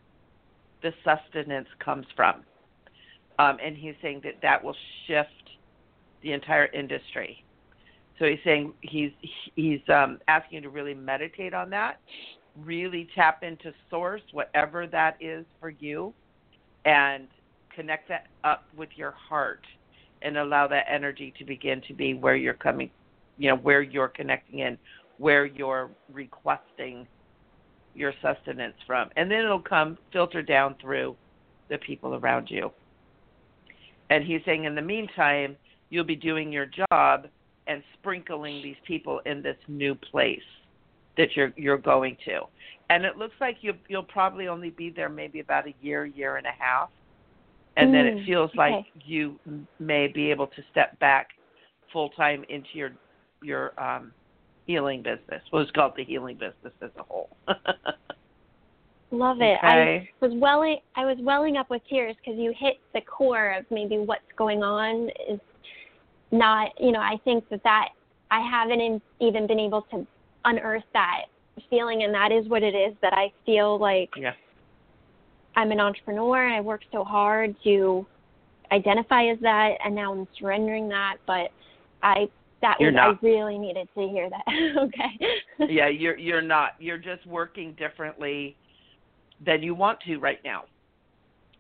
[0.82, 2.44] the sustenance comes from.
[3.38, 4.76] Um, and he's saying that that will
[5.08, 5.30] shift
[6.22, 7.44] the entire industry.
[8.18, 9.12] So he's saying he's
[9.56, 12.00] he's um, asking you to really meditate on that,
[12.58, 16.14] really tap into source, whatever that is for you,
[16.86, 17.28] and
[17.74, 19.62] connect that up with your heart
[20.22, 22.90] and allow that energy to begin to be where you're coming,
[23.38, 24.78] you know, where you're connecting in,
[25.18, 27.08] where you're requesting
[27.96, 29.10] your sustenance from.
[29.16, 31.16] And then it'll come filter down through
[31.70, 32.72] the people around you.
[34.10, 35.56] And he's saying in the meantime,
[35.90, 37.28] you'll be doing your job
[37.68, 40.40] and sprinkling these people in this new place
[41.18, 42.42] that you're you're going to.
[42.90, 46.38] And it looks like you you'll probably only be there maybe about a year, year
[46.38, 46.90] and a half.
[47.78, 49.40] And then it Mm, feels like you
[49.80, 51.30] may be able to step back
[51.94, 52.92] full time into your
[53.42, 54.14] your um
[54.66, 55.44] healing business.
[55.52, 57.30] Well, it's called the healing business as a whole.
[59.12, 59.58] Love it.
[59.64, 60.10] Okay.
[60.22, 63.66] I was welling I was welling up with tears because you hit the core of
[63.72, 65.40] maybe what's going on is
[66.32, 67.90] not, you know, I think that that
[68.32, 70.06] I haven't in, even been able to
[70.46, 71.26] unearth that
[71.70, 74.32] feeling and that is what it is that I feel like yeah.
[75.58, 78.06] I'm an entrepreneur and I worked so hard to
[78.72, 81.50] identify as that and now I'm surrendering that but
[82.02, 82.30] I
[82.62, 83.18] that You're was not.
[83.24, 84.44] I really needed to hear that.
[84.78, 85.72] okay.
[85.74, 86.72] yeah, you're you're not.
[86.80, 88.56] You're just working differently
[89.46, 90.66] than you want to right now.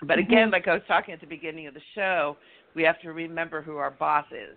[0.03, 0.53] But again, Mhm.
[0.53, 2.37] like I was talking at the beginning of the show,
[2.75, 4.55] we have to remember who our boss is,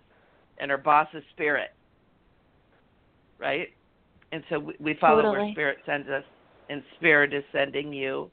[0.59, 1.69] and our boss is spirit,
[3.39, 3.69] right?
[4.31, 6.23] And so we, we follow where spirit sends us,
[6.69, 8.31] and spirit is sending you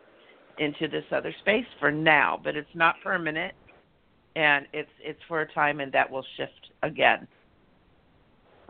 [0.59, 3.55] into this other space for now, but it's not permanent,
[4.37, 7.27] and it's it's for a time, and that will shift again.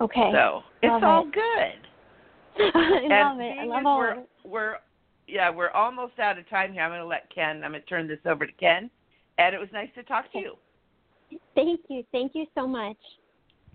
[0.00, 0.30] Okay.
[0.32, 1.34] So it's Love all it.
[1.34, 2.70] good.
[2.74, 3.58] I love it.
[3.58, 4.28] I love all we're, it.
[4.44, 4.76] we're
[5.28, 6.82] yeah, we're almost out of time here.
[6.82, 7.62] I'm going to let Ken.
[7.62, 8.90] I'm going to turn this over to Ken.
[9.38, 10.54] And it was nice to talk to you.
[11.54, 12.04] Thank you.
[12.12, 12.96] Thank you so much.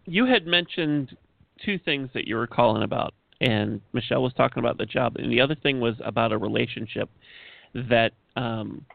[0.06, 1.16] You had mentioned
[1.64, 5.32] two things that you were calling about, and Michele was talking about the job, and
[5.32, 7.10] the other thing was about a relationship
[7.74, 8.86] that um,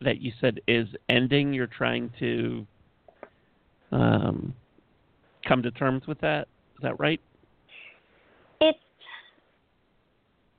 [0.00, 1.52] that you said is ending.
[1.52, 2.66] You're trying to
[3.92, 4.54] um,
[5.46, 6.48] come to terms with that.
[6.76, 7.20] Is that right?
[8.60, 8.78] It's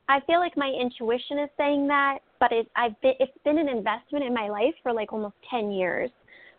[0.09, 3.69] I feel like my intuition is saying that, but it I've been it's been an
[3.69, 6.09] investment in my life for like almost 10 years.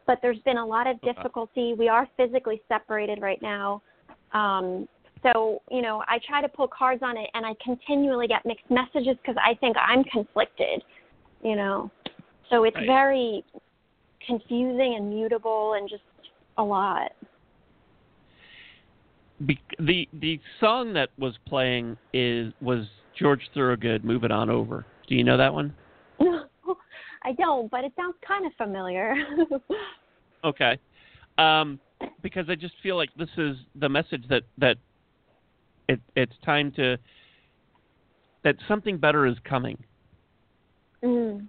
[0.09, 1.75] But there's been a lot of difficulty.
[1.79, 3.83] We are physically separated right now.
[4.33, 4.89] Um
[5.23, 8.71] so, you know, I try to pull cards on it and I continually get mixed
[8.71, 10.83] messages because I think I'm conflicted,
[11.43, 11.91] you know.
[12.51, 12.87] So it's Right.
[12.87, 13.45] very
[14.25, 16.03] confusing and mutable and just
[16.57, 17.13] a lot.
[19.45, 24.05] Be- the the song that was playing is was George Thorogood.
[24.05, 24.87] Move it on over.
[25.09, 25.75] Do you know that one?
[27.25, 29.15] I don't, but it sounds kind of familiar.
[30.45, 30.79] Okay.
[31.37, 31.81] Um,
[32.23, 34.77] because I just feel like this is the message that that
[35.89, 36.97] it it's time to
[38.45, 39.77] that something better is coming.
[41.03, 41.47] mm.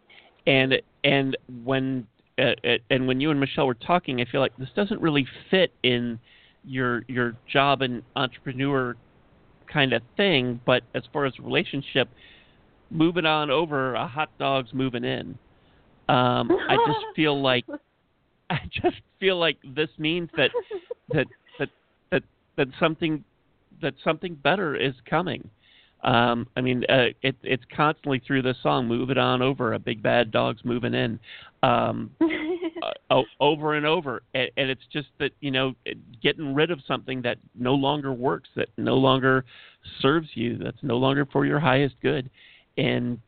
[0.48, 0.74] And
[1.04, 2.08] and when
[2.40, 5.28] uh, uh, and when you and Michele were talking, I feel like this doesn't really
[5.52, 6.20] fit in
[6.64, 8.96] your your job and entrepreneur
[9.72, 12.10] kind of thing, but as far as relationship,
[12.90, 15.38] moving on over, a hot dog's moving in.
[16.10, 17.66] Um, I just feel like
[18.50, 20.50] I just feel like this means that
[21.14, 21.28] that
[21.60, 21.70] that
[22.12, 22.24] that
[22.58, 23.24] that something
[23.82, 25.50] that something better is coming.
[26.04, 29.80] Um, I mean, uh, it, it's constantly through this song, "Move It On Over," a
[29.80, 31.20] big bad dog's moving in,
[31.62, 32.10] um,
[33.12, 35.76] uh, over and over, and, and it's just that you know,
[36.24, 39.44] getting rid of something that no longer works, that no longer
[40.02, 42.30] serves you, that's no longer for your highest good,
[42.78, 43.20] and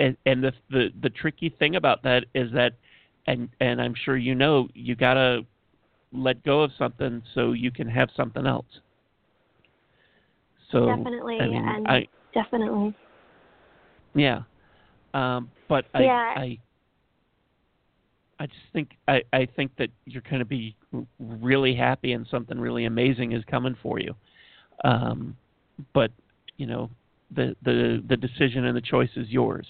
[0.00, 2.72] and and the the the tricky thing about that is that,
[3.26, 5.42] and and I'm sure you know, you gotta
[6.12, 8.66] let go of something so you can have something else.
[10.72, 12.96] So definitely, I mean, and I, definitely.
[14.14, 14.42] yeah,
[15.14, 16.32] um, but Yeah.
[16.36, 16.58] I, I
[18.40, 20.74] I just think I, I think that you're going to be
[21.18, 24.14] really happy and something really amazing is coming for you.
[24.82, 25.36] Um,
[25.92, 26.10] but
[26.56, 26.88] you know
[27.34, 29.66] the the the decision and the choice is yours.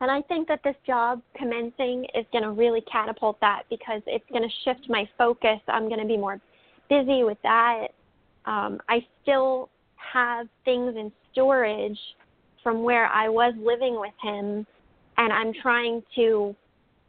[0.00, 4.24] And I think that this job commencing is going to really catapult that because it's
[4.30, 5.58] going to shift my focus.
[5.66, 6.40] I'm going to be more
[6.88, 7.88] busy with that.
[8.46, 11.98] Um, I still have things in storage
[12.62, 14.66] from where I was living with him,
[15.16, 16.54] and I'm trying to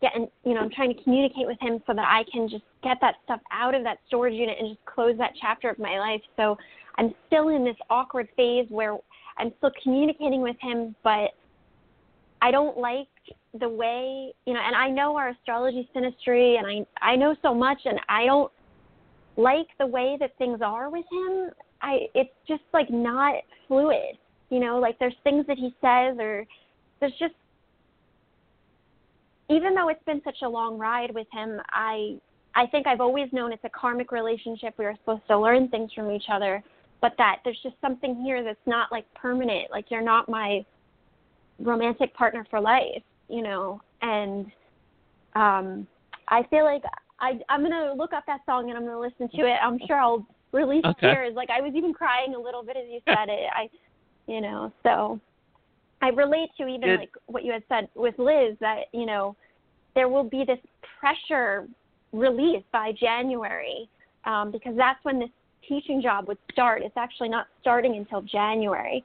[0.02, 2.64] get, in, you know, I'm trying to communicate with him so that I can just
[2.84, 6.00] get that stuff out of that storage unit and just close that chapter of my
[6.00, 6.22] life.
[6.38, 6.58] So
[6.98, 8.98] I'm still in this awkward phase where
[9.38, 11.32] I'm still communicating with him, but
[12.42, 13.08] I don't like
[13.60, 17.54] the way you know, and I know our astrology synastry, and I I know so
[17.54, 18.52] much, and I don't
[19.38, 21.50] like the way that things are with him.
[21.82, 23.36] I it's just like not
[23.68, 24.18] fluid,
[24.50, 24.80] you know.
[24.80, 26.46] Like there's things that he says, or
[27.00, 27.34] there's just
[29.50, 32.18] even though it's been such a long ride with him, I
[32.56, 34.76] I think I've always known it's a karmic relationship.
[34.78, 36.64] We are supposed to learn things from each other,
[37.02, 39.72] but that there's just something here that's not like permanent.
[39.72, 40.66] Like you're not my
[41.60, 43.82] romantic partner for life, you know.
[44.02, 44.46] And
[45.36, 45.88] um
[46.28, 46.84] I feel like
[47.20, 49.58] I I'm gonna look up that song and I'm gonna listen to it.
[49.62, 51.12] I'm sure I'll release Okay.
[51.12, 51.34] tears.
[51.36, 53.50] Like I was even crying a little bit as you said it.
[53.56, 53.70] I
[54.28, 55.20] you know, so
[56.02, 57.00] I relate to even Good.
[57.00, 59.36] like what you had said with Liz that, you know,
[59.96, 60.60] there will be this
[61.00, 61.68] pressure
[62.14, 63.90] release by January.
[64.26, 65.30] Um, because that's when this
[65.68, 66.82] teaching job would start.
[66.84, 69.04] It's actually not starting until January.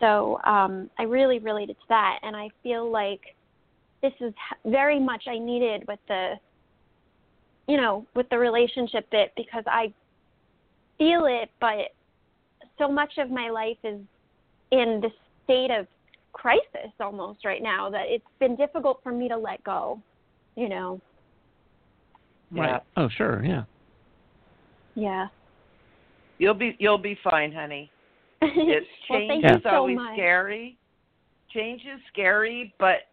[0.00, 3.20] So um, I really related to that, and I feel like
[4.02, 6.34] this is h- very much I needed with the,
[7.66, 9.92] you know, with the relationship bit because I
[10.98, 11.94] feel it, but
[12.78, 14.00] so much of my life is
[14.70, 15.12] in this
[15.44, 15.86] state of
[16.32, 20.00] crisis almost right now that it's been difficult for me to let go.
[20.56, 21.00] You know,
[22.50, 22.80] Right.
[22.96, 23.44] Oh, sure.
[23.44, 23.64] Yeah.
[24.94, 25.26] yeah.
[26.38, 27.90] You'll be you'll be fine, honey.
[28.42, 30.14] It's well, change you is so always much.
[30.14, 30.76] scary.
[31.52, 33.08] Change is scary, but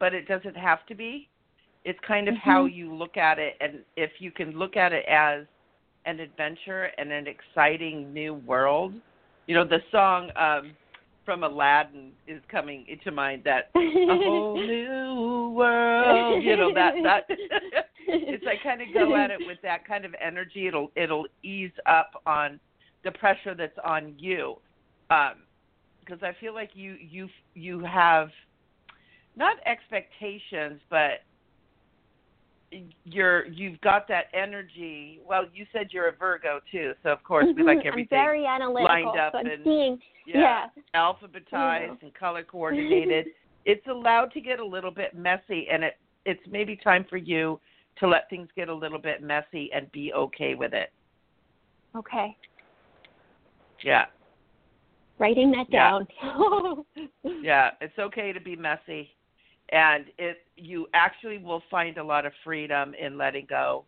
[0.00, 1.28] but it doesn't have to be.
[1.84, 2.74] It's kind of how Mhm.
[2.74, 5.46] you look at it, and if you can look at it as
[6.04, 8.94] an adventure and an exciting new world.
[9.46, 10.76] You know, the song um,
[11.24, 13.42] from Aladdin is coming into mind.
[13.44, 13.80] That a
[14.16, 16.42] whole new world.
[16.42, 17.24] You know that that.
[18.08, 20.66] it's like kind of go at it with that kind of energy.
[20.66, 22.58] It'll it'll ease up on
[23.04, 24.56] the pressure that's on you,
[25.08, 28.28] because I feel like you you you have
[29.36, 31.22] not expectations, but
[33.04, 35.20] you're you've got that energy.
[35.26, 37.86] Well, you said you're a Virgo too, so of course we like Mhm.
[37.86, 40.66] everything I'm very analytical, lined up so and seeing yeah, yeah.
[40.94, 41.98] alphabetized know.
[42.02, 43.28] and color coordinated.
[43.64, 47.60] it's allowed to get a little bit messy, and it it's maybe time for you
[47.96, 50.92] to let things get a little bit messy and be okay with it.
[51.96, 52.36] Okay.
[53.82, 54.06] Yeah,
[55.18, 56.00] Writing that Yeah.
[56.20, 56.84] down.
[57.42, 59.14] yeah, it's okay to be messy,
[59.70, 63.84] and it you actually will find a lot of freedom in letting go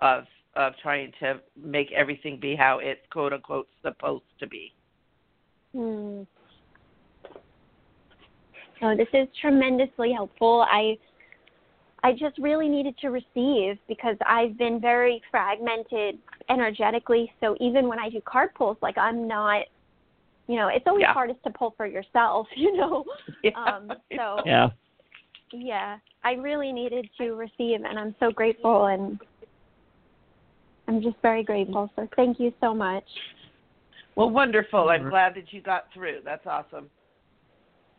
[0.00, 4.72] of of trying to make everything be how it's quote unquote supposed to be.
[5.72, 6.22] Hmm.
[8.80, 10.64] So this is tremendously helpful.
[10.68, 10.96] I
[12.04, 16.18] I just really needed to receive because I've been very fragmented
[16.50, 17.32] energetically.
[17.40, 19.62] So even when I do card pulls, like I'm not,
[20.46, 21.12] you know, it's always Yeah.
[21.12, 23.04] hardest to pull for yourself, you know.
[23.42, 23.50] Yeah.
[23.56, 24.70] Um, so Yeah.
[25.52, 29.18] yeah, I really needed to receive, and I'm so grateful, and
[30.88, 31.90] I'm just very grateful.
[31.96, 33.04] So thank you so much.
[34.16, 34.90] Well, wonderful.
[34.90, 36.20] I'm glad that you got through.
[36.24, 36.88] That's awesome.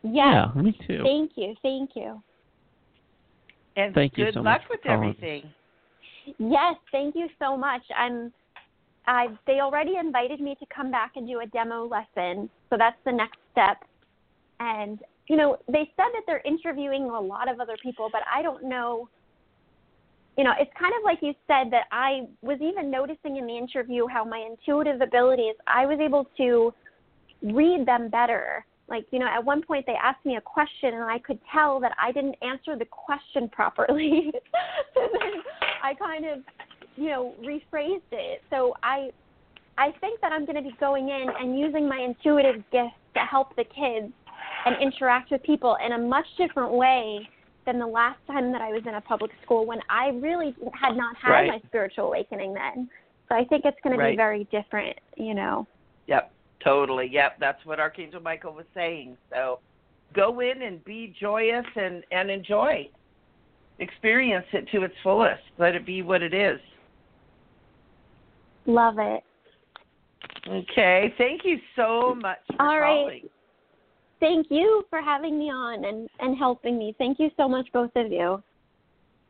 [0.02, 0.48] Yes.
[0.54, 0.62] Yeah.
[0.62, 1.02] Me too.
[1.02, 1.54] Thank you.
[1.62, 2.22] Thank you.
[3.76, 5.52] And Thank you good so luck much for with everything.
[6.38, 7.82] Yes, thank you so much.
[7.96, 8.32] I'm
[9.06, 12.98] I they already invited me to come back and do a demo lesson, so that's
[13.04, 13.78] the next step.
[14.60, 18.42] And you know, they said that they're interviewing a lot of other people, but I
[18.42, 19.08] don't know
[20.36, 23.56] you know, it's kind of like you said that I was even noticing in the
[23.56, 26.74] interview how my intuitive abilities, I was able to
[27.42, 28.64] read them better.
[28.88, 31.80] Like, you know, at one point they asked me a question and I could tell
[31.80, 34.30] that I didn't answer the question properly.
[34.96, 35.42] and then
[35.82, 36.40] I kind of,
[36.96, 38.42] you know, rephrased it.
[38.50, 39.10] So I
[39.78, 43.20] I think that I'm going to be going in and using my intuitive gifts to
[43.20, 44.12] help the kids
[44.64, 47.28] and interact with people in a much different way
[47.66, 50.96] than the last time that I was in a public school when I really had
[50.96, 51.48] not had Right.
[51.48, 52.88] my spiritual awakening then.
[53.28, 55.66] So I think it's going to be very different, you know.
[56.06, 56.30] Yep,
[56.62, 57.08] totally.
[57.08, 59.16] Yep, that's what Archangel Michael was saying.
[59.30, 59.58] So
[60.14, 62.88] go in and be joyous and and enjoy.
[63.78, 65.42] Experience it to its fullest.
[65.58, 66.60] Let it be what it is.
[68.66, 69.22] Love it.
[70.48, 71.14] Okay.
[71.18, 72.98] Thank you so much for All right.
[72.98, 73.28] calling.
[74.18, 76.94] Thank you for having me on and and helping me.
[76.98, 78.42] Thank you so much both of you.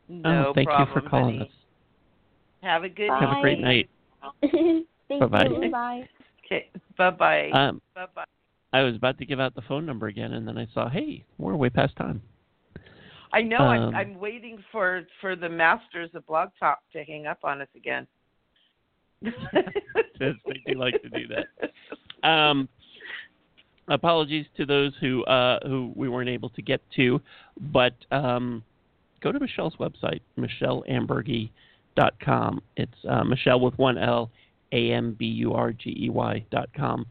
[0.09, 1.43] No oh, thank problem, you for calling honey.
[1.43, 1.51] us.
[2.63, 3.91] Have a good Have a great night.
[4.41, 5.49] Thank Bye-bye.
[5.49, 5.71] you.
[5.71, 6.05] Bye.
[6.45, 6.71] Okay.
[6.97, 7.51] Bye bye.
[7.51, 8.25] Um, bye bye.
[8.73, 11.25] I was about to give out the phone number again, and then I saw, hey,
[11.39, 12.23] we're way past time.
[13.33, 13.59] I know.
[13.59, 17.61] um, I'm I'm waiting for for the masters of Blog Talk to hang up on
[17.61, 18.07] us again.
[20.19, 20.33] They
[20.67, 21.47] do like to do that.
[22.29, 22.69] Um,
[23.89, 27.21] apologies to those who uh, who we weren't able to get to,
[27.73, 28.65] but um,
[29.23, 32.63] go to Michele's website, micheleamburgey.com.
[32.77, 34.31] It's uh, Michele with one L,
[34.73, 37.07] A M B U R G E Y dot com,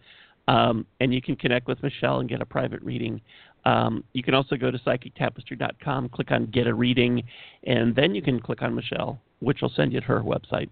[0.47, 3.21] um, and you can connect with Michele and get a private reading.
[3.65, 7.23] Um, you can also go to psychictapestry.com, click on Get a Reading,
[7.63, 10.69] and then you can click on Michele, which will send you to her website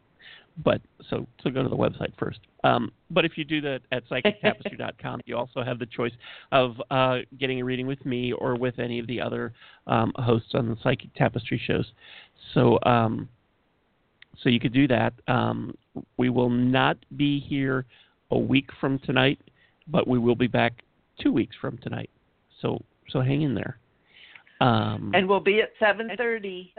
[0.63, 2.39] but so so go to the website first.
[2.63, 6.11] Um, but if you do that at psychictapestry.com, you also have the choice
[6.51, 9.53] of uh, getting a reading with me or with any of the other
[9.88, 11.91] um, hosts on the Psychic Tapestry shows.
[12.53, 13.27] So um,
[14.41, 15.13] so you could do that.
[15.27, 15.75] Um,
[16.17, 17.85] we will not be here
[18.31, 19.39] a week from tonight,
[19.88, 20.84] but we will be back
[21.19, 22.09] two weeks from tonight.
[22.61, 23.77] So so hang in there.
[24.61, 26.73] Um, and we'll be at seven thirty.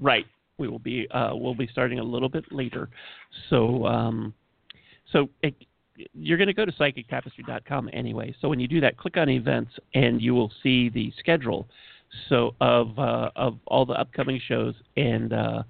[0.00, 0.26] Right.
[0.58, 2.88] We will be uh, we'll be starting a little bit later.
[3.50, 4.34] So um,
[5.12, 5.54] so it,
[6.14, 8.34] you're going to go to psychictapestry.com anyway.
[8.40, 11.66] So when you do that, click on events, and you will see the schedule.
[12.28, 15.62] So of uh, of all the upcoming shows, and uh,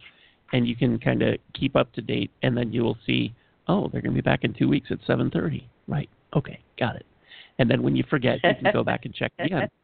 [0.53, 2.31] and you can kind of keep up to date.
[2.43, 3.35] And then you will see,
[3.69, 5.65] oh, they're going to be back in two weeks at 7:30.
[5.89, 6.09] Right.
[6.35, 6.61] Okay.
[6.79, 7.07] Got it.
[7.59, 9.69] And then when you forget, you can go back and check again.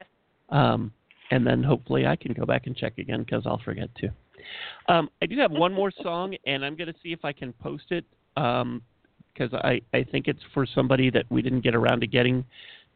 [0.51, 0.93] Um,
[1.31, 4.09] and then hopefully I can go back and check again because I'll forget too.
[4.89, 7.53] Um, I do have one more song, and I'm going to see if I can
[7.55, 8.05] post it
[8.35, 12.45] because I, I think it's for somebody that we didn't get around to getting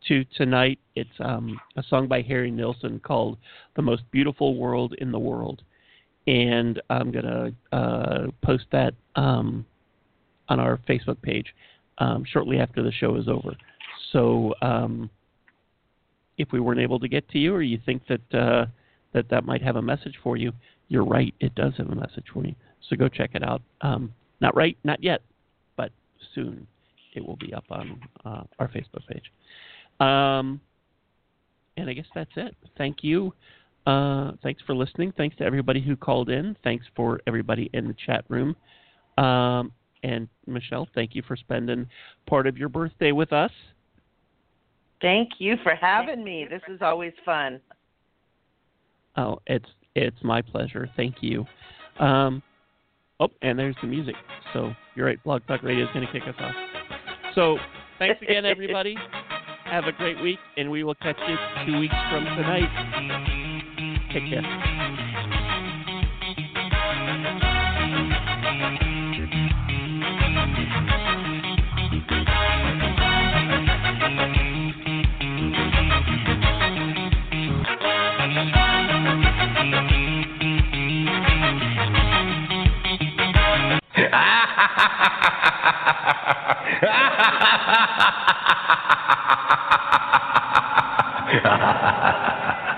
[0.09, 0.79] to tonight.
[0.95, 3.39] It's um, a song by Harry Nilsson called
[3.77, 5.63] "The Most Beautiful World in the World,"
[6.27, 9.65] and I'm going to uh, post that um,
[10.49, 11.47] on our Facebook page
[11.99, 13.55] um, shortly after the show is over.
[14.13, 15.11] So um,
[16.39, 18.67] if we weren't able to get to you, or you think that uh,
[19.13, 20.53] that that might have a message for you,
[20.89, 21.35] you're right.
[21.41, 22.55] It does have a message for you.
[22.89, 23.63] So go check it out.
[23.81, 25.23] Um, not right, not yet,
[25.77, 25.91] but
[26.35, 26.67] soon
[27.15, 29.33] it will be up on uh, our Facebook page.
[30.01, 30.61] Um,
[31.77, 32.55] and I guess that's it.
[32.77, 33.33] Thank you.
[33.87, 35.13] Uh, thanks for listening.
[35.17, 36.57] Thanks to everybody who called in.
[36.65, 38.57] Thanks for everybody in the chat room.
[39.19, 41.87] Um, and Michele, thank you for spending
[42.27, 43.51] part of your birthday with us.
[45.01, 46.47] Thank you for having me.
[46.49, 47.61] This is always fun.
[49.17, 50.89] Oh, it's it's my pleasure.
[50.97, 51.45] Thank you.
[51.99, 52.43] Um,
[53.21, 54.15] oh, and there's the music.
[54.53, 55.23] So you're right.
[55.25, 56.55] Blog Talk Radio is going to kick us off.
[57.35, 57.59] So
[57.99, 58.97] thanks again, everybody.
[59.65, 62.69] Have a great week, and we will catch you two weeks from tonight.
[64.13, 64.74] Take care.
[91.35, 92.74] Ha ha ha ha ha!